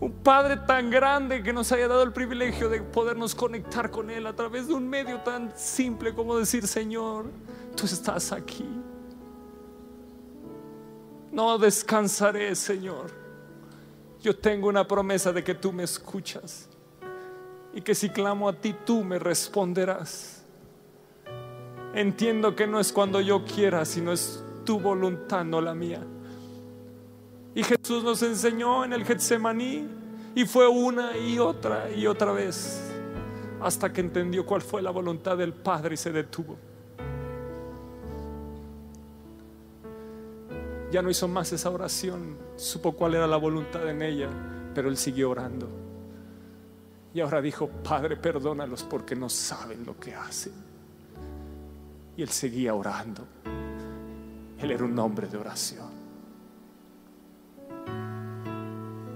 Un 0.00 0.12
Padre 0.24 0.56
tan 0.56 0.90
grande 0.90 1.44
que 1.44 1.52
nos 1.52 1.70
haya 1.70 1.86
dado 1.86 2.02
el 2.02 2.12
privilegio 2.12 2.68
de 2.68 2.82
podernos 2.82 3.36
conectar 3.36 3.92
con 3.92 4.10
Él 4.10 4.26
a 4.26 4.34
través 4.34 4.66
de 4.66 4.74
un 4.74 4.88
medio 4.88 5.20
tan 5.20 5.52
simple 5.56 6.12
como 6.12 6.36
decir, 6.36 6.66
Señor, 6.66 7.26
tú 7.76 7.86
estás 7.86 8.32
aquí. 8.32 8.68
No 11.30 11.56
descansaré, 11.56 12.56
Señor. 12.56 13.12
Yo 14.20 14.36
tengo 14.36 14.68
una 14.68 14.88
promesa 14.88 15.32
de 15.32 15.44
que 15.44 15.54
tú 15.54 15.72
me 15.72 15.84
escuchas 15.84 16.69
y 17.74 17.80
que 17.82 17.94
si 17.94 18.10
clamo 18.10 18.48
a 18.48 18.52
ti, 18.52 18.74
tú 18.84 19.04
me 19.04 19.18
responderás. 19.18 20.44
Entiendo 21.94 22.54
que 22.54 22.66
no 22.66 22.80
es 22.80 22.92
cuando 22.92 23.20
yo 23.20 23.44
quiera, 23.44 23.84
sino 23.84 24.12
es 24.12 24.44
tu 24.64 24.78
voluntad, 24.78 25.44
no 25.44 25.60
la 25.60 25.74
mía. 25.74 26.02
Y 27.54 27.64
Jesús 27.64 28.04
nos 28.04 28.22
enseñó 28.22 28.84
en 28.84 28.92
el 28.92 29.04
Getsemaní 29.04 29.88
y 30.34 30.44
fue 30.44 30.68
una 30.68 31.16
y 31.16 31.38
otra 31.38 31.90
y 31.90 32.06
otra 32.06 32.32
vez 32.32 32.86
hasta 33.60 33.92
que 33.92 34.00
entendió 34.00 34.46
cuál 34.46 34.62
fue 34.62 34.80
la 34.82 34.90
voluntad 34.90 35.36
del 35.36 35.52
Padre 35.52 35.94
y 35.94 35.96
se 35.96 36.12
detuvo. 36.12 36.56
Ya 40.90 41.02
no 41.02 41.10
hizo 41.10 41.28
más 41.28 41.52
esa 41.52 41.70
oración, 41.70 42.36
supo 42.56 42.92
cuál 42.92 43.14
era 43.14 43.26
la 43.26 43.36
voluntad 43.36 43.88
en 43.88 44.02
ella, 44.02 44.28
pero 44.74 44.88
él 44.88 44.96
siguió 44.96 45.30
orando. 45.30 45.68
Y 47.12 47.20
ahora 47.20 47.40
dijo, 47.40 47.68
Padre, 47.68 48.16
perdónalos 48.16 48.84
porque 48.84 49.16
no 49.16 49.28
saben 49.28 49.84
lo 49.84 49.98
que 49.98 50.14
hacen. 50.14 50.52
Y 52.16 52.22
él 52.22 52.28
seguía 52.28 52.74
orando. 52.74 53.26
Él 54.58 54.70
era 54.70 54.84
un 54.84 54.98
hombre 54.98 55.26
de 55.26 55.36
oración. 55.36 55.90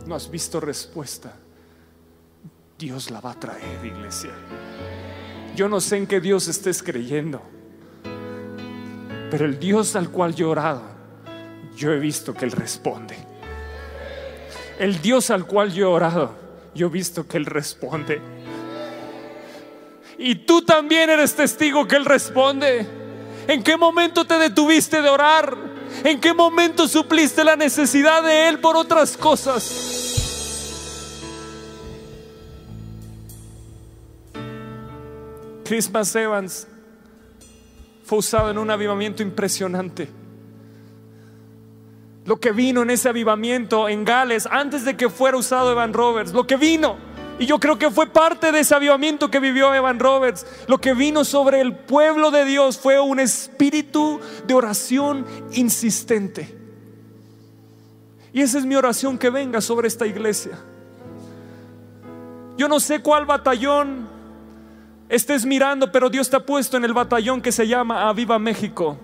No 0.07 0.15
has 0.15 0.31
visto 0.31 0.61
respuesta. 0.61 1.33
Dios 2.79 3.11
la 3.11 3.21
va 3.21 3.33
a 3.33 3.41
traer, 3.41 3.85
iglesia. 3.85 4.33
Yo 5.55 5.69
no 5.69 5.81
sé 5.81 5.99
en 5.99 6.07
qué 6.07 6.21
Dios 6.21 6.49
estés 6.49 6.83
creyendo, 6.83 7.41
pero 9.31 9.45
el 9.45 9.59
Dios 9.61 9.95
al 9.95 10.11
cual 10.11 10.35
yo 10.35 10.49
he 10.49 10.51
orado, 10.51 10.83
yo 11.77 11.93
he 11.93 11.99
visto 11.99 12.35
que 12.35 12.45
Él 12.45 12.51
responde. 12.51 13.17
El 14.79 15.01
Dios 15.01 15.31
al 15.31 15.47
cual 15.47 15.73
yo 15.73 15.87
he 15.87 15.93
orado, 15.95 16.44
yo 16.75 16.89
he 16.89 16.91
visto 16.91 17.27
que 17.27 17.37
Él 17.37 17.47
responde. 17.47 18.21
Y 20.19 20.35
tú 20.35 20.63
también 20.63 21.11
eres 21.11 21.35
testigo 21.35 21.87
que 21.87 21.97
Él 21.97 22.05
responde. 22.05 22.87
¿En 23.49 23.63
qué 23.63 23.77
momento 23.77 24.25
te 24.25 24.39
detuviste 24.39 25.03
de 25.03 25.09
orar? 25.09 25.57
¿En 26.03 26.21
qué 26.21 26.33
momento 26.33 26.89
supliste 26.89 27.45
la 27.45 27.57
necesidad 27.57 28.23
de 28.23 28.49
Él 28.49 28.61
por 28.61 28.77
otras 28.77 29.17
cosas? 29.17 30.15
Christmas 35.65 36.15
Evans 36.15 36.67
fue 38.05 38.19
usado 38.19 38.51
en 38.51 38.59
un 38.59 38.71
avivamiento 38.71 39.23
impresionante. 39.23 40.24
Lo 42.25 42.37
que 42.41 42.53
vino 42.53 42.83
en 42.83 42.91
ese 42.91 43.09
avivamiento 43.09 43.89
en 43.89 44.05
Gales, 44.05 44.49
antes 44.51 44.85
de 44.85 44.97
que 44.97 45.11
fuera 45.11 45.37
usado 45.37 45.71
Evan 45.71 45.93
Roberts, 45.93 46.33
lo 46.33 46.47
que 46.47 46.57
vino, 46.57 46.97
y 47.39 47.47
yo 47.47 47.59
creo 47.59 47.79
que 47.79 47.91
fue 47.91 48.07
parte 48.07 48.53
de 48.53 48.61
ese 48.61 48.75
avivamiento 48.75 49.31
que 49.31 49.41
vivió 49.41 49.75
Evan 49.75 49.99
Roberts, 49.99 50.47
lo 50.69 50.79
que 50.79 50.95
vino 50.95 51.25
sobre 51.25 51.61
el 51.61 51.75
pueblo 51.75 52.31
de 52.31 52.45
Dios 52.45 52.79
fue 52.79 53.01
un 53.01 53.19
espíritu 53.19 54.21
de 54.47 54.55
oración 54.55 55.27
insistente. 55.53 56.57
Y 58.33 58.41
esa 58.41 58.59
es 58.59 58.65
mi 58.65 58.75
oración 58.75 59.19
que 59.19 59.31
venga 59.31 59.61
sobre 59.61 59.89
esta 59.89 60.07
iglesia. 60.07 60.59
Yo 62.57 62.69
no 62.69 62.79
sé 62.79 63.01
cuál 63.01 63.27
batallón 63.27 64.09
estés 65.09 65.45
mirando, 65.45 65.91
pero 65.91 66.09
Dios 66.09 66.31
te 66.31 66.37
ha 66.37 66.47
puesto 66.47 66.77
en 66.77 66.85
el 66.85 66.93
batallón 66.93 67.43
que 67.43 67.53
se 67.53 67.67
llama 67.67 68.09
Aviva 68.09 68.39
México. 68.39 68.99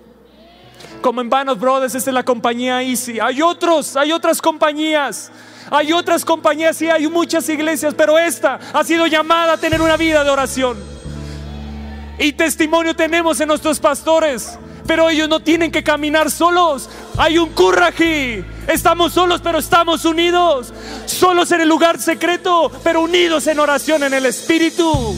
Como 1.01 1.21
en 1.21 1.31
Vanos 1.31 1.59
Brothers, 1.59 1.95
esta 1.95 2.11
es 2.11 2.15
la 2.15 2.23
compañía 2.23 2.83
Easy. 2.83 3.19
Hay 3.21 3.43
otros, 3.43 3.97
hay 3.97 4.13
otras 4.13 4.41
compañías. 4.41 5.31
Hay 5.71 5.93
otras 5.93 6.25
compañías 6.25 6.81
y 6.83 6.89
hay 6.89 7.07
muchas 7.07 7.49
iglesias, 7.49 7.95
pero 7.97 8.19
esta 8.19 8.59
ha 8.73 8.83
sido 8.83 9.07
llamada 9.07 9.53
a 9.53 9.57
tener 9.57 9.81
una 9.81 9.97
vida 9.97 10.25
de 10.25 10.31
oración. 10.31 10.77
Y 12.19 12.33
testimonio 12.33 12.95
tenemos 12.95 13.41
en 13.41 13.49
nuestros 13.49 13.79
pastores, 13.79 14.59
pero 14.87 15.09
ellos 15.09 15.29
no 15.29 15.41
tienen 15.41 15.71
que 15.71 15.85
caminar 15.85 16.31
solos. 16.31 16.91
Hay 17.17 17.39
un 17.39 17.51
curraji. 17.51 18.45
Estamos 18.67 19.13
solos, 19.13 19.41
pero 19.43 19.59
estamos 19.59 20.05
unidos. 20.05 20.73
Solos 21.07 21.53
en 21.53 21.61
el 21.61 21.69
lugar 21.69 21.99
secreto, 21.99 22.71
pero 22.83 23.03
unidos 23.03 23.47
en 23.47 23.61
oración 23.61 24.03
en 24.03 24.15
el 24.15 24.27
Espíritu. 24.27 25.15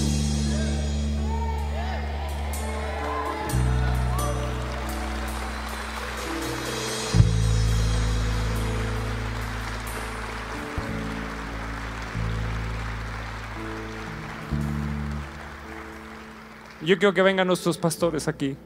Yo 16.84 16.98
quiero 16.98 17.14
que 17.14 17.22
vengan 17.22 17.46
nuestros 17.46 17.78
pastores 17.78 18.28
aquí. 18.28 18.56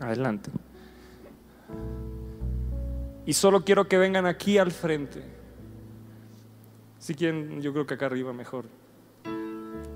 Adelante. 0.00 0.50
Y 3.26 3.34
solo 3.34 3.64
quiero 3.64 3.88
que 3.88 3.98
vengan 3.98 4.26
aquí 4.26 4.58
al 4.58 4.72
frente. 4.72 5.22
Si 6.98 7.14
quieren, 7.14 7.60
yo 7.60 7.72
creo 7.72 7.86
que 7.86 7.94
acá 7.94 8.06
arriba 8.06 8.32
mejor. 8.32 8.64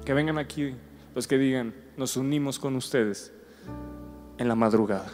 Que 0.05 0.13
vengan 0.13 0.39
aquí 0.39 0.75
los 1.15 1.27
que 1.27 1.39
digan, 1.39 1.75
nos 1.97 2.17
unimos 2.17 2.59
con 2.59 2.77
ustedes 2.77 3.33
en 4.39 4.49
la 4.49 4.55
madrugada. 4.55 5.11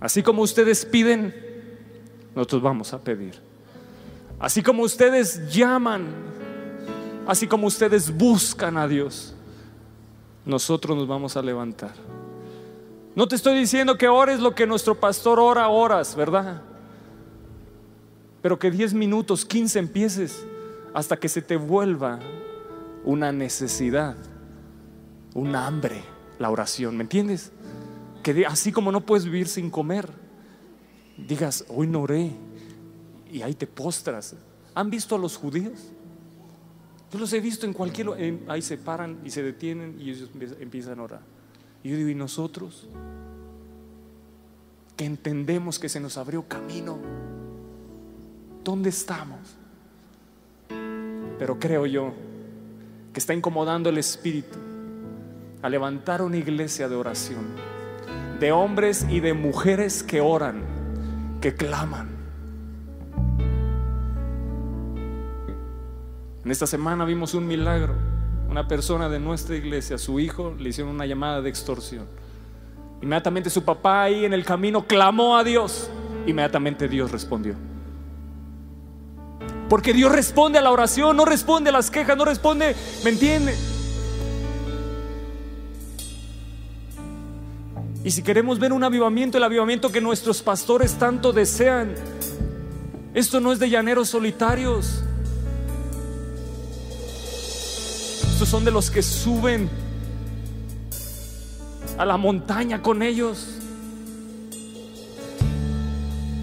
Así 0.00 0.22
como 0.22 0.42
ustedes 0.42 0.84
piden, 0.84 1.34
nosotros 2.34 2.62
vamos 2.62 2.92
a 2.92 3.02
pedir. 3.02 3.40
Así 4.38 4.62
como 4.62 4.82
ustedes 4.82 5.52
llaman, 5.52 6.06
así 7.26 7.46
como 7.46 7.66
ustedes 7.66 8.14
buscan 8.14 8.76
a 8.76 8.86
Dios, 8.86 9.33
nosotros 10.44 10.96
nos 10.96 11.06
vamos 11.06 11.36
a 11.36 11.42
levantar. 11.42 11.94
No 13.14 13.28
te 13.28 13.36
estoy 13.36 13.58
diciendo 13.58 13.96
que 13.96 14.08
ores 14.08 14.40
lo 14.40 14.54
que 14.54 14.66
nuestro 14.66 14.98
pastor 14.98 15.38
ora 15.38 15.68
horas, 15.68 16.16
¿verdad? 16.16 16.62
Pero 18.42 18.58
que 18.58 18.70
10 18.70 18.94
minutos, 18.94 19.44
15 19.44 19.78
empieces 19.78 20.46
hasta 20.92 21.16
que 21.16 21.28
se 21.28 21.40
te 21.40 21.56
vuelva 21.56 22.18
una 23.04 23.32
necesidad, 23.32 24.16
un 25.34 25.54
hambre, 25.54 26.02
la 26.38 26.50
oración, 26.50 26.96
¿me 26.96 27.04
entiendes? 27.04 27.52
Que 28.22 28.44
así 28.46 28.72
como 28.72 28.90
no 28.90 29.06
puedes 29.06 29.24
vivir 29.24 29.48
sin 29.48 29.70
comer, 29.70 30.10
digas, 31.16 31.64
hoy 31.68 31.86
no 31.86 32.02
oré, 32.02 32.32
y 33.30 33.42
ahí 33.42 33.54
te 33.54 33.66
postras. 33.66 34.36
¿Han 34.74 34.90
visto 34.90 35.16
a 35.16 35.18
los 35.18 35.36
judíos? 35.36 35.92
Yo 37.14 37.20
los 37.20 37.32
he 37.32 37.38
visto 37.38 37.64
en 37.64 37.72
cualquier... 37.72 38.08
ahí 38.48 38.60
se 38.60 38.76
paran 38.76 39.20
y 39.24 39.30
se 39.30 39.40
detienen 39.40 39.94
y 40.00 40.10
ellos 40.10 40.30
empiezan 40.58 40.98
a 40.98 41.04
orar. 41.04 41.20
Y 41.84 41.90
yo 41.90 41.96
digo, 41.96 42.08
¿y 42.08 42.14
nosotros? 42.16 42.88
Que 44.96 45.04
entendemos 45.04 45.78
que 45.78 45.88
se 45.88 46.00
nos 46.00 46.18
abrió 46.18 46.42
camino. 46.48 46.98
¿Dónde 48.64 48.88
estamos? 48.88 49.38
Pero 51.38 51.56
creo 51.60 51.86
yo 51.86 52.12
que 53.12 53.20
está 53.20 53.32
incomodando 53.32 53.90
el 53.90 53.98
Espíritu 53.98 54.58
a 55.62 55.68
levantar 55.68 56.20
una 56.20 56.36
iglesia 56.36 56.88
de 56.88 56.96
oración, 56.96 57.44
de 58.40 58.50
hombres 58.50 59.06
y 59.08 59.20
de 59.20 59.34
mujeres 59.34 60.02
que 60.02 60.20
oran, 60.20 60.64
que 61.40 61.54
claman 61.54 62.13
En 66.44 66.50
esta 66.50 66.66
semana 66.66 67.04
vimos 67.04 67.32
un 67.34 67.46
milagro. 67.46 67.94
Una 68.50 68.68
persona 68.68 69.08
de 69.08 69.18
nuestra 69.18 69.56
iglesia, 69.56 69.96
su 69.96 70.20
hijo, 70.20 70.54
le 70.58 70.68
hicieron 70.68 70.94
una 70.94 71.06
llamada 71.06 71.40
de 71.40 71.48
extorsión. 71.48 72.06
Inmediatamente 73.00 73.48
su 73.48 73.64
papá 73.64 74.02
ahí 74.02 74.24
en 74.24 74.34
el 74.34 74.44
camino 74.44 74.86
clamó 74.86 75.36
a 75.36 75.44
Dios. 75.44 75.88
Inmediatamente 76.26 76.86
Dios 76.86 77.10
respondió. 77.10 77.54
Porque 79.70 79.94
Dios 79.94 80.12
responde 80.12 80.58
a 80.58 80.62
la 80.62 80.70
oración, 80.70 81.16
no 81.16 81.24
responde 81.24 81.70
a 81.70 81.72
las 81.72 81.90
quejas, 81.90 82.16
no 82.16 82.26
responde, 82.26 82.76
¿me 83.02 83.10
entiende? 83.10 83.54
Y 88.04 88.10
si 88.10 88.22
queremos 88.22 88.58
ver 88.58 88.74
un 88.74 88.84
avivamiento, 88.84 89.38
el 89.38 89.44
avivamiento 89.44 89.90
que 89.90 90.02
nuestros 90.02 90.42
pastores 90.42 90.94
tanto 90.94 91.32
desean, 91.32 91.94
esto 93.14 93.40
no 93.40 93.50
es 93.50 93.58
de 93.58 93.70
llaneros 93.70 94.10
solitarios. 94.10 95.02
Estos 98.34 98.48
son 98.48 98.64
de 98.64 98.72
los 98.72 98.90
que 98.90 99.00
suben 99.00 99.70
a 101.96 102.04
la 102.04 102.16
montaña 102.16 102.82
con 102.82 103.04
ellos. 103.04 103.60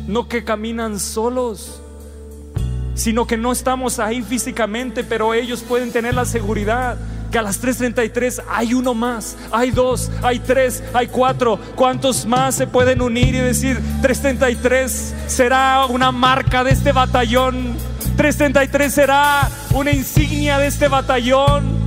No 0.08 0.30
que 0.30 0.46
caminan 0.46 1.02
solos, 1.02 1.82
sino 2.94 3.28
que 3.28 3.36
no 3.36 3.52
estamos 3.52 4.00
ahí 4.00 4.22
físicamente, 4.22 5.04
pero 5.04 5.34
ellos 5.34 5.64
pueden 5.64 5.92
tener 5.92 6.14
la 6.14 6.24
seguridad 6.24 6.98
que 7.30 7.38
a 7.38 7.42
las 7.42 7.62
3.33 7.62 8.42
hay 8.50 8.74
uno 8.74 8.94
más, 8.94 9.36
hay 9.52 9.72
dos, 9.72 10.10
hay 10.22 10.40
tres, 10.40 10.82
hay 10.94 11.08
cuatro. 11.08 11.60
¿Cuántos 11.76 12.26
más 12.26 12.56
se 12.56 12.68
pueden 12.68 13.02
unir 13.02 13.36
y 13.36 13.40
decir 13.40 13.82
3.33 14.02 15.28
será 15.28 15.86
una 15.88 16.14
marca 16.14 16.64
de 16.64 16.72
este 16.72 16.94
batallón? 16.94 17.76
333 18.16 18.94
será 18.94 19.50
una 19.74 19.92
insignia 19.92 20.58
de 20.58 20.68
este 20.68 20.88
batallón. 20.88 21.81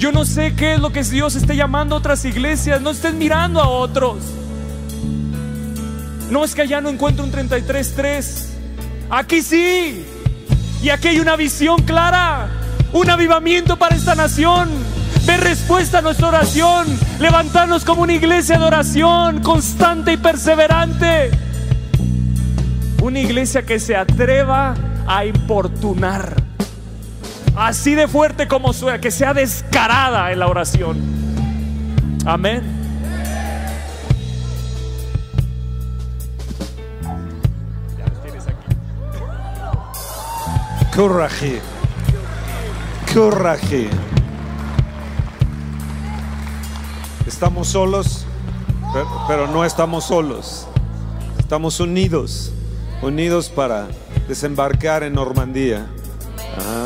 Yo 0.00 0.12
no 0.12 0.24
sé 0.24 0.54
qué 0.54 0.72
es 0.72 0.80
lo 0.80 0.92
que 0.92 1.02
Dios 1.02 1.36
esté 1.36 1.56
llamando 1.56 1.94
a 1.94 1.98
otras 1.98 2.24
iglesias. 2.24 2.80
No 2.80 2.88
estén 2.88 3.18
mirando 3.18 3.60
a 3.60 3.68
otros. 3.68 4.16
No 6.30 6.42
es 6.42 6.54
que 6.54 6.62
allá 6.62 6.80
no 6.80 6.88
encuentro 6.88 7.22
un 7.22 7.30
33.3. 7.30 8.46
Aquí 9.10 9.42
sí. 9.42 10.02
Y 10.82 10.88
aquí 10.88 11.08
hay 11.08 11.20
una 11.20 11.36
visión 11.36 11.82
clara. 11.82 12.48
Un 12.94 13.10
avivamiento 13.10 13.76
para 13.76 13.94
esta 13.94 14.14
nación. 14.14 14.70
Ver 15.26 15.42
respuesta 15.42 15.98
a 15.98 16.00
nuestra 16.00 16.28
oración. 16.28 16.86
Levantarnos 17.18 17.84
como 17.84 18.00
una 18.00 18.14
iglesia 18.14 18.58
de 18.58 18.64
oración 18.64 19.42
constante 19.42 20.14
y 20.14 20.16
perseverante. 20.16 21.30
Una 23.02 23.20
iglesia 23.20 23.66
que 23.66 23.78
se 23.78 23.94
atreva 23.96 24.74
a 25.06 25.26
importunar. 25.26 26.39
Así 27.60 27.94
de 27.94 28.08
fuerte 28.08 28.48
como 28.48 28.72
suena, 28.72 29.02
que 29.02 29.10
sea 29.10 29.34
descarada 29.34 30.32
en 30.32 30.38
la 30.38 30.48
oración. 30.48 30.98
Amén. 32.24 32.62
Coraje. 40.96 41.60
Coraje. 43.12 43.90
Estamos 47.26 47.68
solos, 47.68 48.24
pero, 48.94 49.24
pero 49.28 49.46
no 49.48 49.66
estamos 49.66 50.04
solos. 50.04 50.66
Estamos 51.38 51.78
unidos 51.78 52.54
unidos 53.02 53.48
para 53.48 53.88
desembarcar 54.28 55.02
en 55.02 55.14
Normandía, 55.14 55.86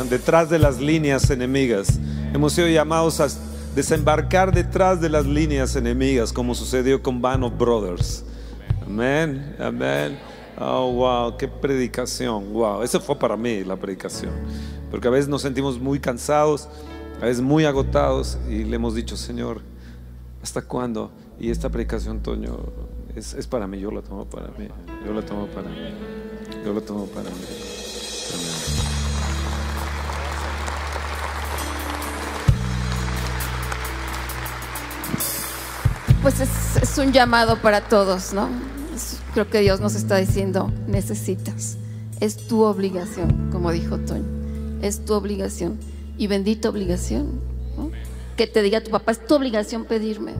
detrás 0.09 0.49
de 0.49 0.59
las 0.59 0.79
líneas 0.79 1.29
enemigas. 1.29 1.99
Hemos 2.33 2.53
sido 2.53 2.67
llamados 2.67 3.19
a 3.19 3.27
desembarcar 3.75 4.53
detrás 4.53 5.01
de 5.01 5.09
las 5.09 5.25
líneas 5.25 5.75
enemigas, 5.75 6.31
como 6.31 6.55
sucedió 6.55 7.01
con 7.01 7.21
Band 7.21 7.57
Brothers. 7.57 8.23
Amén, 8.85 9.55
amén. 9.59 10.17
Oh, 10.57 10.91
wow, 10.93 11.37
qué 11.37 11.47
predicación. 11.47 12.53
Wow, 12.53 12.83
eso 12.83 12.99
fue 13.01 13.17
para 13.17 13.35
mí 13.35 13.63
la 13.63 13.75
predicación. 13.75 14.31
Porque 14.89 15.07
a 15.07 15.11
veces 15.11 15.27
nos 15.27 15.41
sentimos 15.41 15.79
muy 15.79 15.99
cansados, 15.99 16.69
a 17.21 17.25
veces 17.25 17.41
muy 17.41 17.65
agotados 17.65 18.37
y 18.49 18.63
le 18.63 18.77
hemos 18.77 18.95
dicho, 18.95 19.17
Señor, 19.17 19.61
¿hasta 20.41 20.61
cuándo? 20.61 21.11
Y 21.39 21.49
esta 21.49 21.69
predicación, 21.69 22.21
Toño, 22.21 22.57
es, 23.15 23.47
para 23.47 23.67
mí, 23.67 23.79
yo 23.79 23.91
lo 23.91 24.01
tomo 24.01 24.25
para 24.25 24.47
mí. 24.57 24.67
Yo 25.05 25.13
lo 25.13 25.23
tomo 25.23 25.47
para 25.47 25.69
mí. 25.69 25.93
Yo 26.63 26.73
lo 26.73 26.81
tomo 26.81 27.05
para 27.07 27.29
mí. 27.29 28.54
Pues 36.25 36.39
es, 36.39 36.97
un 36.97 37.13
llamado 37.13 37.61
para 37.61 37.81
todos, 37.81 38.33
¿no? 38.33 38.49
creo 39.35 39.47
que 39.47 39.59
Dios 39.59 39.79
nos 39.79 39.93
está 39.93 40.15
diciendo, 40.15 40.73
necesitas. 40.87 41.77
Es 42.19 42.47
tu 42.47 42.63
obligación, 42.63 43.51
como 43.51 43.71
dijo 43.71 43.99
Toño. 43.99 44.25
Es 44.81 45.05
tu 45.05 45.13
obligación. 45.13 45.77
Y 46.17 46.25
bendita 46.25 46.69
obligación. 46.69 47.39
Que 48.37 48.47
te 48.47 48.63
diga 48.63 48.81
tu 48.81 48.89
papá, 48.89 49.11
es 49.11 49.23
tu 49.27 49.35
obligación 49.35 49.85
pedirme. 49.85 50.33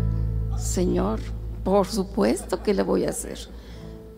Señor, 0.57 1.19
por 1.63 1.85
supuesto 1.85 2.63
que 2.63 2.73
le 2.73 2.81
voy 2.81 3.05
a 3.05 3.11
hacer. 3.11 3.37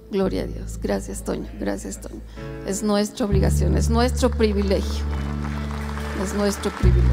Gloria 0.10 0.44
a 0.44 0.46
Dios. 0.46 0.80
Gracias, 0.82 1.26
Toño. 1.26 1.50
Gracias, 1.60 2.00
Toño. 2.00 2.22
Es 2.66 2.82
nuestra 2.82 3.26
obligación, 3.26 3.76
es 3.76 3.90
nuestro 3.90 4.32
privilegio. 4.32 5.04
Es 6.24 6.34
nuestro 6.34 6.72
privilegio. 6.72 7.12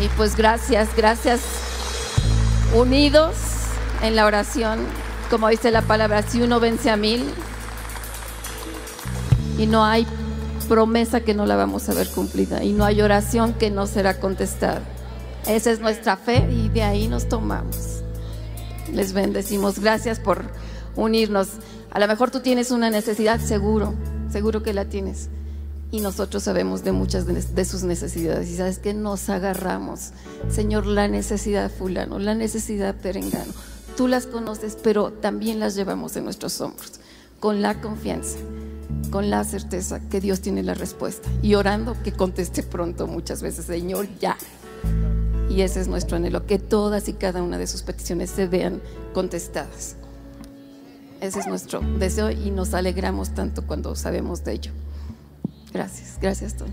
Y 0.00 0.06
pues 0.16 0.36
gracias, 0.36 0.94
gracias. 0.96 1.71
Unidos 2.74 3.34
en 4.02 4.16
la 4.16 4.26
oración, 4.26 4.80
como 5.30 5.48
dice 5.48 5.70
la 5.70 5.82
palabra, 5.82 6.22
si 6.22 6.42
uno 6.42 6.60
vence 6.60 6.90
a 6.90 6.96
mil 6.96 7.24
y 9.58 9.66
no 9.66 9.84
hay 9.84 10.06
promesa 10.68 11.20
que 11.20 11.34
no 11.34 11.44
la 11.46 11.56
vamos 11.56 11.88
a 11.88 11.94
ver 11.94 12.08
cumplida 12.08 12.64
y 12.64 12.72
no 12.72 12.84
hay 12.84 13.02
oración 13.02 13.52
que 13.54 13.70
no 13.70 13.86
será 13.86 14.18
contestada. 14.20 14.80
Esa 15.46 15.70
es 15.70 15.80
nuestra 15.80 16.16
fe 16.16 16.48
y 16.50 16.68
de 16.68 16.82
ahí 16.82 17.08
nos 17.08 17.28
tomamos 17.28 18.02
les 18.92 19.12
bendecimos. 19.12 19.78
Gracias 19.78 20.20
por 20.20 20.44
unirnos. 20.96 21.48
A 21.90 21.98
lo 21.98 22.06
mejor 22.06 22.30
tú 22.30 22.40
tienes 22.40 22.70
una 22.70 22.90
necesidad, 22.90 23.40
seguro, 23.40 23.94
seguro 24.30 24.62
que 24.62 24.72
la 24.72 24.86
tienes. 24.86 25.28
Y 25.92 26.00
nosotros 26.00 26.44
sabemos 26.44 26.84
de 26.84 26.92
muchas 26.92 27.26
de, 27.26 27.64
sus 27.66 27.82
necesidades. 27.82 28.48
Y 28.48 28.56
sabes 28.56 28.78
que 28.78 28.94
nos 28.94 29.28
agarramos. 29.28 30.12
Señor, 30.50 30.86
la 30.86 31.06
necesidad 31.06 31.70
fulano, 31.70 32.18
la 32.18 32.34
necesidad 32.34 32.94
perengano. 32.94 33.52
Tú 33.94 34.08
las 34.08 34.26
conoces, 34.26 34.78
pero 34.82 35.12
también 35.12 35.60
las 35.60 35.74
llevamos 35.74 36.16
en 36.16 36.24
nuestros 36.24 36.58
hombros. 36.62 36.92
Con 37.40 37.60
la 37.60 37.82
confianza, 37.82 38.38
con 39.10 39.28
la 39.28 39.44
certeza 39.44 40.00
que 40.08 40.22
Dios 40.22 40.40
tiene 40.40 40.62
la 40.62 40.72
respuesta. 40.72 41.28
Y 41.42 41.56
orando 41.56 41.94
que 42.02 42.12
conteste 42.12 42.62
pronto 42.62 43.06
muchas 43.06 43.42
veces, 43.42 43.66
Señor, 43.66 44.08
ya. 44.18 44.38
Y 45.50 45.60
ese 45.60 45.82
es 45.82 45.88
nuestro 45.88 46.16
anhelo, 46.16 46.46
que 46.46 46.58
todas 46.58 47.06
y 47.08 47.12
cada 47.12 47.42
una 47.42 47.58
de 47.58 47.66
sus 47.66 47.82
peticiones 47.82 48.30
se 48.30 48.46
vean 48.46 48.80
contestadas. 49.12 49.96
Ese 51.20 51.40
es 51.40 51.46
nuestro 51.46 51.82
deseo 51.98 52.30
y 52.30 52.50
nos 52.50 52.72
alegramos 52.72 53.34
tanto 53.34 53.66
cuando 53.66 53.94
sabemos 53.94 54.42
de 54.42 54.52
ello. 54.54 54.72
Gracias, 55.72 56.18
gracias 56.20 56.54
Toño. 56.56 56.72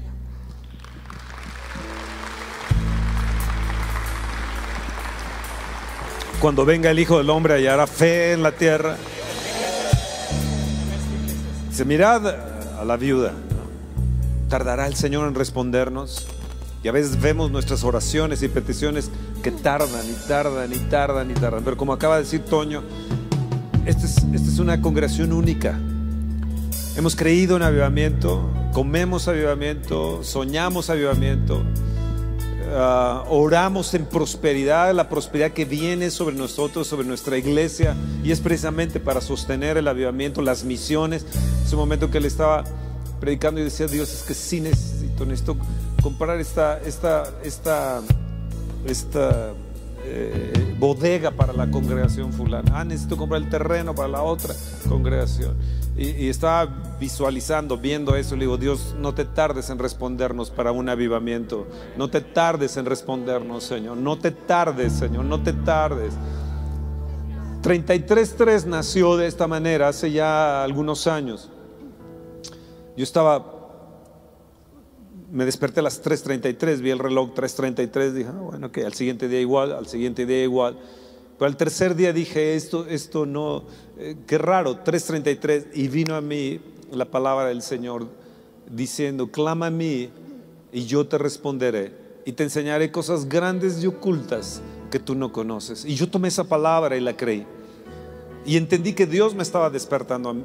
Cuando 6.42 6.64
venga 6.64 6.90
el 6.90 7.00
Hijo 7.00 7.18
del 7.18 7.30
Hombre 7.30 7.56
hallará 7.56 7.86
fe 7.86 8.32
en 8.32 8.44
la 8.44 8.54
tierra. 8.54 8.96
Se 11.72 11.84
mirad 11.84 12.26
a 12.28 12.86
la 12.86 12.96
viuda. 12.96 13.34
¿Tardará 14.48 14.88
el 14.88 14.96
Señor 14.96 15.28
en 15.28 15.36
respondernos? 15.36 16.28
Y 16.82 16.88
a 16.88 16.94
veces 16.94 17.20
vemos 17.20 17.52
nuestras 17.52 17.84
oraciones 17.84 18.42
y 18.42 18.48
peticiones 18.48 19.12
que 19.44 19.52
tardan 19.52 20.06
y 20.10 20.28
tardan 20.28 20.72
y 20.74 20.78
tardan 20.78 21.32
y 21.32 21.34
tardan. 21.34 21.64
Pero 21.66 21.76
como 21.76 21.92
acaba 21.92 22.16
de 22.16 22.24
decir 22.24 22.46
Toño, 22.46 22.84
esta 23.86 24.06
es, 24.06 24.18
esta 24.34 24.50
es 24.50 24.60
una 24.60 24.82
congregación 24.82 25.34
única. 25.34 25.78
Hemos 26.96 27.18
creído 27.18 27.58
en 27.58 27.64
avivamiento, 27.64 28.50
comemos 28.74 29.28
avivamiento, 29.28 30.24
soñamos 30.24 30.90
avivamiento, 30.90 31.64
ah, 32.72 33.24
oramos 33.30 33.94
en 33.94 34.06
prosperidad, 34.06 34.94
la 34.94 35.10
prosperidad 35.10 35.52
que 35.52 35.66
viene 35.66 36.12
sobre 36.12 36.36
nosotros, 36.36 36.88
sobre 36.88 37.08
nuestra 37.08 37.38
iglesia, 37.38 37.96
y 38.24 38.32
es 38.32 38.40
precisamente 38.40 39.00
para 39.00 39.22
sostener 39.22 39.78
el 39.78 39.88
avivamiento, 39.88 40.42
las 40.42 40.64
misiones. 40.64 41.26
Es 41.66 41.74
un 41.74 41.80
momento 41.80 42.10
que 42.12 42.20
él 42.20 42.26
estaba 42.26 42.64
predicando 43.20 43.60
y 43.60 43.64
decía, 43.64 43.88
Dios, 43.88 44.14
es 44.14 44.24
que 44.24 44.34
sí 44.34 44.62
necesito, 44.62 45.26
necesito 45.26 45.58
comprar 46.02 46.40
esta, 46.40 46.80
esta, 46.80 47.24
esta, 47.44 48.02
esta 48.86 49.54
eh, 50.06 50.76
bodega 50.80 51.32
para 51.32 51.54
la 51.54 51.70
congregación 51.70 52.32
fulana. 52.32 52.80
Ah, 52.80 52.84
necesito 52.84 53.18
comprar 53.18 53.42
el 53.42 53.50
terreno 53.50 53.94
para 53.94 54.08
la 54.08 54.22
otra 54.22 54.56
congregación. 54.88 55.56
Y, 56.00 56.30
estaba 56.30 56.66
visualizando, 56.98 57.78
viendo 57.78 58.16
eso. 58.16 58.36
Le 58.36 58.42
digo, 58.42 58.58
Dios, 58.58 58.96
no 58.98 59.14
te 59.14 59.26
tardes 59.26 59.70
en 59.70 59.80
respondernos 59.80 60.50
para 60.50 60.72
un 60.72 60.88
avivamiento. 60.88 61.68
No 61.98 62.10
te 62.10 62.22
tardes 62.22 62.78
en 62.78 62.86
respondernos, 62.86 63.66
Señor. 63.66 63.98
No 63.98 64.18
te 64.18 64.32
tardes, 64.32 64.94
Señor. 64.94 65.26
No 65.26 65.44
te 65.44 65.52
tardes. 65.52 66.14
33.3 67.64 68.66
nació 68.66 69.18
de 69.18 69.28
esta 69.28 69.46
manera 69.46 69.90
hace 69.90 70.10
ya 70.10 70.64
algunos 70.64 71.06
años. 71.06 71.50
Yo 72.96 73.04
estaba 73.04 73.58
me 75.32 75.46
desperté 75.46 75.82
a 75.82 75.84
las 75.84 76.04
3.33, 76.04 76.80
vi 76.80 76.90
el 76.90 77.00
reloj 77.00 77.34
3.33, 77.36 78.12
dije, 78.12 78.30
ah, 78.30 78.40
bueno, 78.40 78.72
que 78.72 78.84
al 78.84 78.94
siguiente 78.94 79.28
día 79.28 79.40
igual, 79.40 79.74
al 79.74 79.86
siguiente 79.86 80.26
día 80.26 80.44
igual. 80.44 80.78
Pero 81.40 81.48
al 81.48 81.56
tercer 81.56 81.96
día 81.96 82.12
dije, 82.12 82.56
esto, 82.56 82.86
esto 82.86 83.26
no, 83.26 83.64
eh, 83.98 84.18
qué 84.28 84.38
raro, 84.38 84.84
3.33, 84.84 85.68
y 85.74 85.88
vino 85.88 86.16
a 86.16 86.22
mí 86.22 86.60
la 86.92 87.06
palabra 87.06 87.48
del 87.48 87.62
Señor 87.62 88.08
diciendo, 88.70 89.32
clama 89.32 89.68
a 89.68 89.72
mí 89.72 90.10
y 90.74 90.86
yo 90.86 91.08
te 91.08 91.18
responderé 91.18 91.94
y 92.26 92.34
te 92.34 92.44
enseñaré 92.44 92.92
cosas 92.92 93.30
grandes 93.30 93.82
y 93.82 93.88
ocultas 93.88 94.62
que 94.92 95.00
tú 95.00 95.16
no 95.16 95.32
conoces. 95.32 95.86
Y 95.86 95.96
yo 95.96 96.10
tomé 96.10 96.28
esa 96.28 96.44
palabra 96.44 96.98
y 96.98 97.00
la 97.00 97.16
creí. 97.16 97.46
Y 98.46 98.58
entendí 98.58 98.92
que 98.92 99.06
Dios 99.06 99.34
me 99.34 99.44
estaba 99.44 99.70
despertando, 99.70 100.44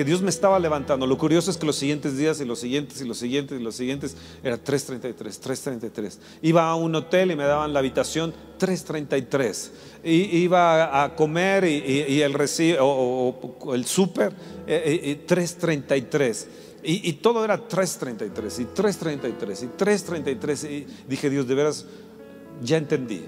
que 0.00 0.04
Dios 0.06 0.22
me 0.22 0.30
estaba 0.30 0.58
levantando. 0.58 1.06
Lo 1.06 1.18
curioso 1.18 1.50
es 1.50 1.58
que 1.58 1.66
los 1.66 1.76
siguientes 1.76 2.16
días 2.16 2.40
y 2.40 2.46
los 2.46 2.58
siguientes 2.58 3.02
y 3.02 3.04
los 3.04 3.18
siguientes 3.18 3.60
y 3.60 3.62
los 3.62 3.74
siguientes 3.74 4.16
era 4.42 4.56
333, 4.56 5.40
333. 5.40 6.18
Iba 6.40 6.70
a 6.70 6.74
un 6.74 6.94
hotel 6.94 7.32
y 7.32 7.36
me 7.36 7.44
daban 7.44 7.74
la 7.74 7.80
habitación 7.80 8.32
333. 8.56 9.72
Y, 10.02 10.38
iba 10.38 11.04
a 11.04 11.14
comer 11.14 11.64
y, 11.64 12.22
el, 12.22 12.34
o, 12.80 13.74
el 13.74 13.84
súper 13.84 14.32
333. 14.64 16.48
Y, 16.82 17.12
todo 17.12 17.44
era 17.44 17.68
3.33 17.68 18.58
y 18.58 18.64
3.33 18.74 19.64
y 19.64 19.66
3.33. 19.76 20.70
Y 20.70 20.86
dije, 21.10 21.28
Dios, 21.28 21.46
de 21.46 21.54
veras, 21.54 21.84
ya 22.62 22.78
entendí. 22.78 23.22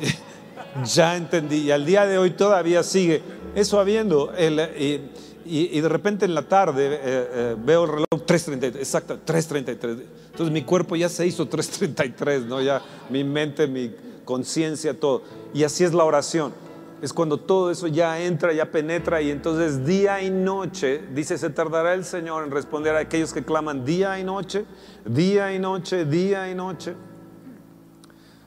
ya 0.94 1.14
entendí. 1.14 1.56
Y 1.56 1.70
al 1.72 1.84
día 1.84 2.06
de 2.06 2.16
hoy 2.16 2.30
todavía 2.30 2.82
sigue 2.82 3.20
eso 3.54 3.78
habiendo. 3.78 4.32
El, 4.34 5.10
y, 5.44 5.80
de 5.80 5.88
repente 5.88 6.24
en 6.24 6.34
la 6.34 6.42
tarde 6.42 6.86
eh, 6.86 6.98
eh, 7.02 7.56
veo 7.58 7.84
el 7.84 7.90
reloj 7.90 8.26
3.33, 8.26 8.76
exacto, 8.76 9.18
3.33. 9.26 10.02
Entonces 10.32 10.52
mi 10.52 10.62
cuerpo 10.62 10.96
ya 10.96 11.08
se 11.08 11.26
hizo 11.26 11.48
3.33, 11.48 12.46
¿no? 12.46 12.60
Ya 12.62 12.82
mi 13.10 13.24
mente, 13.24 13.66
mi 13.66 13.94
conciencia, 14.24 14.98
todo. 14.98 15.22
Y 15.52 15.64
así 15.64 15.84
es 15.84 15.94
la 15.94 16.04
oración 16.04 16.52
es 17.04 17.12
cuando 17.12 17.38
todo 17.38 17.70
eso 17.70 17.86
ya 17.86 18.18
entra, 18.18 18.54
ya 18.54 18.70
penetra 18.70 19.20
y 19.20 19.30
entonces 19.30 19.84
día 19.84 20.22
y 20.22 20.30
noche, 20.30 21.02
dice, 21.12 21.36
se 21.36 21.50
tardará 21.50 21.92
el 21.92 22.02
Señor 22.02 22.44
en 22.44 22.50
responder 22.50 22.96
a 22.96 23.00
aquellos 23.00 23.34
que 23.34 23.44
claman 23.44 23.84
día 23.84 24.18
y 24.18 24.24
noche, 24.24 24.64
día 25.04 25.52
y 25.52 25.58
noche, 25.58 26.06
día 26.06 26.50
y 26.50 26.54
noche. 26.54 26.94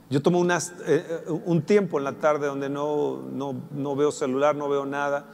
Yo 0.10 0.24
tomo 0.24 0.44
eh, 0.44 0.58
eh, 0.88 1.24
un 1.46 1.62
tiempo 1.62 2.00
en 2.00 2.06
la 2.06 2.14
tarde 2.14 2.48
donde 2.48 2.68
no, 2.68 3.22
no, 3.32 3.96
veo 3.96 4.12
celular, 4.12 4.56
no 4.56 4.70
veo 4.70 4.88
nada. 4.88 5.28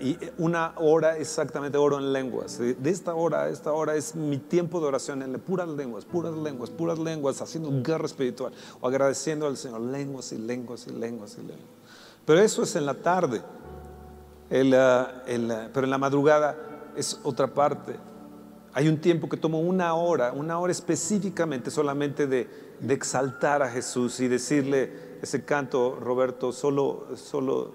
Y 0.00 0.18
una 0.36 0.74
hora 0.76 1.16
exactamente 1.16 1.78
oro 1.78 1.98
en 1.98 2.12
lenguas. 2.12 2.58
De 2.58 2.90
esta 2.90 3.14
hora 3.14 3.44
a 3.44 3.48
esta 3.48 3.72
hora 3.72 3.94
es 3.94 4.14
mi 4.14 4.36
tiempo 4.36 4.80
de 4.80 4.86
oración 4.86 5.22
en 5.22 5.32
puras 5.40 5.68
lenguas, 5.68 6.04
puras 6.04 6.34
lenguas, 6.34 6.68
puras 6.70 6.98
lenguas, 6.98 7.40
haciendo 7.40 7.70
guerra 7.82 8.04
espiritual 8.04 8.52
o 8.80 8.86
agradeciendo 8.86 9.46
al 9.46 9.56
Señor, 9.56 9.80
lenguas 9.80 10.32
y 10.32 10.38
lenguas 10.38 10.86
y 10.86 10.90
lenguas 10.90 11.36
y 11.38 11.40
lenguas. 11.40 11.78
Pero 12.26 12.40
eso 12.40 12.62
es 12.62 12.76
en 12.76 12.84
la 12.84 12.94
tarde. 12.94 13.42
pero 14.50 15.84
en 15.84 15.90
la 15.90 15.98
madrugada 15.98 16.56
es 16.94 17.18
otra 17.22 17.46
parte. 17.46 17.96
Hay 18.74 18.88
un 18.88 19.00
tiempo 19.00 19.28
que 19.28 19.38
tomo 19.38 19.60
una 19.60 19.94
hora, 19.94 20.32
una 20.32 20.58
hora 20.58 20.70
específicamente 20.70 21.70
solamente 21.70 22.26
de, 22.26 22.46
de 22.78 22.94
exaltar 22.94 23.62
a 23.62 23.70
Jesús 23.70 24.20
y 24.20 24.28
decirle 24.28 25.18
ese 25.22 25.44
canto, 25.44 25.96
Roberto, 25.98 26.52
solo, 26.52 27.08
solo, 27.16 27.72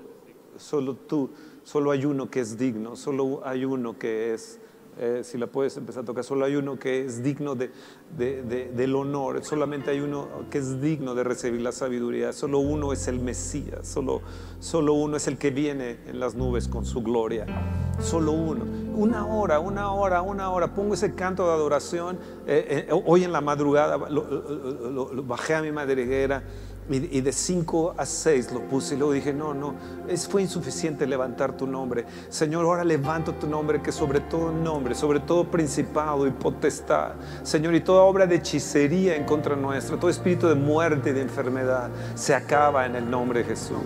solo 0.57 0.95
tú, 0.95 1.29
solo 1.63 1.91
hay 1.91 2.05
uno 2.05 2.29
que 2.29 2.39
es 2.39 2.57
digno, 2.57 2.95
solo 2.95 3.41
hay 3.45 3.65
uno 3.65 3.97
que 3.97 4.33
es 4.33 4.59
eh, 4.99 5.21
si 5.23 5.39
la 5.39 5.47
puedes 5.47 5.75
empezar 5.77 6.03
a 6.03 6.05
tocar, 6.05 6.23
solo 6.23 6.45
hay 6.45 6.55
uno 6.55 6.77
que 6.77 7.03
es 7.03 7.23
digno 7.23 7.55
de, 7.55 7.71
del 8.15 8.95
honor, 8.95 9.43
solamente 9.43 9.89
hay 9.89 10.01
uno 10.01 10.27
que 10.51 10.59
es 10.59 10.81
digno 10.81 11.15
de 11.15 11.23
recibir 11.23 11.61
la 11.61 11.71
sabiduría, 11.71 12.31
solo 12.31 12.59
uno 12.59 12.93
es 12.93 13.07
el 13.07 13.19
Mesías, 13.19 13.87
solo, 13.87 14.21
solo 14.59 14.93
uno 14.93 15.17
es 15.17 15.27
el 15.27 15.39
que 15.39 15.49
viene 15.49 15.97
en 16.05 16.19
las 16.19 16.35
nubes 16.35 16.67
con 16.67 16.85
su 16.85 17.01
gloria, 17.01 17.47
solo 17.99 18.33
uno. 18.33 18.65
Una 18.95 19.25
hora, 19.25 19.59
una 19.59 19.91
hora, 19.91 20.21
una 20.21 20.51
hora, 20.51 20.75
pongo 20.75 20.93
ese 20.93 21.15
canto 21.15 21.47
de 21.47 21.53
adoración, 21.53 22.19
eh, 22.45 22.85
eh, 22.87 23.01
hoy 23.05 23.23
en 23.23 23.31
la 23.31 23.41
madrugada 23.41 23.97
lo, 23.97 25.23
bajé 25.23 25.55
a 25.55 25.63
mi 25.63 25.71
madriguera 25.71 26.43
y, 26.89 27.21
de 27.21 27.31
5 27.31 27.95
a 27.97 28.05
6 28.05 28.51
lo 28.51 28.61
puse 28.61 28.95
y 28.95 28.97
luego 28.97 29.13
dije, 29.13 29.33
no, 29.33 29.53
no, 29.53 29.75
es, 30.07 30.27
fue 30.27 30.41
insuficiente 30.41 31.07
levantar 31.07 31.55
tu 31.55 31.65
nombre. 31.65 32.05
Señor, 32.29 32.65
ahora 32.65 32.83
levanto 32.83 33.33
tu 33.33 33.47
nombre 33.47 33.81
que 33.81 33.91
sobre 33.91 34.19
todo 34.19 34.51
nombre, 34.51 34.95
sobre 34.95 35.19
todo 35.19 35.45
principado 35.45 36.27
y 36.27 36.31
potestad. 36.31 37.13
Señor, 37.43 37.75
y 37.75 37.81
toda 37.81 38.03
obra 38.03 38.27
de 38.27 38.35
hechicería 38.35 39.15
en 39.15 39.23
contra 39.23 39.55
nuestra, 39.55 39.97
todo 39.97 40.09
espíritu 40.09 40.47
de 40.47 40.55
muerte 40.55 41.11
y 41.11 41.13
de 41.13 41.21
enfermedad 41.21 41.89
se 42.15 42.35
acaba 42.35 42.85
en 42.85 42.95
el 42.95 43.09
nombre 43.09 43.39
de 43.39 43.45
Jesús. 43.45 43.77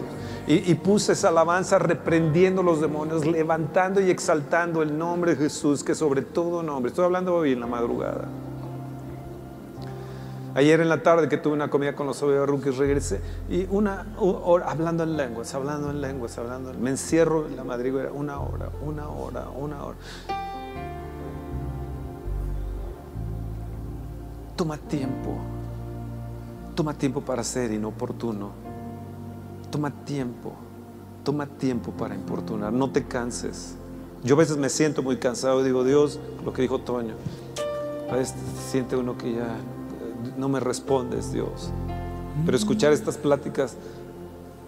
Y, 0.48 0.72
y 0.72 0.76
puse 0.76 1.14
esa 1.14 1.30
alabanza 1.30 1.78
reprendiendo 1.78 2.64
los 2.64 2.82
demonios, 2.82 3.26
levantando 3.26 4.02
y 4.02 4.10
exaltando 4.10 4.82
el 4.82 4.98
nombre 4.98 5.36
de 5.36 5.44
Jesús 5.44 5.84
que 5.84 5.94
sobre 5.94 6.22
todo 6.22 6.64
nombre. 6.64 6.90
Estoy 6.90 7.06
hablando 7.06 7.36
hoy 7.36 7.54
en 7.54 7.60
la 7.60 7.68
madrugada. 7.68 8.28
Ayer 10.58 10.82
en 10.82 10.90
la 10.90 11.04
tarde 11.04 11.30
que 11.30 11.38
tuve 11.38 11.54
una 11.54 11.70
comida 11.70 11.94
con 11.94 12.08
los 12.08 12.20
rookies 12.20 12.78
regresé 12.78 13.22
y 13.48 13.68
una 13.70 14.08
hora 14.18 14.72
hablando 14.72 15.04
en 15.04 15.16
lenguas, 15.16 15.54
hablando 15.54 15.92
en 15.92 16.02
lenguas, 16.02 16.36
hablando. 16.40 16.74
me 16.74 16.90
encierro 16.90 17.46
en 17.46 17.56
la 17.56 17.64
madriguera 17.64 18.12
una 18.12 18.40
hora, 18.40 18.72
una 18.84 19.08
hora, 19.08 19.50
una 19.56 19.84
hora. 19.84 19.98
Toma 24.56 24.78
tiempo. 24.78 25.38
Toma 26.74 26.96
tiempo 26.96 27.22
para 27.22 27.44
ser 27.44 27.72
inoportuno. 27.72 28.50
Toma 29.70 29.92
tiempo. 29.92 30.56
Toma 31.24 31.46
tiempo 31.46 31.92
para 31.92 32.16
importunar. 32.16 32.74
No 32.74 32.90
te 32.90 33.04
canses. 33.04 33.76
Yo 34.24 34.34
a 34.34 34.40
veces 34.40 34.58
me 34.58 34.70
siento 34.70 35.04
muy 35.04 35.18
cansado 35.18 35.62
y 35.62 35.66
digo, 35.66 35.84
Dios, 35.84 36.20
lo 36.44 36.52
que 36.52 36.64
dijo 36.64 36.80
Toño. 36.80 37.14
A 38.10 38.16
veces 38.16 38.34
siente 38.72 38.96
uno 38.96 39.16
que 39.20 39.34
ya 39.34 39.56
no 40.38 40.50
me 40.50 40.60
respondes, 40.60 41.32
Dios. 41.32 41.72
Pero 42.46 42.58
escuchar 42.58 42.94
estas 42.94 43.18
pláticas, 43.18 43.76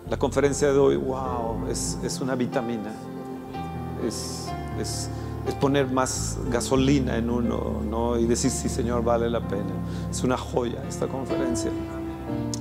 la 0.10 0.18
conferencia 0.18 0.72
de 0.72 0.80
hoy, 0.80 0.96
wow, 0.96 1.68
es, 1.70 2.20
una 2.22 2.36
vitamina. 2.36 2.92
Es, 4.06 4.48
es, 4.80 5.10
poner 5.60 5.88
más 5.88 6.38
gasolina 6.52 7.18
en 7.18 7.30
uno, 7.30 7.82
¿no? 7.90 8.18
Y 8.18 8.26
decir, 8.26 8.52
sí, 8.52 8.70
Señor, 8.70 9.04
vale 9.04 9.30
la 9.30 9.42
pena. 9.48 9.74
Es 10.10 10.24
una 10.24 10.38
joya 10.38 10.84
esta 10.88 11.08
conferencia. 11.08 11.72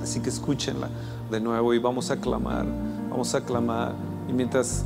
Así 0.01 0.19
que 0.21 0.29
escúchenla 0.29 0.89
de 1.29 1.39
nuevo 1.39 1.73
y 1.73 1.79
vamos 1.79 2.09
a 2.09 2.17
clamar, 2.17 2.65
vamos 3.09 3.35
a 3.35 3.41
clamar. 3.41 3.93
Y 4.27 4.33
mientras 4.33 4.83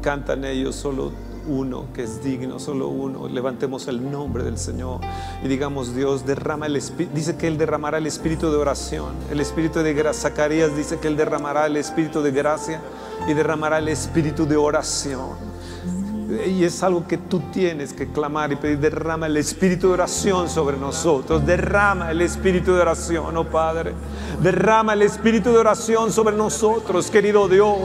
cantan 0.00 0.44
ellos, 0.44 0.74
solo 0.74 1.12
uno 1.46 1.86
que 1.94 2.02
es 2.04 2.22
digno, 2.22 2.58
solo 2.58 2.88
uno. 2.88 3.28
Levantemos 3.28 3.88
el 3.88 4.10
nombre 4.10 4.42
del 4.42 4.58
Señor 4.58 5.00
y 5.42 5.48
digamos, 5.48 5.94
Dios, 5.94 6.26
derrama 6.26 6.66
el 6.66 6.76
Espíritu. 6.76 7.14
Dice 7.14 7.36
que 7.36 7.46
Él 7.46 7.58
derramará 7.58 7.98
el 7.98 8.06
espíritu 8.06 8.50
de 8.50 8.56
oración, 8.56 9.14
el 9.30 9.40
espíritu 9.40 9.80
de 9.80 9.94
gracia. 9.94 10.30
Zacarías 10.30 10.76
dice 10.76 10.98
que 10.98 11.08
Él 11.08 11.16
derramará 11.16 11.66
el 11.66 11.76
espíritu 11.76 12.22
de 12.22 12.30
gracia 12.30 12.80
y 13.28 13.34
derramará 13.34 13.78
el 13.78 13.88
espíritu 13.88 14.46
de 14.46 14.56
oración. 14.56 15.56
Y 16.46 16.64
es 16.64 16.82
algo 16.82 17.06
que 17.06 17.18
tú 17.18 17.40
tienes 17.52 17.92
que 17.92 18.08
clamar 18.08 18.50
y 18.50 18.56
pedir. 18.56 18.80
Derrama 18.80 19.26
el 19.26 19.36
espíritu 19.36 19.88
de 19.88 19.94
oración 19.94 20.48
sobre 20.48 20.76
nosotros. 20.76 21.46
Derrama 21.46 22.10
el 22.10 22.20
espíritu 22.20 22.74
de 22.74 22.80
oración, 22.80 23.36
oh 23.36 23.44
Padre. 23.44 23.92
Derrama 24.42 24.94
el 24.94 25.02
espíritu 25.02 25.52
de 25.52 25.58
oración 25.58 26.12
sobre 26.12 26.36
nosotros, 26.36 27.10
querido 27.10 27.48
Dios. 27.48 27.76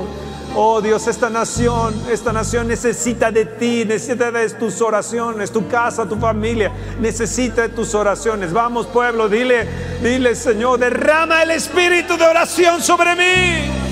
Oh 0.54 0.82
Dios, 0.82 1.08
esta 1.08 1.30
nación, 1.30 1.94
esta 2.10 2.34
nación 2.34 2.68
necesita 2.68 3.32
de 3.32 3.46
ti, 3.46 3.86
necesita 3.86 4.32
de 4.32 4.50
tus 4.50 4.82
oraciones, 4.82 5.50
tu 5.50 5.66
casa, 5.70 6.06
tu 6.06 6.18
familia, 6.18 6.72
necesita 7.00 7.62
de 7.62 7.70
tus 7.70 7.96
oraciones. 7.96 8.52
Vamos 8.52 8.88
pueblo, 8.88 9.30
dile, 9.30 9.66
dile 10.04 10.36
Señor, 10.36 10.80
derrama 10.80 11.44
el 11.44 11.52
espíritu 11.52 12.18
de 12.18 12.26
oración 12.26 12.82
sobre 12.82 13.16
mí. 13.16 13.91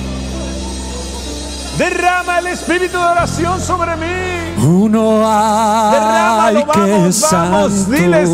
Derrama 1.80 2.40
el 2.40 2.48
espíritu 2.48 2.98
de 2.98 3.06
oración 3.06 3.62
sobre 3.62 3.96
mí. 3.96 4.40
Uno 4.62 5.22
hay 5.26 6.56
que 6.56 7.10
vamos, 7.32 7.90
Diles, 7.90 8.30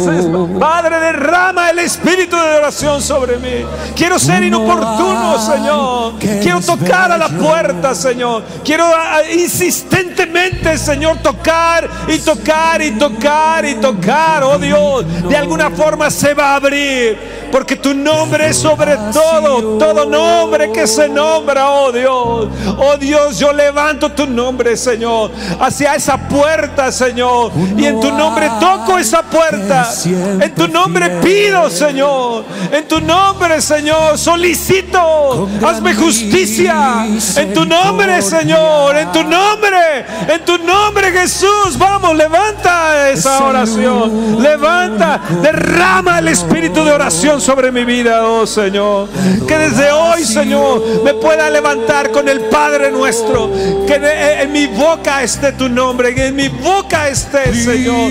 Padre, 0.59 0.99
derrama 0.99 1.69
el 1.69 1.77
espíritu 1.77 2.35
de 2.35 2.55
oración 2.55 2.99
sobre 3.03 3.37
mí. 3.37 3.63
Quiero 3.95 4.17
ser 4.17 4.41
inoportuno, 4.43 5.37
Señor. 5.39 6.13
Quiero 6.17 6.59
tocar 6.59 7.11
a 7.11 7.19
la 7.19 7.29
puerta, 7.29 7.93
Señor. 7.93 8.43
Quiero 8.63 8.85
ah, 8.85 9.17
ah, 9.17 9.31
insistentemente, 9.31 10.75
Señor, 10.79 11.17
tocar 11.17 11.87
y 12.07 12.17
tocar 12.17 12.81
y 12.81 12.93
tocar 12.93 13.63
y 13.63 13.75
tocar. 13.75 14.43
Oh 14.43 14.57
Dios, 14.57 15.05
de 15.29 15.37
alguna 15.37 15.69
forma 15.69 16.09
se 16.09 16.33
va 16.33 16.53
a 16.53 16.55
abrir 16.55 17.34
porque 17.55 17.77
tu 17.77 17.93
nombre 17.93 18.49
es 18.49 18.57
sobre 18.57 18.97
todo, 19.13 19.77
todo 19.77 20.05
nombre 20.05 20.73
que 20.73 20.85
se 20.85 21.07
nombra, 21.07 21.69
oh 21.69 21.89
Dios. 21.89 22.49
Oh 22.77 22.97
Dios, 22.99 23.39
yo 23.39 23.53
levanto 23.53 24.11
tu 24.11 24.27
nombre, 24.27 24.75
Señor, 24.75 25.31
hacia 25.57 25.95
esa 25.95 26.17
puerta, 26.17 26.91
Señor, 26.91 27.53
y 27.77 27.85
en 27.85 28.01
tu 28.01 28.11
nombre 28.11 28.51
toco 28.59 28.97
esa 28.97 29.21
puerta. 29.21 29.89
En 30.03 30.53
tu 30.53 30.67
nombre 30.67 31.09
pido, 31.23 31.69
Señor. 31.69 32.43
En 32.73 32.89
tu 32.89 32.99
nombre, 32.99 33.61
Señor, 33.61 34.17
solicito. 34.17 35.47
Hazme 35.65 35.95
justicia. 35.95 37.05
En 37.37 37.53
tu 37.53 37.63
nombre, 37.63 38.21
Señor. 38.21 38.97
En 38.97 39.13
tu 39.13 39.23
nombre. 39.23 40.05
En 40.27 40.43
tu 40.43 40.57
nombre, 40.57 41.09
Jesús. 41.13 41.77
Vamos, 41.77 42.17
levanta 42.17 43.09
esa 43.11 43.45
oración. 43.45 44.43
Levanta. 44.43 45.21
Derrama 45.41 46.19
el 46.19 46.27
espíritu 46.27 46.83
de 46.83 46.91
oración 46.91 47.44
sobre 47.45 47.71
mi 47.71 47.85
vida, 47.85 48.27
oh 48.27 48.47
Señor. 48.47 49.07
Que 49.47 49.55
desde 49.57 49.91
hoy, 49.91 50.23
Señor, 50.23 51.03
me 51.03 51.13
pueda 51.13 51.47
levantar 51.51 52.09
con 52.11 52.27
el 52.27 52.39
Padre 52.41 52.91
nuestro. 52.91 53.51
Que 53.85 53.99
de- 53.99 54.41
en 54.41 54.51
mi 54.51 54.65
boca 54.65 55.21
esté 55.21 55.51
tu 55.51 55.69
nombre. 55.69 56.15
Que 56.15 56.27
en 56.27 56.35
mi 56.35 56.47
boca 56.47 57.07
esté, 57.07 57.53
Señor. 57.53 58.09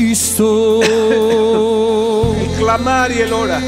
Cristo, 0.00 0.80
El 0.82 2.50
clamar 2.58 3.12
y 3.12 3.20
el 3.20 3.32
orar. 3.32 3.62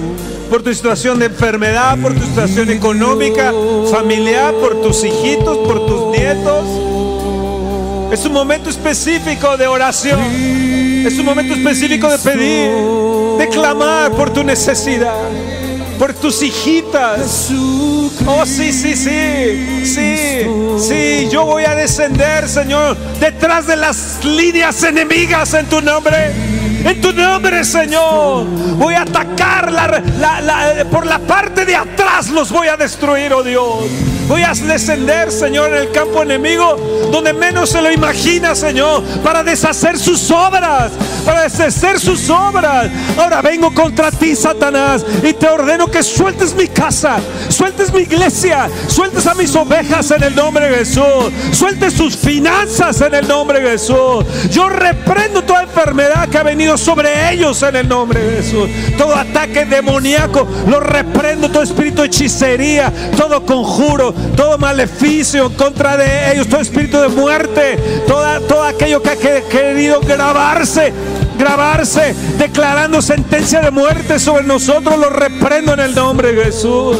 por 0.49 0.63
tu 0.63 0.73
situación 0.73 1.19
de 1.19 1.25
enfermedad, 1.25 1.97
por 1.99 2.13
tu 2.13 2.21
situación 2.25 2.69
económica, 2.69 3.53
familiar, 3.91 4.53
por 4.55 4.81
tus 4.81 5.03
hijitos, 5.03 5.57
por 5.59 5.85
tus 5.85 6.17
nietos. 6.17 6.65
Es 8.11 8.25
un 8.25 8.33
momento 8.33 8.69
específico 8.69 9.57
de 9.57 9.67
oración. 9.67 10.19
Es 11.05 11.17
un 11.19 11.25
momento 11.25 11.53
específico 11.53 12.09
de 12.09 12.17
pedir, 12.17 12.71
de 13.37 13.47
clamar 13.49 14.11
por 14.11 14.31
tu 14.31 14.43
necesidad, 14.43 15.15
por 15.97 16.13
tus 16.13 16.41
hijitas. 16.43 17.49
Oh, 18.25 18.45
sí, 18.45 18.71
sí, 18.73 18.95
sí, 18.95 19.85
sí, 19.85 20.45
sí, 20.79 21.29
yo 21.31 21.45
voy 21.45 21.63
a 21.65 21.75
descender, 21.75 22.47
Señor, 22.47 22.97
detrás 23.19 23.67
de 23.67 23.75
las 23.75 24.23
líneas 24.23 24.81
enemigas 24.83 25.53
en 25.53 25.65
tu 25.67 25.81
nombre. 25.81 26.31
En 26.83 27.01
tu 27.01 27.11
nombre, 27.11 27.63
Señor, 27.65 28.45
voy 28.77 28.93
a 28.93 29.01
atacar 29.01 29.71
la- 29.71 30.01
la- 30.19 30.41
la- 30.41 30.85
por 30.85 31.05
la 31.05 31.19
parte 31.19 31.65
de 31.65 31.75
atrás, 31.75 32.29
los 32.29 32.51
voy 32.51 32.67
a 32.67 32.77
destruir, 32.77 33.33
oh 33.33 33.43
Dios. 33.43 33.85
Voy 34.27 34.43
a 34.43 34.53
descender, 34.53 35.31
Señor, 35.31 35.69
en 35.69 35.83
el 35.83 35.91
campo 35.91 36.21
enemigo, 36.21 36.75
donde 37.11 37.31
menos 37.31 37.69
se 37.69 37.81
lo 37.81 37.89
imagina, 37.89 38.55
Señor, 38.55 39.01
para 39.23 39.41
deshacer 39.41 39.97
sus 39.97 40.29
obras, 40.31 40.91
para 41.25 41.43
deshacer 41.43 41.97
sus 41.97 42.29
obras. 42.29 42.89
Ahora 43.17 43.41
vengo 43.41 43.73
contra 43.73 44.11
ti, 44.11 44.35
Satanás, 44.35 45.05
y 45.23 45.33
te 45.33 45.47
ordeno 45.47 45.87
que 45.87 46.03
sueltes 46.03 46.53
mi 46.55 46.67
casa, 46.67 47.19
sueltes 47.47 47.93
mi 47.93 48.01
iglesia, 48.01 48.69
sueltes 48.87 49.25
a 49.27 49.33
mis 49.33 49.55
ovejas 49.55 50.11
en 50.11 50.23
el 50.23 50.35
nombre 50.35 50.69
de 50.69 50.77
Jesús, 50.79 51.31
sueltes 51.53 51.93
sus 51.93 52.17
finanzas 52.17 52.99
en 53.01 53.15
el 53.15 53.27
nombre 53.27 53.61
de 53.61 53.71
Jesús. 53.71 54.25
Yo 54.49 54.67
reprendo 54.67 55.43
toda 55.43 55.63
enfermedad 55.63 56.27
que 56.27 56.37
ha 56.37 56.43
venido 56.43 56.77
sobre 56.77 57.31
ellos 57.31 57.63
en 57.63 57.77
el 57.77 57.87
nombre 57.87 58.19
de 58.21 58.43
Jesús. 58.43 58.69
Todo 58.97 59.15
ataque 59.15 59.65
demoníaco, 59.65 60.45
lo 60.67 60.81
reprendo, 60.81 61.49
todo 61.49 61.63
espíritu 61.63 62.01
de 62.01 62.07
hechicería, 62.07 62.91
todo 63.15 63.45
conjuro, 63.45 64.13
todo 64.35 64.57
maleficio 64.57 65.47
en 65.47 65.53
contra 65.53 65.97
de 65.97 66.31
ellos, 66.33 66.47
todo 66.47 66.61
espíritu 66.61 66.99
de 66.99 67.09
muerte, 67.09 67.77
toda, 68.07 68.39
todo 68.41 68.63
aquello 68.63 69.01
que 69.01 69.09
ha 69.09 69.15
que- 69.15 69.43
querido 69.49 69.99
grabarse 70.01 70.93
grabarse, 71.37 72.15
declarando 72.39 72.99
sentencia 72.99 73.61
de 73.61 73.69
muerte 73.69 74.17
sobre 74.17 74.43
nosotros, 74.43 74.97
lo 74.97 75.11
reprendo 75.11 75.73
en 75.73 75.81
el 75.81 75.93
nombre 75.93 76.33
de 76.33 76.45
Jesús. 76.45 76.97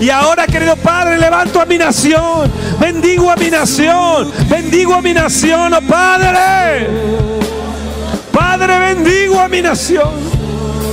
Y 0.00 0.10
ahora, 0.10 0.46
querido 0.46 0.76
Padre, 0.76 1.18
levanto 1.18 1.60
a 1.60 1.66
mi 1.66 1.76
nación, 1.76 2.52
bendigo 2.78 3.28
a 3.28 3.34
mi 3.34 3.50
nación, 3.50 4.30
bendigo 4.48 4.94
a 4.94 5.02
mi 5.02 5.12
nación, 5.12 5.74
oh 5.74 5.80
Padre. 5.82 6.86
Padre, 8.32 8.78
bendigo 8.78 9.40
a 9.40 9.48
mi 9.48 9.60
nación, 9.60 10.10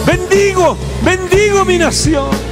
bendigo, 0.05 0.75
bendigo 1.03 1.65
mi 1.65 1.77
nación. 1.77 2.46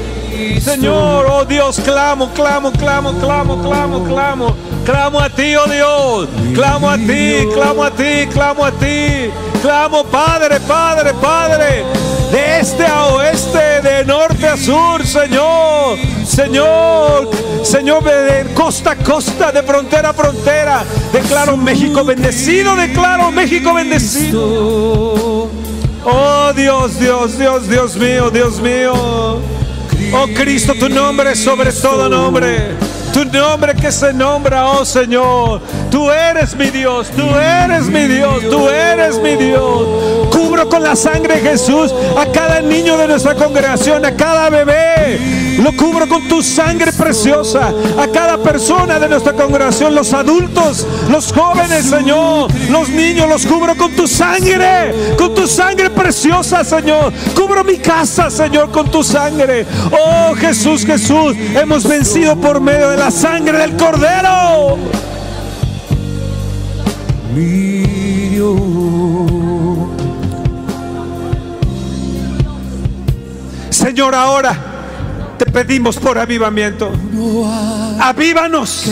Señor, 0.61 1.25
oh 1.29 1.45
Dios, 1.45 1.79
clamo, 1.79 2.31
clamo, 2.33 2.71
clamo, 2.71 3.13
clamo, 3.13 3.61
clamo, 3.61 4.03
clamo. 4.03 4.55
Clamo 4.85 5.19
a 5.19 5.29
ti, 5.29 5.55
oh 5.55 5.67
Dios. 5.67 6.29
Clamo 6.53 6.89
a 6.89 6.97
ti, 6.97 7.47
clamo 7.53 7.83
a 7.83 7.91
ti, 7.91 8.27
clamo 8.31 8.65
a 8.65 8.71
ti. 8.71 9.31
Clamo, 9.61 10.03
Padre, 10.03 10.59
Padre, 10.59 11.13
Padre. 11.13 11.83
De 12.31 12.59
este 12.59 12.85
a 12.85 13.07
oeste, 13.07 13.81
de 13.81 14.05
norte 14.05 14.47
a 14.47 14.57
sur, 14.57 15.05
Señor. 15.05 15.97
Señor, 16.25 17.29
Señor, 17.63 18.03
de 18.03 18.53
costa 18.53 18.91
a 18.91 18.95
costa, 18.95 19.51
de 19.51 19.63
frontera 19.63 20.09
a 20.09 20.13
frontera. 20.13 20.83
Declaro 21.13 21.57
México 21.57 22.03
bendecido, 22.03 22.75
declaro 22.75 23.31
México 23.31 23.73
bendecido. 23.73 25.49
Oh 26.03 26.53
Dios, 26.55 26.99
Dios, 26.99 27.37
Dios, 27.37 27.67
Dios 27.67 27.95
mío, 27.95 28.29
Dios 28.29 28.59
mío. 28.59 29.39
Oh 30.17 30.27
Cristo, 30.33 30.73
tu 30.79 30.87
nombre 30.87 31.31
es 31.33 31.39
sobre 31.39 31.73
todo 31.73 32.07
nombre. 32.07 32.69
Tu 33.13 33.25
nombre 33.25 33.75
que 33.75 33.91
se 33.91 34.13
nombra, 34.13 34.65
oh 34.67 34.85
Señor. 34.85 35.61
Tú 35.91 36.09
eres 36.09 36.55
mi 36.55 36.69
Dios, 36.69 37.09
tú 37.15 37.23
eres 37.35 37.87
mi 37.87 38.07
Dios, 38.07 38.41
tú 38.49 38.69
eres 38.69 39.19
mi 39.19 39.35
Dios. 39.35 40.29
Cubro 40.31 40.69
con 40.69 40.83
la 40.83 40.95
sangre 40.95 41.39
Jesús 41.39 41.93
a 42.17 42.25
cada 42.31 42.61
niño 42.61 42.97
de 42.97 43.07
nuestra 43.07 43.35
congregación, 43.35 44.05
a 44.05 44.15
cada 44.15 44.49
bebé. 44.49 45.54
Lo 45.59 45.75
cubro 45.75 46.07
con 46.07 46.27
tu 46.27 46.41
sangre 46.41 46.91
preciosa. 46.91 47.73
A 47.97 48.07
cada 48.07 48.37
persona 48.37 48.99
de 48.99 49.07
nuestra 49.07 49.33
congregación, 49.33 49.95
los 49.95 50.13
adultos, 50.13 50.85
los 51.09 51.31
jóvenes, 51.31 51.85
Señor. 51.85 52.51
Los 52.69 52.89
niños, 52.89 53.29
los 53.29 53.45
cubro 53.45 53.75
con 53.75 53.91
tu 53.95 54.07
sangre. 54.07 55.15
Con 55.17 55.33
tu 55.33 55.47
sangre 55.47 55.89
preciosa, 55.89 56.63
Señor. 56.63 57.13
Cubro 57.35 57.63
mi 57.63 57.77
casa, 57.77 58.29
Señor, 58.29 58.71
con 58.71 58.89
tu 58.91 59.03
sangre. 59.03 59.65
Oh 59.91 60.33
Jesús, 60.35 60.85
Jesús. 60.85 61.35
Hemos 61.55 61.87
vencido 61.87 62.35
por 62.35 62.59
medio 62.59 62.89
de 62.89 62.97
la 62.97 63.11
sangre 63.11 63.57
del 63.59 63.75
Cordero. 63.77 64.77
mi 67.33 68.29
Dios. 68.29 68.59
Señor, 73.69 74.15
ahora 74.15 74.74
te 75.37 75.45
pedimos 75.45 75.97
por 75.97 76.17
avivamiento. 76.17 76.91
Avívanos. 77.99 78.85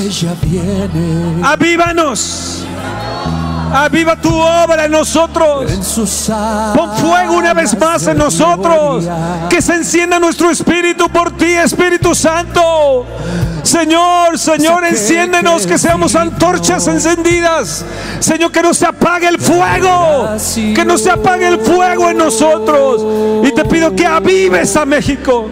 Avívanos. 1.44 2.66
Aviva 3.74 4.16
tu 4.16 4.30
obra 4.30 4.86
en 4.86 4.92
nosotros. 4.92 5.72
Pon 6.76 6.96
fuego 6.98 7.34
una 7.34 7.56
vez 7.56 7.76
más 7.80 8.06
en 8.06 8.18
nosotros. 8.20 9.06
Que 9.50 9.64
se 9.64 9.74
encienda 9.74 10.20
nuestro 10.20 10.52
espíritu 10.52 11.10
por 11.10 11.36
ti, 11.36 11.54
Espíritu 11.54 12.14
Santo. 12.14 13.06
Señor, 13.64 14.38
Señor, 14.38 14.84
enciéndenos, 14.86 15.66
que 15.66 15.80
seamos 15.80 16.16
antorchas 16.16 16.88
encendidas. 16.88 17.84
Señor, 18.20 18.52
que 18.52 18.62
no 18.62 18.76
se 18.76 18.86
apague 18.86 19.28
el 19.28 19.40
fuego. 19.40 20.30
Que 20.76 20.86
no 20.86 20.96
se 20.98 21.10
apague 21.10 21.48
el 21.48 21.60
fuego 21.60 22.12
en 22.12 22.18
nosotros. 22.18 23.04
Y 23.44 23.56
te 23.56 23.66
pido 23.66 23.96
que 23.96 24.06
avives 24.06 24.76
a 24.76 24.86
México. 24.86 25.50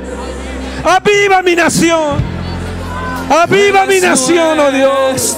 Aviva 0.83 1.41
mi 1.41 1.55
nación. 1.55 2.31
Aviva 3.29 3.85
mi 3.85 4.01
nación, 4.01 4.59
oh 4.59 4.71
Dios. 4.71 5.37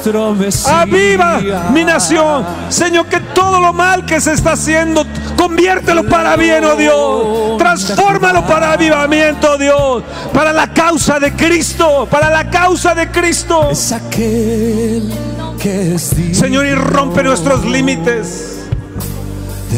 Aviva 0.65 1.39
mi 1.71 1.83
nación. 1.83 2.43
Señor, 2.69 3.05
que 3.05 3.19
todo 3.19 3.59
lo 3.59 3.71
mal 3.71 4.03
que 4.05 4.19
se 4.19 4.33
está 4.33 4.53
haciendo, 4.53 5.05
conviértelo 5.37 6.03
para 6.09 6.35
bien, 6.35 6.65
oh 6.65 6.75
Dios. 6.75 7.57
Transfórmalo 7.59 8.47
para 8.47 8.73
avivamiento, 8.73 9.51
oh 9.51 9.57
Dios. 9.57 10.03
Para 10.33 10.51
la 10.53 10.73
causa 10.73 11.19
de 11.19 11.33
Cristo. 11.33 12.07
Para 12.09 12.31
la 12.31 12.49
causa 12.49 12.95
de 12.95 13.11
Cristo. 13.11 13.69
Es 13.69 13.91
aquel 13.91 15.13
que 15.59 15.93
es 15.93 16.15
Dios. 16.15 16.37
Señor, 16.37 16.65
y 16.65 16.73
rompe 16.73 17.21
nuestros 17.21 17.63
límites. 17.63 18.65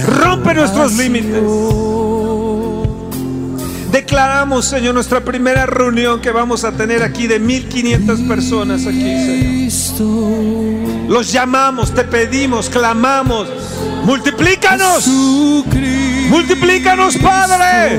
Rompe 0.07 0.53
nuestros 0.53 0.93
límites. 0.93 1.43
Declaramos, 3.91 4.65
Señor, 4.65 4.93
nuestra 4.93 5.21
primera 5.21 5.65
reunión 5.65 6.21
que 6.21 6.31
vamos 6.31 6.63
a 6.63 6.71
tener 6.71 7.03
aquí 7.03 7.27
de 7.27 7.39
1500 7.39 8.19
personas 8.21 8.85
aquí, 8.85 9.69
Señor. 9.69 10.85
Los 11.07 11.31
llamamos, 11.31 11.93
te 11.93 12.03
pedimos, 12.03 12.69
clamamos. 12.69 13.47
Multiplícanos. 14.03 15.07
Multiplícanos, 16.29 17.17
Padre. 17.17 17.97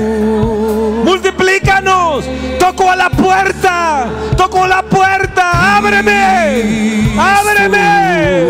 Multiplícanos. 1.03 2.25
Toco 2.59 2.91
a 2.91 2.95
la 2.95 3.09
puerta. 3.09 4.07
Toco 4.35 4.63
a 4.63 4.67
la 4.67 4.83
puerta. 4.83 5.77
Ábreme. 5.77 7.13
Ábreme. 7.17 8.49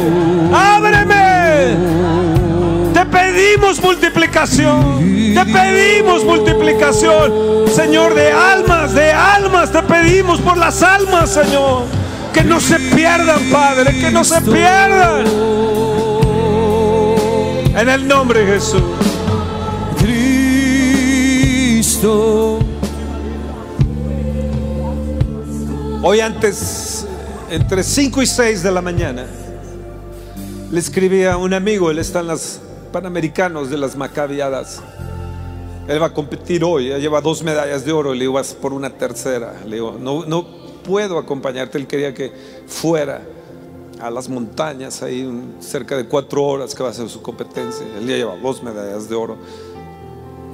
Ábreme. 0.53 2.06
Pedimos 3.37 3.79
multiplicación. 3.83 5.35
Te 5.35 5.45
pedimos 5.45 6.25
multiplicación. 6.25 7.67
Señor, 7.71 8.15
de 8.15 8.31
almas, 8.31 8.95
de 8.95 9.11
almas. 9.11 9.71
Te 9.71 9.83
pedimos 9.83 10.41
por 10.41 10.57
las 10.57 10.81
almas, 10.81 11.35
Señor. 11.35 11.83
Que 12.33 12.43
no 12.43 12.59
se 12.59 12.79
pierdan, 12.79 13.39
Padre. 13.51 13.95
Que 13.99 14.09
no 14.09 14.23
se 14.23 14.41
pierdan. 14.41 15.27
En 17.75 17.89
el 17.89 18.07
nombre 18.07 18.43
de 18.43 18.53
Jesús. 18.53 18.81
Cristo. 21.69 22.57
Hoy 26.01 26.21
antes, 26.21 27.05
entre 27.51 27.83
5 27.83 28.19
y 28.23 28.25
6 28.25 28.63
de 28.63 28.71
la 28.71 28.81
mañana, 28.81 29.27
le 30.71 30.79
escribí 30.79 31.23
a 31.25 31.37
un 31.37 31.53
amigo, 31.53 31.91
él 31.91 31.99
está 31.99 32.21
en 32.21 32.27
las 32.27 32.61
Panamericanos 32.91 33.69
de 33.69 33.77
las 33.77 33.95
Macabiadas. 33.95 34.81
Él 35.87 36.01
va 36.01 36.07
a 36.07 36.13
competir 36.13 36.63
hoy, 36.63 36.89
ya 36.89 36.97
lleva 36.97 37.21
dos 37.21 37.43
medallas 37.43 37.85
de 37.85 37.93
oro, 37.93 38.13
le 38.13 38.21
digo, 38.21 38.33
vas 38.33 38.53
por 38.53 38.73
una 38.73 38.89
tercera. 38.89 39.61
Le 39.65 39.77
digo, 39.77 39.95
no, 39.99 40.25
no 40.25 40.45
puedo 40.83 41.17
acompañarte, 41.17 41.77
él 41.77 41.87
quería 41.87 42.13
que 42.13 42.31
fuera 42.67 43.21
a 43.99 44.11
las 44.11 44.29
montañas, 44.29 45.01
ahí 45.01 45.29
cerca 45.59 45.97
de 45.97 46.05
cuatro 46.05 46.43
horas 46.43 46.75
que 46.75 46.83
va 46.83 46.89
a 46.89 46.93
ser 46.93 47.09
su 47.09 47.21
competencia. 47.21 47.85
Él 47.97 48.07
ya 48.07 48.15
lleva 48.17 48.35
dos 48.37 48.61
medallas 48.63 49.09
de 49.09 49.15
oro. 49.15 49.37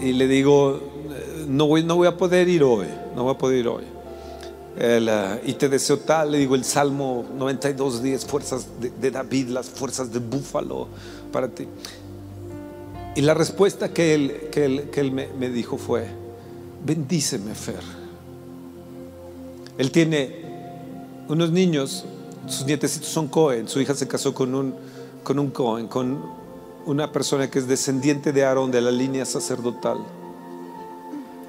Y 0.02 0.14
le 0.14 0.28
digo, 0.28 0.80
eh, 1.10 1.46
no 1.48 1.68
voy, 1.68 1.84
no 1.84 1.96
voy 1.96 2.08
a 2.08 2.18
poder 2.18 2.48
ir 2.48 2.64
hoy, 2.64 2.88
no 3.16 3.24
voy 3.24 3.34
a 3.34 3.38
poder 3.38 3.60
ir 3.60 3.68
hoy. 3.68 3.84
El, 4.78 5.08
ah, 5.10 5.40
y 5.46 5.54
te 5.54 5.70
deseo 5.70 5.98
tal, 6.00 6.32
le 6.32 6.40
digo 6.40 6.56
el 6.56 6.64
Salmo 6.64 7.26
92 7.36 8.02
días, 8.02 8.26
fuerzas 8.26 8.66
de, 8.80 8.90
de 8.90 9.12
David, 9.12 9.50
las 9.50 9.70
fuerzas 9.70 10.12
de 10.12 10.20
búfalo 10.20 10.88
para 11.32 11.48
ti. 11.48 11.68
Y 13.16 13.22
la 13.22 13.34
respuesta 13.34 13.94
que 13.94 14.16
él, 14.16 14.50
que 14.52 14.66
él, 14.66 14.90
que 14.90 15.00
él 15.00 15.12
me, 15.12 15.28
me 15.28 15.50
dijo 15.50 15.78
fue, 15.78 16.08
bendíceme, 16.84 17.54
Fer. 17.54 17.84
Él 19.78 19.92
tiene 19.92 20.44
unos 21.28 21.52
niños, 21.52 22.06
sus 22.48 22.66
nietecitos 22.66 23.10
son 23.10 23.28
Cohen, 23.28 23.68
su 23.68 23.80
hija 23.80 23.96
se 23.96 24.08
casó 24.08 24.34
con 24.34 24.54
un, 24.56 24.76
con 25.24 25.40
un 25.40 25.52
Cohen, 25.52 25.88
con 25.88 26.22
una 26.86 27.12
persona 27.12 27.50
que 27.50 27.60
es 27.60 27.68
descendiente 27.68 28.34
de 28.34 28.46
Aarón, 28.46 28.72
de 28.72 28.82
la 28.82 28.92
línea 28.92 29.26
sacerdotal. 29.26 29.98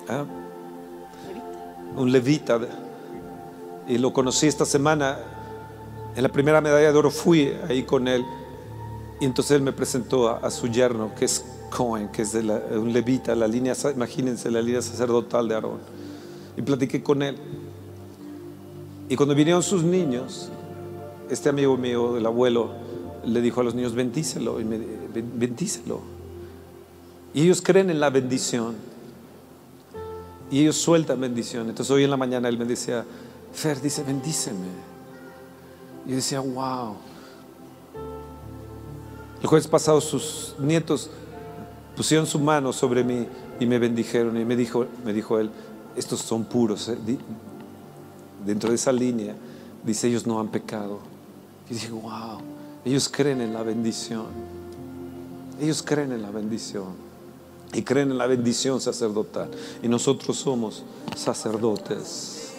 ¿Ah? 0.09 0.25
Un 1.97 2.13
levita. 2.13 2.61
Y 3.89 3.99
lo 3.99 4.13
conocí 4.13 4.47
esta 4.47 4.65
semana. 4.65 5.19
En 6.15 6.23
la 6.23 6.29
primera 6.29 6.61
medalla 6.61 6.93
de 6.93 6.99
oro 6.99 7.11
fui 7.11 7.53
ahí 7.69 7.83
con 7.83 8.07
él. 8.07 8.25
Y 9.21 9.25
entonces 9.25 9.57
él 9.57 9.63
me 9.63 9.73
presentó 9.73 10.29
a, 10.29 10.39
a 10.39 10.51
su 10.51 10.69
yerno, 10.69 11.15
que 11.15 11.25
es 11.25 11.45
Cohen, 11.77 12.09
que 12.09 12.23
es 12.23 12.33
de 12.33 12.41
un 12.79 12.93
levita, 12.93 13.35
la 13.35 13.49
línea, 13.49 13.75
imagínense, 13.95 14.51
la 14.51 14.63
línea 14.63 14.81
sacerdotal 14.81 15.49
de 15.49 15.55
Aarón. 15.57 15.81
Y 16.57 16.63
platiqué 16.63 17.03
con 17.03 17.23
él. 17.23 17.37
Y 19.09 19.17
cuando 19.17 19.35
vinieron 19.35 19.63
sus 19.63 19.83
niños, 19.83 20.51
este 21.29 21.49
amigo 21.49 21.77
mío, 21.77 22.17
el 22.17 22.25
abuelo, 22.27 22.71
le 23.25 23.41
dijo 23.41 23.61
a 23.61 23.65
los 23.65 23.75
niños, 23.75 23.95
bendícelo, 23.95 24.61
y 24.61 24.65
me, 24.65 24.79
"Ben- 25.13 25.33
bendícelo. 25.35 26.01
Y 27.33 27.43
ellos 27.43 27.61
creen 27.61 27.91
en 27.91 27.99
la 27.99 28.11
bendición. 28.11 28.77
Y 30.51 30.61
ellos 30.61 30.77
sueltan 30.77 31.21
bendición. 31.21 31.69
Entonces 31.69 31.91
hoy 31.91 32.05
en 32.05 32.11
la 32.11 32.17
mañana 32.17 32.49
él 32.49 32.57
me 32.57 32.67
decía, 32.67 33.05
Fer, 33.53 33.81
dice, 33.81 34.05
bendíceme. 34.05 34.67
Y 36.07 36.11
yo 36.11 36.17
decía, 36.17 36.39
wow. 36.41 36.95
El 39.41 39.47
jueves 39.49 39.67
pasado 39.67 40.01
sus 40.01 40.55
nietos 40.59 41.11
pusieron 41.97 42.27
su 42.27 42.39
mano 42.39 42.73
sobre 42.73 43.05
mí 43.05 43.27
y 43.61 43.67
me 43.67 43.79
bendijeron. 43.79 44.37
Y 44.41 44.45
me 44.45 44.57
dijo, 44.57 44.87
me 45.05 45.13
dijo 45.13 45.39
él, 45.39 45.51
estos 45.97 46.21
son 46.21 46.45
puros. 46.45 46.89
eh, 46.89 46.97
Dentro 48.45 48.69
de 48.71 48.75
esa 48.75 48.93
línea, 48.93 49.35
dice, 49.85 50.09
ellos 50.09 50.27
no 50.27 50.39
han 50.39 50.49
pecado. 50.49 50.99
Y 51.71 51.75
dije, 51.75 51.91
wow, 51.91 52.39
ellos 52.85 53.09
creen 53.09 53.41
en 53.41 53.55
la 53.55 53.63
bendición. 53.63 54.27
Ellos 55.61 55.83
creen 55.83 56.13
en 56.13 56.23
la 56.23 56.31
bendición. 56.31 57.05
Y 57.73 57.83
creen 57.83 58.11
en 58.11 58.19
la 58.19 58.27
bendición 58.27 58.81
sacerdotal. 58.81 59.51
Y 59.83 59.89
nosotros 59.89 60.37
somos 60.37 60.85
sacerdotes. 61.17 62.53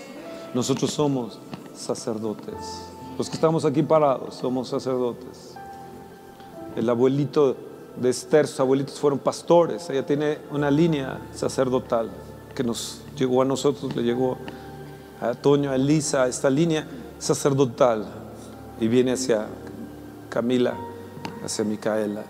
Nosotros 0.53 0.91
somos 0.91 1.39
sacerdotes. 1.75 2.55
Los 3.17 3.29
que 3.29 3.35
estamos 3.35 3.63
aquí 3.63 3.83
parados 3.83 4.35
somos 4.35 4.69
sacerdotes. 4.69 5.53
El 6.75 6.89
abuelito 6.89 7.55
de 7.99 8.09
Esther, 8.09 8.47
sus 8.47 8.59
abuelitos 8.59 8.99
fueron 8.99 9.19
pastores. 9.19 9.89
Ella 9.89 10.05
tiene 10.05 10.39
una 10.51 10.69
línea 10.69 11.19
sacerdotal 11.33 12.09
que 12.53 12.63
nos 12.63 13.01
llegó 13.17 13.41
a 13.41 13.45
nosotros, 13.45 13.95
le 13.95 14.03
llegó 14.03 14.37
a 15.21 15.33
Toño, 15.33 15.71
a 15.71 15.75
Elisa, 15.75 16.27
esta 16.27 16.49
línea 16.49 16.87
sacerdotal. 17.19 18.05
Y 18.79 18.87
viene 18.87 19.13
hacia 19.13 19.47
Camila, 20.29 20.75
hacia 21.43 21.63
Micaela. 21.63 22.23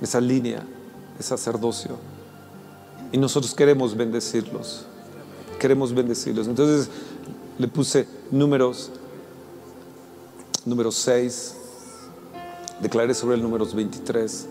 Esa 0.00 0.20
línea 0.20 0.62
de 1.16 1.22
sacerdocio. 1.22 1.96
Y 3.12 3.18
nosotros 3.18 3.54
queremos 3.54 3.96
bendecirlos. 3.96 4.86
Queremos 5.60 5.94
bendecirlos. 5.94 6.48
Entonces 6.48 6.88
le 7.58 7.68
puse 7.68 8.08
números, 8.30 8.90
número 10.64 10.90
6, 10.90 11.56
declaré 12.80 13.14
sobre 13.14 13.36
el 13.36 13.42
número 13.42 13.66
23. 13.66 14.48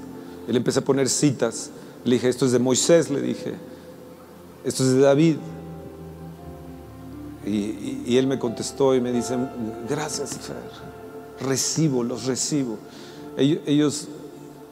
Y 0.52 0.54
le 0.54 0.58
empecé 0.58 0.80
a 0.80 0.82
poner 0.82 1.08
citas. 1.08 1.70
Le 2.04 2.16
dije, 2.16 2.28
esto 2.28 2.46
es 2.46 2.52
de 2.52 2.60
Moisés, 2.60 3.10
le 3.10 3.22
dije. 3.22 3.54
Esto 4.66 4.84
es 4.84 4.90
de 4.90 5.00
David. 5.00 5.38
Y, 7.46 8.18
él 8.18 8.28
me 8.28 8.38
contestó 8.38 8.94
y 8.94 9.00
me 9.00 9.14
dice, 9.14 9.38
gracias, 9.88 10.38
Fer. 10.40 10.58
Recibo, 11.40 12.04
los 12.04 12.26
recibo. 12.26 12.78
Ellos, 13.38 14.10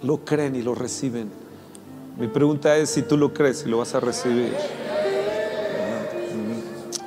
lo 0.03 0.25
creen 0.25 0.57
y 0.57 0.63
lo 0.63 0.75
reciben. 0.75 1.29
Mi 2.19 2.27
pregunta 2.27 2.75
es 2.75 2.89
si 2.89 3.03
tú 3.03 3.15
lo 3.15 3.33
crees 3.33 3.63
y 3.65 3.69
lo 3.69 3.77
vas 3.77 3.95
a 3.95 4.01
recibir. 4.01 4.51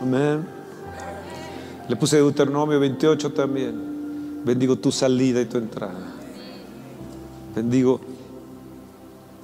Amén. 0.01 0.47
Le 1.91 1.97
puse 1.97 2.16
Deuteronomio 2.16 2.81
28 2.81 3.35
también. 3.35 4.43
Bendigo 4.47 4.77
tu 4.77 4.91
salida 4.91 5.43
y 5.43 5.45
tu 5.45 5.59
entrada. 5.59 6.14
Bendigo. 7.55 8.01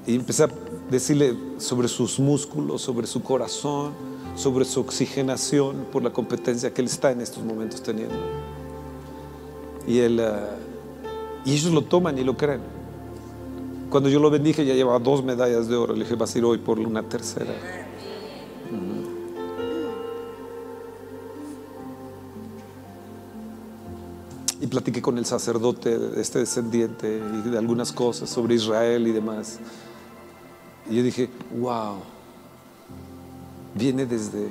Y 0.08 0.14
empecé 0.14 0.44
a 0.44 0.48
decirle 0.90 1.36
sobre 1.58 1.86
sus 1.86 2.18
músculos, 2.18 2.80
sobre 2.80 3.06
su 3.06 3.22
corazón, 3.22 3.92
sobre 4.36 4.64
su 4.64 4.80
oxigenación 4.80 5.84
por 5.92 6.02
la 6.02 6.08
competencia 6.08 6.72
que 6.72 6.80
él 6.80 6.86
está 6.86 7.12
en 7.12 7.20
estos 7.20 7.44
momentos 7.44 7.82
teniendo. 7.82 8.16
Y, 9.86 9.98
él, 9.98 10.18
ah, 10.20 10.56
y 11.44 11.52
ellos 11.52 11.74
lo 11.74 11.82
toman 11.82 12.16
y 12.16 12.24
lo 12.24 12.38
creen. 12.38 12.62
Cuando 13.90 14.08
yo 14.08 14.18
lo 14.18 14.30
bendije 14.30 14.64
ya 14.64 14.72
llevaba 14.72 14.98
dos 14.98 15.22
medallas 15.22 15.68
de 15.68 15.76
oro. 15.76 15.92
Le 15.92 16.04
dije, 16.04 16.14
vas 16.14 16.34
a 16.34 16.38
ir 16.38 16.44
hoy 16.46 16.56
por 16.56 16.78
una 16.78 17.02
tercera. 17.02 17.52
Y 24.58 24.66
platiqué 24.68 25.02
con 25.02 25.18
el 25.18 25.26
sacerdote 25.26 25.98
este 26.16 26.38
descendiente 26.38 27.20
y 27.44 27.50
de 27.50 27.58
algunas 27.58 27.92
cosas 27.92 28.30
sobre 28.30 28.54
Israel 28.54 29.06
y 29.06 29.12
demás. 29.12 29.60
Y 30.90 30.96
yo 30.96 31.02
dije, 31.02 31.28
wow, 31.58 31.96
viene 33.74 34.06
desde, 34.06 34.48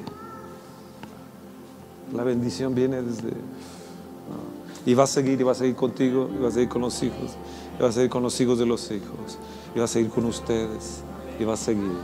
la 2.13 2.23
bendición 2.23 2.75
viene 2.75 3.01
desde, 3.01 3.31
y 4.85 4.93
va 4.93 5.03
a 5.03 5.07
seguir, 5.07 5.39
y 5.39 5.43
va 5.43 5.51
a 5.51 5.55
seguir 5.55 5.75
contigo, 5.75 6.29
y 6.33 6.41
va 6.41 6.49
a 6.49 6.51
seguir 6.51 6.69
con 6.69 6.81
los 6.81 7.01
hijos, 7.03 7.35
y 7.77 7.81
va 7.81 7.89
a 7.89 7.91
seguir 7.91 8.09
con 8.09 8.23
los 8.23 8.39
hijos 8.39 8.59
de 8.59 8.65
los 8.65 8.89
hijos, 8.91 9.37
y 9.75 9.79
va 9.79 9.85
a 9.85 9.87
seguir 9.87 10.09
con 10.09 10.25
ustedes, 10.25 11.01
y 11.39 11.43
va 11.43 11.53
a 11.53 11.57
seguir. 11.57 11.97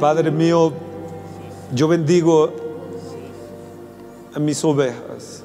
Padre 0.00 0.30
mío, 0.30 0.72
yo 1.74 1.88
bendigo 1.88 2.52
a 4.36 4.38
mis 4.38 4.62
ovejas. 4.64 5.42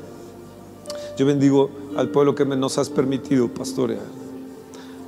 Yo 1.18 1.26
bendigo 1.26 1.70
al 1.96 2.10
pueblo 2.10 2.36
que 2.36 2.46
nos 2.46 2.78
has 2.78 2.90
permitido 2.90 3.48
pastorear. 3.48 4.21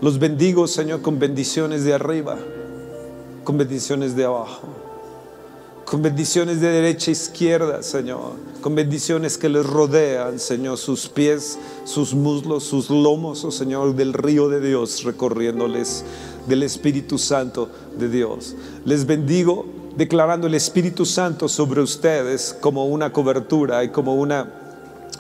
Los 0.04 0.20
bendigo, 0.20 0.68
Señor, 0.68 1.02
con 1.02 1.18
bendiciones 1.18 1.86
de 1.86 1.94
arriba, 1.94 2.38
con 3.46 3.58
bendiciones 3.58 4.18
de 4.18 4.26
abajo. 4.26 4.68
con 5.86 6.02
bendiciones 6.02 6.60
de 6.60 6.70
derecha 6.70 7.12
a 7.12 7.14
izquierda, 7.14 7.84
Señor, 7.84 8.34
con 8.62 8.76
bendiciones 8.76 9.38
que 9.38 9.48
les 9.48 9.66
rodean, 9.66 10.40
Señor, 10.40 10.78
sus 10.78 11.08
pies, 11.08 11.58
sus 11.86 12.14
muslos, 12.14 12.64
sus 12.64 12.90
lomos, 12.90 13.46
oh 13.46 13.52
Señor, 13.52 13.96
del 13.96 14.12
río 14.12 14.50
de 14.50 14.60
Dios 14.60 15.04
recorriéndoles, 15.04 16.04
del 16.48 16.64
Espíritu 16.64 17.18
Santo 17.18 17.70
de 17.98 18.10
Dios. 18.10 18.56
Les 18.84 19.06
bendigo 19.06 19.66
declarando 19.96 20.48
el 20.48 20.56
Espíritu 20.56 21.06
Santo 21.06 21.48
sobre 21.48 21.80
ustedes 21.80 22.58
como 22.60 22.88
una 22.88 23.14
cobertura 23.14 23.86
y 23.86 23.90
como 23.90 24.16
una 24.16 24.63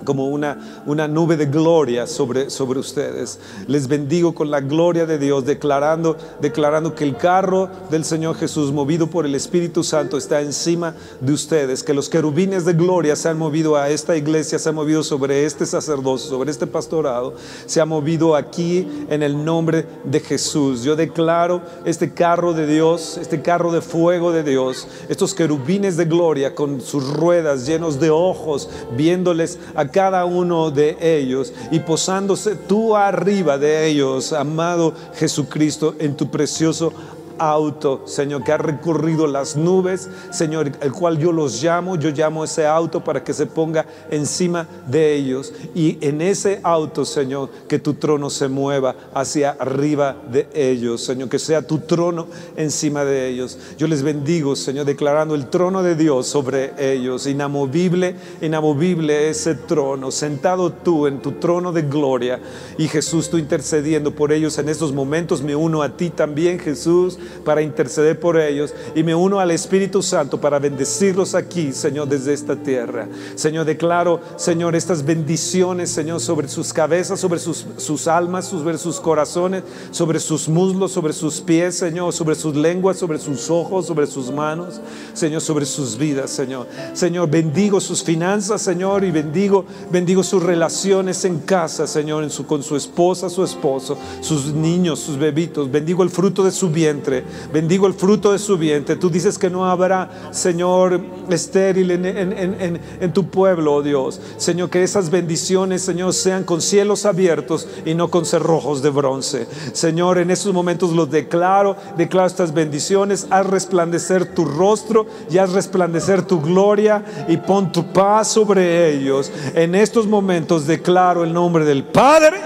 como 0.03 0.27
una, 0.27 0.81
una 0.85 1.07
nube 1.07 1.37
de 1.37 1.45
gloria 1.45 2.07
sobre, 2.07 2.49
sobre 2.49 2.79
ustedes. 2.79 3.39
Les 3.67 3.87
bendigo 3.87 4.33
con 4.33 4.51
la 4.51 4.61
gloria 4.61 5.05
de 5.05 5.17
Dios, 5.17 5.45
declarando, 5.45 6.17
declarando 6.41 6.95
que 6.95 7.03
el 7.03 7.15
carro 7.15 7.69
del 7.89 8.03
Señor 8.03 8.35
Jesús, 8.35 8.71
movido 8.71 9.07
por 9.07 9.25
el 9.25 9.35
Espíritu 9.35 9.83
Santo, 9.83 10.17
está 10.17 10.41
encima 10.41 10.93
de 11.21 11.33
ustedes, 11.33 11.83
que 11.83 11.93
los 11.93 12.09
querubines 12.09 12.65
de 12.65 12.73
gloria 12.73 13.15
se 13.15 13.29
han 13.29 13.37
movido 13.37 13.77
a 13.77 13.89
esta 13.89 14.17
iglesia, 14.17 14.59
se 14.59 14.69
han 14.69 14.75
movido 14.75 15.03
sobre 15.03 15.45
este 15.45 15.65
sacerdocio, 15.65 16.29
sobre 16.29 16.51
este 16.51 16.67
pastorado, 16.67 17.33
se 17.65 17.81
ha 17.81 17.85
movido 17.85 18.35
aquí 18.35 18.87
en 19.09 19.23
el 19.23 19.43
nombre 19.43 19.85
de 20.03 20.19
Jesús. 20.19 20.83
Yo 20.83 20.95
declaro 20.95 21.61
este 21.85 22.13
carro 22.13 22.53
de 22.53 22.67
Dios, 22.67 23.17
este 23.17 23.41
carro 23.41 23.71
de 23.71 23.81
fuego 23.81 24.31
de 24.31 24.43
Dios, 24.43 24.87
estos 25.09 25.33
querubines 25.33 25.97
de 25.97 26.05
gloria 26.05 26.55
con 26.55 26.81
sus 26.81 27.11
ruedas 27.13 27.65
llenos 27.65 27.99
de 27.99 28.09
ojos, 28.09 28.69
viéndoles 28.95 29.59
a 29.75 29.82
cada 29.89 30.25
uno 30.25 30.71
de 30.71 30.97
ellos 30.99 31.53
y 31.71 31.79
posándose 31.79 32.55
tú 32.55 32.95
arriba 32.95 33.57
de 33.57 33.87
ellos, 33.87 34.33
amado 34.33 34.93
Jesucristo, 35.15 35.95
en 35.99 36.15
tu 36.15 36.29
precioso 36.29 36.93
auto, 37.37 38.03
Señor, 38.05 38.43
que 38.43 38.51
ha 38.51 38.57
recorrido 38.57 39.27
las 39.27 39.55
nubes, 39.55 40.09
Señor, 40.31 40.71
el 40.81 40.91
cual 40.91 41.17
yo 41.17 41.31
los 41.31 41.61
llamo, 41.61 41.95
yo 41.95 42.09
llamo 42.11 42.43
ese 42.43 42.65
auto 42.65 43.03
para 43.03 43.23
que 43.23 43.33
se 43.33 43.45
ponga 43.45 43.85
encima 44.09 44.67
de 44.87 45.15
ellos. 45.15 45.53
Y 45.75 45.97
en 46.01 46.21
ese 46.21 46.59
auto, 46.63 47.05
Señor, 47.05 47.49
que 47.67 47.79
tu 47.79 47.95
trono 47.95 48.29
se 48.29 48.47
mueva 48.47 48.95
hacia 49.13 49.51
arriba 49.51 50.15
de 50.31 50.47
ellos, 50.53 51.03
Señor, 51.03 51.29
que 51.29 51.39
sea 51.39 51.65
tu 51.65 51.79
trono 51.79 52.27
encima 52.55 53.05
de 53.05 53.29
ellos. 53.29 53.57
Yo 53.77 53.87
les 53.87 54.03
bendigo, 54.03 54.55
Señor, 54.55 54.85
declarando 54.85 55.35
el 55.35 55.49
trono 55.49 55.83
de 55.83 55.95
Dios 55.95 56.27
sobre 56.27 56.73
ellos, 56.77 57.27
inamovible, 57.27 58.15
inamovible 58.41 59.29
ese 59.29 59.55
trono, 59.55 60.11
sentado 60.11 60.71
tú 60.71 61.07
en 61.07 61.21
tu 61.21 61.33
trono 61.33 61.71
de 61.71 61.83
gloria. 61.83 62.39
Y 62.77 62.87
Jesús, 62.87 63.29
tú 63.29 63.37
intercediendo 63.37 64.11
por 64.11 64.31
ellos 64.31 64.57
en 64.57 64.69
estos 64.69 64.93
momentos, 64.93 65.41
me 65.41 65.55
uno 65.55 65.81
a 65.81 65.97
ti 65.97 66.09
también, 66.09 66.59
Jesús 66.59 67.17
para 67.43 67.61
interceder 67.61 68.19
por 68.19 68.39
ellos 68.39 68.73
y 68.95 69.03
me 69.03 69.15
uno 69.15 69.39
al 69.39 69.51
Espíritu 69.51 70.01
Santo 70.01 70.39
para 70.39 70.59
bendecirlos 70.59 71.35
aquí, 71.35 71.73
Señor, 71.73 72.07
desde 72.07 72.33
esta 72.33 72.55
tierra. 72.55 73.07
Señor, 73.35 73.65
declaro, 73.65 74.19
Señor, 74.35 74.75
estas 74.75 75.03
bendiciones, 75.05 75.89
Señor, 75.89 76.19
sobre 76.19 76.47
sus 76.47 76.73
cabezas, 76.73 77.19
sobre 77.19 77.39
sus, 77.39 77.65
sus 77.77 78.07
almas, 78.07 78.45
sobre 78.45 78.77
sus 78.77 78.99
corazones, 78.99 79.63
sobre 79.91 80.19
sus 80.19 80.47
muslos, 80.47 80.91
sobre 80.91 81.13
sus 81.13 81.41
pies, 81.41 81.75
Señor, 81.77 82.13
sobre 82.13 82.35
sus 82.35 82.55
lenguas, 82.55 82.97
sobre 82.97 83.19
sus 83.19 83.49
ojos, 83.49 83.85
sobre 83.85 84.07
sus 84.07 84.31
manos, 84.31 84.81
Señor, 85.13 85.41
sobre 85.41 85.65
sus 85.65 85.97
vidas, 85.97 86.31
Señor. 86.31 86.67
Señor, 86.93 87.29
bendigo 87.29 87.79
sus 87.79 88.03
finanzas, 88.03 88.61
Señor, 88.61 89.03
y 89.03 89.11
bendigo, 89.11 89.65
bendigo 89.91 90.23
sus 90.23 90.41
relaciones 90.41 91.25
en 91.25 91.39
casa, 91.39 91.87
Señor, 91.87 92.23
en 92.23 92.29
su, 92.29 92.45
con 92.45 92.63
su 92.63 92.75
esposa, 92.75 93.29
su 93.29 93.43
esposo, 93.43 93.97
sus 94.21 94.53
niños, 94.53 94.99
sus 94.99 95.17
bebitos. 95.17 95.71
Bendigo 95.71 96.03
el 96.03 96.09
fruto 96.09 96.43
de 96.43 96.51
su 96.51 96.69
vientre. 96.69 97.12
Bendigo 97.53 97.87
el 97.87 97.93
fruto 97.93 98.31
de 98.31 98.39
su 98.39 98.57
vientre. 98.57 98.95
Tú 98.95 99.09
dices 99.09 99.37
que 99.37 99.49
no 99.49 99.65
habrá, 99.65 100.09
Señor, 100.31 100.99
estéril 101.29 101.91
en, 101.91 102.05
en- 102.05 103.13
tu 103.13 103.29
pueblo, 103.29 103.75
oh 103.75 103.81
Dios. 103.83 104.19
Señor, 104.37 104.69
que 104.69 104.81
esas 104.83 105.09
bendiciones, 105.11 105.81
Señor, 105.83 106.13
sean 106.13 106.43
con 106.43 106.61
cielos 106.61 107.05
abiertos 107.05 107.67
y 107.85 107.93
no 107.93 108.09
con 108.09 108.25
cerrojos 108.25 108.81
de 108.81 108.89
bronce. 108.89 109.47
Señor, 109.73 110.17
en 110.17 110.31
estos 110.31 110.53
momentos 110.53 110.91
los 110.93 111.11
declaro, 111.11 111.75
declaro 111.97 112.27
estas 112.27 112.53
bendiciones. 112.53 113.27
Haz 113.29 113.45
resplandecer 113.47 114.33
tu 114.33 114.45
rostro 114.45 115.05
y 115.29 115.37
haz 115.37 115.51
resplandecer 115.51 116.23
tu 116.23 116.41
gloria 116.41 117.03
y 117.27 117.37
pon 117.37 117.71
tu 117.71 117.91
paz 117.93 118.29
sobre 118.29 118.89
ellos. 118.95 119.31
En 119.53 119.75
estos 119.75 120.07
momentos 120.07 120.65
declaro 120.65 121.23
el 121.23 121.33
nombre 121.33 121.65
del 121.65 121.83
Padre, 121.83 122.37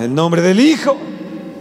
el 0.00 0.14
nombre 0.14 0.40
del 0.42 0.60
Hijo 0.60 0.96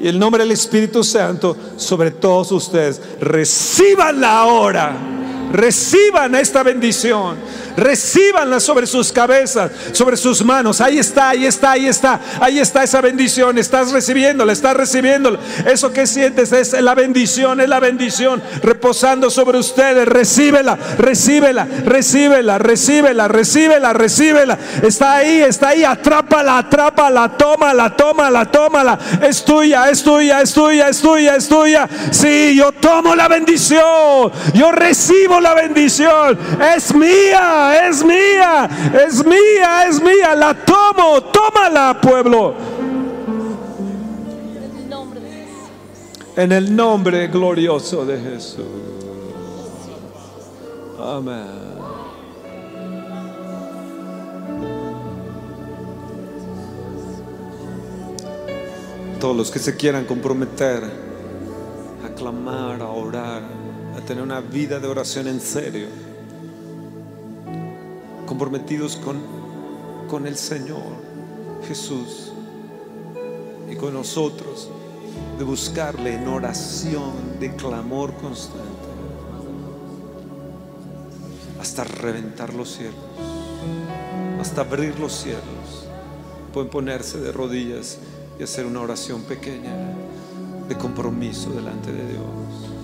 y 0.05 0.07
el 0.07 0.19
nombre 0.19 0.43
del 0.43 0.51
Espíritu 0.51 1.03
Santo 1.03 1.57
sobre 1.77 2.11
todos 2.11 2.51
ustedes. 2.51 3.01
Recibanla 3.19 4.37
ahora. 4.37 4.95
Reciban 5.51 6.35
esta 6.35 6.61
bendición. 6.61 7.37
Recibanla 7.77 8.59
sobre 8.59 8.87
sus 8.87 9.11
cabezas, 9.11 9.71
sobre 9.91 10.17
sus 10.17 10.43
manos. 10.43 10.81
Ahí 10.81 10.99
está, 10.99 11.29
ahí 11.29 11.45
está, 11.45 11.71
ahí 11.71 11.87
está. 11.87 12.19
Ahí 12.39 12.59
está 12.59 12.83
esa 12.83 13.01
bendición. 13.01 13.57
Estás 13.57 13.91
recibiéndola, 13.91 14.53
estás 14.53 14.75
recibiéndola. 14.75 15.39
Eso 15.65 15.91
que 15.91 16.07
sientes 16.07 16.51
es 16.51 16.73
la 16.73 16.95
bendición, 16.95 17.61
es 17.61 17.69
la 17.69 17.79
bendición 17.79 18.41
reposando 18.61 19.29
sobre 19.29 19.57
ustedes. 19.57 20.07
Recíbela, 20.07 20.77
recíbela, 20.97 21.67
recíbela, 21.85 22.57
recíbela, 22.57 23.27
recíbela, 23.27 23.93
recíbela. 23.93 24.57
Está 24.81 25.15
ahí, 25.15 25.41
está 25.41 25.69
ahí. 25.69 25.83
Atrápala, 25.83 26.59
atrápala, 26.59 27.29
tómala, 27.37 27.95
tómala, 27.95 28.45
tómala. 28.45 28.99
Es 29.21 29.43
tuya, 29.43 29.89
es 29.89 30.03
tuya, 30.03 30.41
es 30.41 30.53
tuya, 30.53 30.89
es 30.89 31.01
tuya, 31.01 31.35
es 31.35 31.47
tuya. 31.47 31.89
Sí, 32.11 32.55
yo 32.55 32.71
tomo 32.71 33.15
la 33.15 33.27
bendición. 33.27 34.31
Yo 34.53 34.71
recibo 34.71 35.39
la 35.39 35.53
bendición. 35.53 36.37
Es 36.75 36.93
mía, 36.93 37.64
es 37.73 38.03
mía, 38.03 38.69
es 39.05 39.25
mía, 39.25 39.87
es 39.87 40.01
mía. 40.01 40.35
La 40.35 40.53
tomo, 40.53 41.21
tómala, 41.23 41.99
pueblo. 42.01 42.53
En 46.35 46.51
el 46.51 46.75
nombre 46.75 47.27
glorioso 47.27 48.05
de 48.05 48.19
Jesús. 48.19 48.65
Amén. 50.99 51.65
Todos 59.19 59.37
los 59.37 59.49
que 59.49 59.59
se 59.59 59.77
quieran 59.77 60.03
comprometer 60.05 60.83
a 62.03 62.13
clamar, 62.15 62.81
a 62.81 62.89
orar, 62.89 63.41
a 63.97 64.01
tener 64.01 64.21
una 64.21 64.41
vida 64.41 64.79
de 64.79 64.87
oración 64.87 65.27
en 65.27 65.39
serio, 65.39 65.87
comprometidos 68.25 68.97
con, 68.97 69.17
con 70.09 70.27
el 70.27 70.35
Señor 70.35 71.05
Jesús 71.67 72.31
y 73.69 73.75
con 73.75 73.93
nosotros, 73.93 74.69
de 75.37 75.43
buscarle 75.43 76.15
en 76.15 76.27
oración, 76.27 77.39
de 77.39 77.55
clamor 77.55 78.13
constante, 78.15 78.63
hasta 81.59 81.83
reventar 81.83 82.53
los 82.53 82.73
cielos, 82.73 82.95
hasta 84.39 84.61
abrir 84.61 84.99
los 84.99 85.13
cielos. 85.13 85.87
Pueden 86.53 86.69
ponerse 86.69 87.19
de 87.19 87.31
rodillas 87.31 87.97
y 88.39 88.43
hacer 88.43 88.65
una 88.65 88.81
oración 88.81 89.23
pequeña 89.23 89.73
de 90.69 90.75
compromiso 90.77 91.49
delante 91.51 91.91
de 91.91 92.07
Dios. 92.07 92.74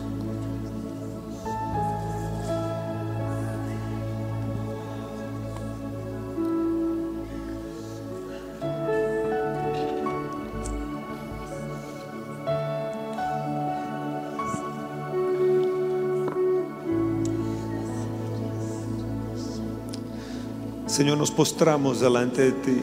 Señor, 21.01 21.17
nos 21.17 21.31
postramos 21.31 21.99
delante 21.99 22.43
de 22.43 22.51
ti, 22.51 22.79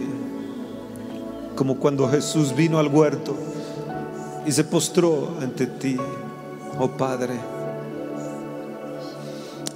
como 1.54 1.76
cuando 1.76 2.08
Jesús 2.08 2.52
vino 2.52 2.80
al 2.80 2.88
huerto 2.88 3.36
y 4.44 4.50
se 4.50 4.64
postró 4.64 5.36
ante 5.40 5.68
ti, 5.68 5.96
oh 6.80 6.88
Padre, 6.88 7.34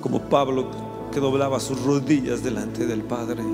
como 0.01 0.23
Pablo 0.23 0.67
que 1.13 1.21
doblaba 1.21 1.61
sus 1.61 1.81
rodillas 1.85 2.43
delante 2.43 2.85
del 2.85 3.05
Padre. 3.05 3.45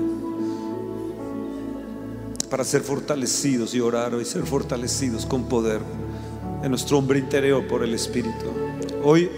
Para 2.49 2.63
ser 2.63 2.81
fortalecidos 2.81 3.75
y 3.75 3.81
orar 3.81 4.13
y 4.19 4.25
ser 4.25 4.41
fortalecidos 4.41 5.23
con 5.27 5.43
poder 5.43 5.81
en 6.63 6.69
nuestro 6.71 6.97
hombre 6.97 7.19
interior 7.19 7.67
por 7.67 7.83
el 7.83 7.93
Espíritu. 7.93 8.47
Hoy, 9.03 9.29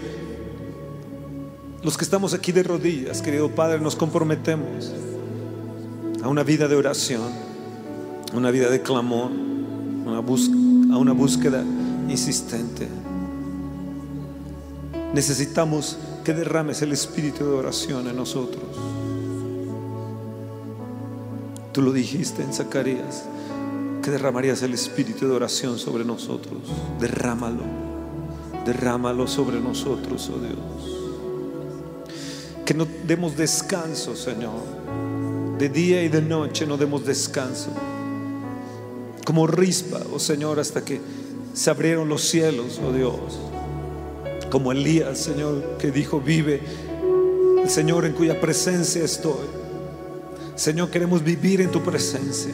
los 1.82 1.98
que 1.98 2.04
estamos 2.04 2.32
aquí 2.32 2.52
de 2.52 2.62
rodillas, 2.62 3.20
querido 3.20 3.50
Padre, 3.50 3.80
nos 3.80 3.94
comprometemos 3.94 4.92
a 6.22 6.28
una 6.28 6.44
vida 6.44 6.68
de 6.68 6.76
oración, 6.76 7.32
a 8.32 8.36
una 8.36 8.50
vida 8.50 8.70
de 8.70 8.80
clamor, 8.80 9.30
a 9.30 10.96
una, 10.98 11.12
búsqueda 11.12 11.64
insistente. 12.08 12.88
Necesitamos 15.12 15.98
que 16.24 16.32
derrames 16.32 16.80
el 16.82 16.92
espíritu 16.92 17.44
de 17.44 17.50
oración 17.50 18.06
en 18.08 18.16
nosotros. 18.16 18.62
Tú 21.72 21.82
lo 21.82 21.92
dijiste 21.92 22.42
en 22.42 22.52
Zacarías, 22.52 23.24
que 24.02 24.10
derramarías 24.10 24.62
el 24.62 24.74
espíritu 24.74 25.26
de 25.26 25.34
oración 25.34 25.78
sobre 25.78 26.04
nosotros. 26.04 26.58
Derrámalo, 27.00 27.64
derrámalo 28.64 29.26
sobre 29.26 29.60
nosotros, 29.60 30.30
oh 30.32 30.38
Dios. 30.38 30.56
Que 32.64 32.74
no 32.74 32.86
demos 33.06 33.36
descanso, 33.36 34.14
Señor. 34.14 35.11
De 35.58 35.68
día 35.68 36.02
y 36.02 36.08
de 36.08 36.22
noche 36.22 36.66
no 36.66 36.76
demos 36.76 37.04
descanso. 37.04 37.70
Como 39.24 39.46
rispa, 39.46 40.00
oh 40.12 40.18
Señor, 40.18 40.58
hasta 40.58 40.84
que 40.84 41.00
se 41.52 41.70
abrieron 41.70 42.08
los 42.08 42.22
cielos, 42.22 42.80
oh 42.84 42.92
Dios. 42.92 43.38
Como 44.50 44.72
Elías, 44.72 45.18
Señor, 45.18 45.76
que 45.78 45.90
dijo, 45.90 46.20
vive 46.20 46.60
el 47.62 47.70
Señor 47.70 48.04
en 48.04 48.12
cuya 48.12 48.40
presencia 48.40 49.04
estoy. 49.04 49.46
Señor, 50.54 50.90
queremos 50.90 51.22
vivir 51.22 51.60
en 51.60 51.70
tu 51.70 51.80
presencia, 51.80 52.52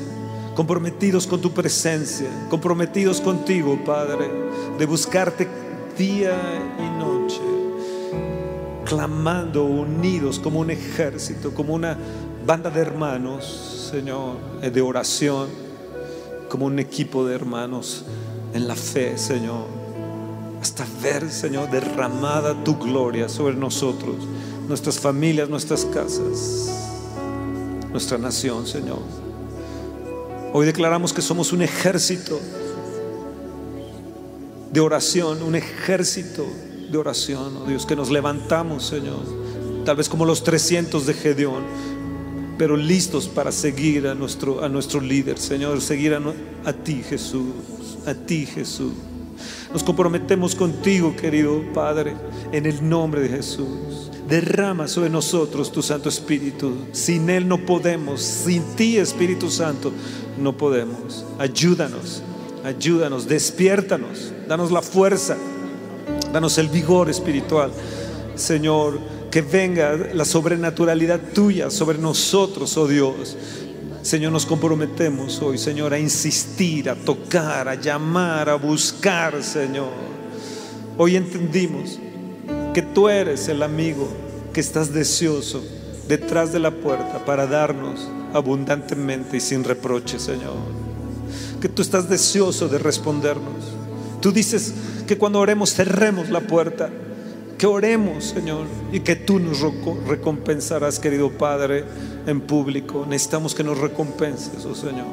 comprometidos 0.55 1.27
con 1.27 1.41
tu 1.41 1.53
presencia, 1.53 2.29
comprometidos 2.51 3.21
contigo, 3.21 3.79
Padre, 3.85 4.31
de 4.79 4.87
buscarte 4.87 5.49
día 5.97 6.39
y 6.79 6.99
noche, 6.99 7.41
clamando 8.85 9.65
unidos 9.65 10.39
como 10.39 10.61
un 10.61 10.71
ejército, 10.71 11.53
como 11.53 11.75
una 11.75 11.99
banda 12.49 12.71
de 12.71 12.81
hermanos, 12.81 13.91
Señor, 13.91 14.39
de 14.63 14.81
oración, 14.81 15.51
como 16.49 16.65
un 16.65 16.79
equipo 16.79 17.27
de 17.27 17.35
hermanos 17.35 18.07
en 18.55 18.67
la 18.67 18.75
fe, 18.75 19.19
Señor, 19.19 19.67
hasta 20.59 20.87
ver, 21.03 21.31
Señor, 21.31 21.71
derramada 21.71 22.65
tu 22.65 22.79
gloria 22.79 23.29
sobre 23.29 23.55
nosotros, 23.55 24.17
nuestras 24.67 24.99
familias, 24.99 25.51
nuestras 25.51 25.85
casas, 25.85 26.71
nuestra 27.91 28.17
nación, 28.17 28.67
Señor. 28.67 29.01
Hoy 30.55 30.65
declaramos 30.65 31.13
que 31.13 31.21
somos 31.21 31.53
un 31.53 31.61
ejército 31.61 32.41
de 34.73 34.81
oración, 34.81 35.43
un 35.43 35.55
ejército 35.55 36.47
de 36.91 36.97
oración, 36.97 37.59
oh 37.59 37.67
Dios, 37.67 37.85
que 37.85 37.95
nos 37.95 38.09
levantamos, 38.09 38.87
Señor, 38.87 39.21
tal 39.85 39.97
vez 39.97 40.09
como 40.09 40.25
los 40.25 40.43
300 40.45 41.05
de 41.05 41.13
Gedeón 41.13 41.98
pero 42.59 42.77
listos 42.77 43.29
para 43.29 43.53
seguir 43.53 44.09
a 44.09 44.15
nuestro, 44.15 44.63
a 44.65 44.69
nuestro 44.69 45.01
líder, 45.01 45.39
Señor, 45.39 45.81
seguir 45.81 46.13
a, 46.13 46.21
a 46.65 46.73
ti, 46.73 47.03
Jesús, 47.09 47.55
a 48.05 48.13
ti, 48.13 48.45
Jesús. 48.45 48.93
Nos 49.73 49.85
comprometemos 49.85 50.57
contigo, 50.57 51.15
querido 51.15 51.63
Padre, 51.73 52.17
en 52.53 52.67
el 52.67 52.87
nombre 52.87 53.21
de 53.21 53.29
Jesús. 53.29 54.11
Derrama 54.29 54.89
sobre 54.89 55.09
nosotros 55.09 55.71
tu 55.71 55.83
Santo 55.83 56.09
Espíritu. 56.09 56.75
Sin 56.93 57.31
Él 57.31 57.47
no 57.47 57.65
podemos, 57.65 58.21
sin 58.21 58.63
ti, 58.75 58.99
Espíritu 58.99 59.51
Santo, 59.51 59.93
no 60.37 60.57
podemos. 60.57 61.25
Ayúdanos, 61.39 62.23
ayúdanos, 62.65 63.29
despiértanos, 63.29 64.33
danos 64.49 64.73
la 64.73 64.83
fuerza, 64.83 65.37
danos 66.33 66.59
el 66.59 66.69
vigor 66.69 67.09
espiritual, 67.09 67.71
Señor 68.35 68.99
que 69.31 69.43
venga 69.43 69.97
la 70.15 70.25
sobrenaturalidad 70.25 71.21
tuya 71.35 71.71
sobre 71.71 71.99
nosotros, 71.99 72.77
oh 72.77 72.87
Dios. 72.87 73.37
Señor, 74.03 74.33
nos 74.33 74.47
comprometemos 74.47 75.43
hoy, 75.43 75.59
Señor, 75.59 75.93
a 75.93 75.99
insistir, 75.99 76.89
a 76.89 76.95
tocar, 76.95 77.69
a 77.69 77.75
llamar, 77.75 78.49
a 78.49 78.55
buscar, 78.55 79.43
Señor. 79.43 79.91
Hoy 80.97 81.17
entendimos 81.17 81.99
que 82.73 82.83
tú 82.83 83.09
eres 83.09 83.49
el 83.49 83.63
amigo 83.63 84.09
que 84.53 84.61
estás 84.61 84.93
deseoso 84.93 85.63
detrás 86.09 86.53
de 86.53 86.59
la 86.59 86.71
puerta 86.71 87.25
para 87.25 87.47
darnos 87.47 88.09
abundantemente 88.33 89.37
y 89.37 89.41
sin 89.41 89.63
reproche, 89.63 90.19
Señor. 90.19 90.57
Que 91.61 91.69
tú 91.69 91.83
estás 91.83 92.09
deseoso 92.09 92.69
de 92.69 92.79
respondernos. 92.79 93.65
Tú 94.21 94.33
dices 94.33 94.73
que 95.07 95.19
cuando 95.19 95.41
oremos 95.41 95.75
cerremos 95.75 96.31
la 96.31 96.41
puerta 96.41 96.91
que 97.59 97.67
oremos, 97.67 98.25
Señor, 98.25 98.67
y 98.93 99.01
que 99.01 99.17
tú 99.17 99.41
nos 99.41 99.61
recompensarás, 100.07 101.01
querido 101.01 101.31
Padre, 101.31 101.85
en 102.27 102.41
público. 102.41 103.05
Necesitamos 103.07 103.55
que 103.55 103.65
nos 103.65 103.77
recompenses, 103.79 104.65
oh 104.65 104.77
Señor. 104.77 105.07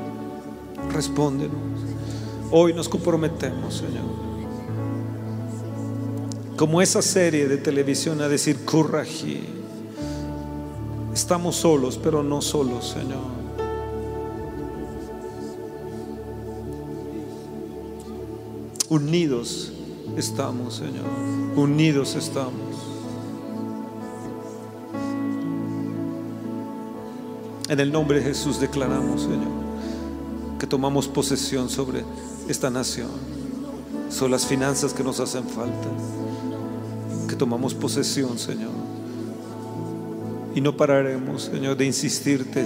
Respóndenos. 0.94 1.58
Hoy 2.52 2.74
nos 2.74 2.88
comprometemos, 2.88 3.78
Señor. 3.78 4.06
Como 6.56 6.82
esa 6.82 7.02
serie 7.02 7.48
de 7.48 7.58
televisión 7.58 8.22
a 8.22 8.30
decir, 8.30 8.64
Curraji. 8.64 9.42
Estamos 11.14 11.56
solos, 11.56 12.00
pero 12.02 12.22
no 12.22 12.42
solos, 12.42 12.90
Señor. 12.90 13.36
Unidos 18.88 19.75
estamos, 20.18 20.76
Señor. 20.76 21.06
Unidos 21.56 22.15
estamos. 22.15 22.53
En 27.68 27.80
el 27.80 27.91
nombre 27.91 28.19
de 28.19 28.26
Jesús 28.26 28.60
declaramos, 28.60 29.22
Señor, 29.22 29.49
que 30.60 30.68
tomamos 30.68 31.07
posesión 31.07 31.69
sobre 31.69 32.03
esta 32.48 32.69
nación, 32.69 33.10
sobre 34.10 34.32
las 34.32 34.45
finanzas 34.45 34.94
que 34.94 35.03
nos 35.03 35.19
hacen 35.19 35.45
falta, 35.45 35.88
que 37.27 37.36
tomamos 37.36 37.73
posesión, 37.73 38.38
Señor. 38.38 38.72
Y 40.53 40.61
no 40.61 40.77
pararemos, 40.77 41.44
Señor, 41.44 41.76
de 41.76 41.86
insistirte, 41.86 42.65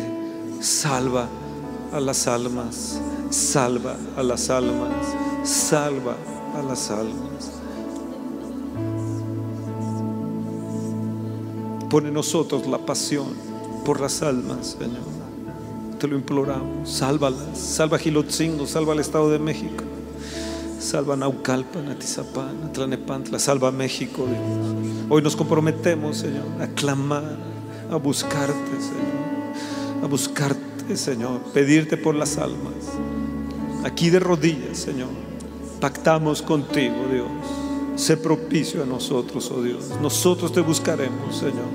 salva 0.60 1.28
a 1.94 2.00
las 2.00 2.28
almas, 2.28 3.00
salva 3.30 3.96
a 4.18 4.22
las 4.22 4.50
almas, 4.50 4.94
salva 5.44 6.16
las 6.64 6.90
almas. 6.92 7.52
Pone 11.90 12.10
en 12.10 12.14
nosotros 12.14 12.68
la 12.68 12.78
pasión 12.78 13.28
por 13.84 14.00
las 14.00 14.22
almas, 14.22 14.78
Señor. 14.80 15.02
Te 16.00 16.08
lo 16.08 16.16
imploramos. 16.16 16.90
Sálvalas. 16.90 17.58
Salva 17.58 17.98
Gilotzingo, 17.98 18.68
salva 18.68 18.94
al 18.94 19.00
Estado 19.00 19.30
de 19.32 19.40
México. 19.40 19.84
Salva 20.80 21.16
Naucalpan, 21.16 21.90
a 21.90 21.96
Tizapán, 21.98 22.64
a 22.64 22.72
Tlanepantla. 22.72 23.40
Salva 23.40 23.72
México. 23.72 24.26
Hoy 25.10 25.22
nos 25.22 25.36
comprometemos, 25.36 26.18
Señor, 26.18 26.46
a 26.62 26.68
clamar, 26.68 27.38
a 27.92 27.96
buscarte, 27.96 28.54
Señor. 28.80 30.04
A 30.04 30.08
buscarte, 30.08 30.96
Señor. 30.96 31.42
Pedirte 31.54 31.98
por 31.98 32.16
las 32.16 32.38
almas. 32.38 32.74
Aquí 33.84 34.10
de 34.10 34.20
rodillas, 34.20 34.78
Señor 34.78 35.30
Pactamos 35.80 36.42
contigo, 36.42 36.96
Dios. 37.12 37.28
Sé 37.96 38.18
propicio 38.18 38.84
a 38.84 38.86
nosotros, 38.86 39.52
oh 39.52 39.62
Dios. 39.62 39.90
Nosotros 40.02 40.52
te 40.52 40.62
buscaremos, 40.62 41.38
Señor. 41.38 41.68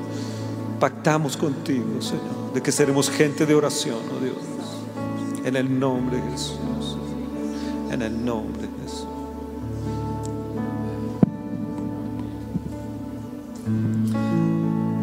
Pactamos 0.78 1.36
contigo, 1.36 2.00
Señor, 2.00 2.52
de 2.52 2.62
que 2.62 2.72
seremos 2.72 3.10
gente 3.10 3.46
de 3.46 3.54
oración, 3.54 3.98
oh 4.14 4.22
Dios. 4.22 4.36
En 5.44 5.56
el 5.56 5.78
nombre 5.78 6.16
de 6.16 6.30
Jesús. 6.30 6.58
En 7.90 8.02
el 8.02 8.24
nombre 8.24 8.62
de 8.62 8.68
Jesús. 8.82 9.06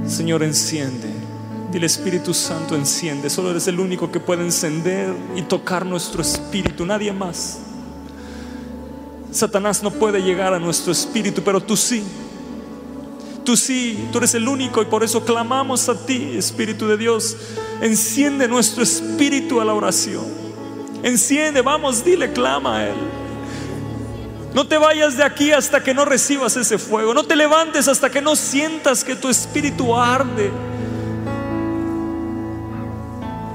Señor, 0.08 0.44
enciende. 0.44 1.10
Dile 1.72 1.86
Espíritu 1.86 2.34
Santo, 2.34 2.76
enciende. 2.76 3.30
Solo 3.30 3.52
eres 3.52 3.68
el 3.68 3.80
único 3.80 4.12
que 4.12 4.20
puede 4.20 4.44
encender 4.44 5.16
y 5.36 5.44
tocar 5.44 5.86
nuestro 5.86 6.22
espíritu, 6.22 6.86
nadie 6.86 7.14
más. 7.14 7.60
Satanás 9.32 9.82
no 9.82 9.92
puede 9.92 10.22
llegar 10.22 10.54
a 10.54 10.60
nuestro 10.60 10.92
espíritu, 10.92 11.42
pero 11.44 11.62
tú 11.62 11.78
sí. 11.78 12.04
Tú 13.44 13.58
sí, 13.58 14.08
tú 14.12 14.20
eres 14.20 14.36
el 14.36 14.48
único 14.48 14.82
y 14.82 14.86
por 14.86 15.04
eso 15.04 15.26
clamamos 15.26 15.90
a 15.90 16.06
ti, 16.06 16.36
Espíritu 16.38 16.88
de 16.88 16.98
Dios. 16.98 17.36
Enciende 17.82 18.48
nuestro 18.48 18.84
espíritu 18.84 19.60
a 19.60 19.66
la 19.66 19.74
oración. 19.74 20.26
Enciende, 21.02 21.62
vamos, 21.62 22.06
dile, 22.06 22.32
clama 22.32 22.78
a 22.78 22.88
Él. 22.90 22.96
No 24.54 24.68
te 24.68 24.78
vayas 24.78 25.18
de 25.18 25.24
aquí 25.24 25.52
hasta 25.52 25.82
que 25.82 25.94
no 25.94 26.06
recibas 26.06 26.56
ese 26.58 26.78
fuego. 26.78 27.14
No 27.14 27.24
te 27.24 27.36
levantes 27.36 27.88
hasta 27.88 28.12
que 28.12 28.22
no 28.22 28.36
sientas 28.36 29.04
que 29.04 29.16
tu 29.16 29.30
espíritu 29.30 29.96
arde 29.96 30.52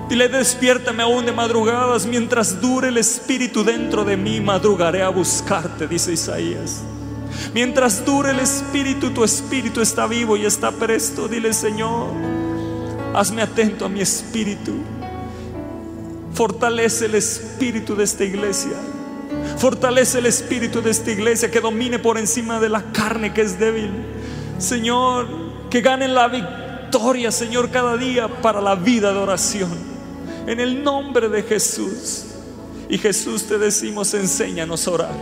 Dile, 0.08 0.28
despiértame 0.28 1.02
aún 1.02 1.26
de 1.26 1.32
madrugadas, 1.32 2.06
mientras 2.06 2.60
dure 2.60 2.88
el 2.88 2.96
espíritu 2.96 3.64
dentro 3.64 4.04
de 4.04 4.16
mí, 4.16 4.40
madrugaré 4.40 5.02
a 5.02 5.08
buscarte, 5.08 5.88
dice 5.88 6.12
Isaías. 6.12 6.82
Mientras 7.52 8.04
dure 8.04 8.30
el 8.30 8.38
espíritu, 8.38 9.10
tu 9.10 9.24
espíritu 9.24 9.80
está 9.80 10.06
vivo 10.06 10.36
y 10.36 10.46
está 10.46 10.70
presto. 10.70 11.26
Dile, 11.26 11.52
Señor, 11.52 12.10
hazme 13.14 13.42
atento 13.42 13.86
a 13.86 13.88
mi 13.88 14.00
espíritu. 14.00 14.74
Fortalece 16.34 17.06
el 17.06 17.16
espíritu 17.16 17.96
de 17.96 18.04
esta 18.04 18.24
iglesia. 18.24 18.76
Fortalece 19.58 20.18
el 20.18 20.26
espíritu 20.26 20.82
de 20.82 20.90
esta 20.90 21.10
iglesia 21.10 21.50
que 21.50 21.60
domine 21.60 21.98
por 21.98 22.16
encima 22.16 22.60
de 22.60 22.68
la 22.68 22.92
carne 22.92 23.32
que 23.32 23.42
es 23.42 23.58
débil. 23.58 23.90
Señor, 24.58 25.26
que 25.68 25.80
ganen 25.80 26.14
la 26.14 26.28
victoria, 26.28 27.32
Señor, 27.32 27.70
cada 27.70 27.96
día 27.96 28.28
para 28.28 28.60
la 28.60 28.76
vida 28.76 29.12
de 29.12 29.18
oración. 29.18 29.95
En 30.46 30.60
el 30.60 30.82
nombre 30.82 31.28
de 31.28 31.42
Jesús. 31.42 32.24
Y 32.88 32.98
Jesús 32.98 33.44
te 33.44 33.58
decimos, 33.58 34.14
enséñanos 34.14 34.86
a 34.86 34.90
orar. 34.92 35.14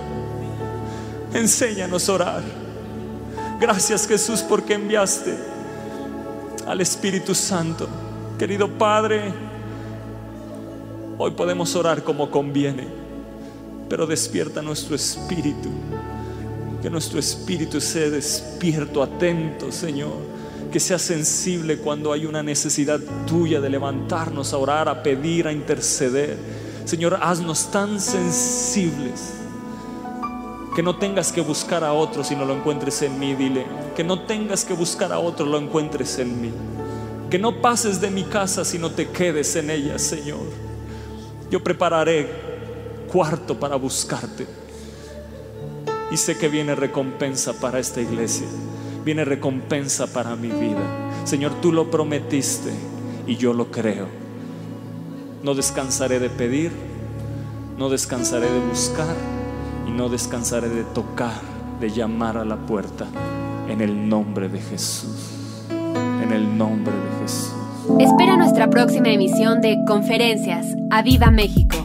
Enséñanos 1.32 2.08
a 2.08 2.12
orar. 2.12 2.42
Gracias 3.58 4.06
Jesús 4.06 4.42
porque 4.42 4.74
enviaste 4.74 5.34
al 6.66 6.80
Espíritu 6.80 7.34
Santo. 7.34 7.88
Querido 8.38 8.68
Padre, 8.68 9.32
hoy 11.16 11.30
podemos 11.30 11.74
orar 11.74 12.02
como 12.02 12.30
conviene, 12.30 12.86
pero 13.88 14.06
despierta 14.06 14.60
nuestro 14.60 14.94
espíritu. 14.94 15.70
Que 16.82 16.90
nuestro 16.90 17.18
espíritu 17.18 17.80
sea 17.80 18.10
despierto, 18.10 19.02
atento, 19.02 19.72
Señor. 19.72 20.12
Que 20.74 20.80
sea 20.80 20.98
sensible 20.98 21.76
cuando 21.76 22.12
hay 22.12 22.26
una 22.26 22.42
necesidad 22.42 22.98
tuya 23.28 23.60
de 23.60 23.70
levantarnos 23.70 24.52
a 24.52 24.58
orar, 24.58 24.88
a 24.88 25.04
pedir, 25.04 25.46
a 25.46 25.52
interceder. 25.52 26.36
Señor, 26.84 27.16
haznos 27.22 27.70
tan 27.70 28.00
sensibles 28.00 29.34
que 30.74 30.82
no 30.82 30.96
tengas 30.96 31.30
que 31.30 31.42
buscar 31.42 31.84
a 31.84 31.92
otro 31.92 32.24
si 32.24 32.34
no 32.34 32.44
lo 32.44 32.56
encuentres 32.56 33.02
en 33.02 33.20
mí, 33.20 33.36
dile. 33.36 33.64
Que 33.94 34.02
no 34.02 34.22
tengas 34.22 34.64
que 34.64 34.74
buscar 34.74 35.12
a 35.12 35.20
otro, 35.20 35.46
lo 35.46 35.58
encuentres 35.58 36.18
en 36.18 36.42
mí. 36.42 36.50
Que 37.30 37.38
no 37.38 37.62
pases 37.62 38.00
de 38.00 38.10
mi 38.10 38.24
casa 38.24 38.64
si 38.64 38.76
no 38.76 38.90
te 38.90 39.10
quedes 39.10 39.54
en 39.54 39.70
ella, 39.70 39.96
Señor. 39.96 40.42
Yo 41.52 41.62
prepararé 41.62 42.32
cuarto 43.12 43.60
para 43.60 43.76
buscarte. 43.76 44.44
Y 46.10 46.16
sé 46.16 46.36
que 46.36 46.48
viene 46.48 46.74
recompensa 46.74 47.52
para 47.52 47.78
esta 47.78 48.00
iglesia. 48.00 48.48
Viene 49.04 49.24
recompensa 49.24 50.06
para 50.06 50.34
mi 50.36 50.48
vida. 50.48 50.80
Señor, 51.24 51.52
tú 51.60 51.72
lo 51.72 51.90
prometiste 51.90 52.70
y 53.26 53.36
yo 53.36 53.52
lo 53.52 53.70
creo. 53.70 54.06
No 55.42 55.54
descansaré 55.54 56.20
de 56.20 56.30
pedir, 56.30 56.72
no 57.78 57.90
descansaré 57.90 58.50
de 58.50 58.60
buscar 58.60 59.14
y 59.86 59.90
no 59.90 60.08
descansaré 60.08 60.68
de 60.68 60.84
tocar, 60.84 61.40
de 61.80 61.90
llamar 61.90 62.38
a 62.38 62.44
la 62.44 62.56
puerta 62.56 63.06
en 63.68 63.80
el 63.80 64.08
nombre 64.08 64.48
de 64.48 64.60
Jesús. 64.60 65.66
En 65.70 66.32
el 66.32 66.56
nombre 66.56 66.94
de 66.94 67.22
Jesús. 67.22 67.52
Espera 68.00 68.36
nuestra 68.38 68.70
próxima 68.70 69.10
emisión 69.10 69.60
de 69.60 69.76
Conferencias. 69.86 70.66
¡A 70.90 71.02
Viva 71.02 71.30
México! 71.30 71.83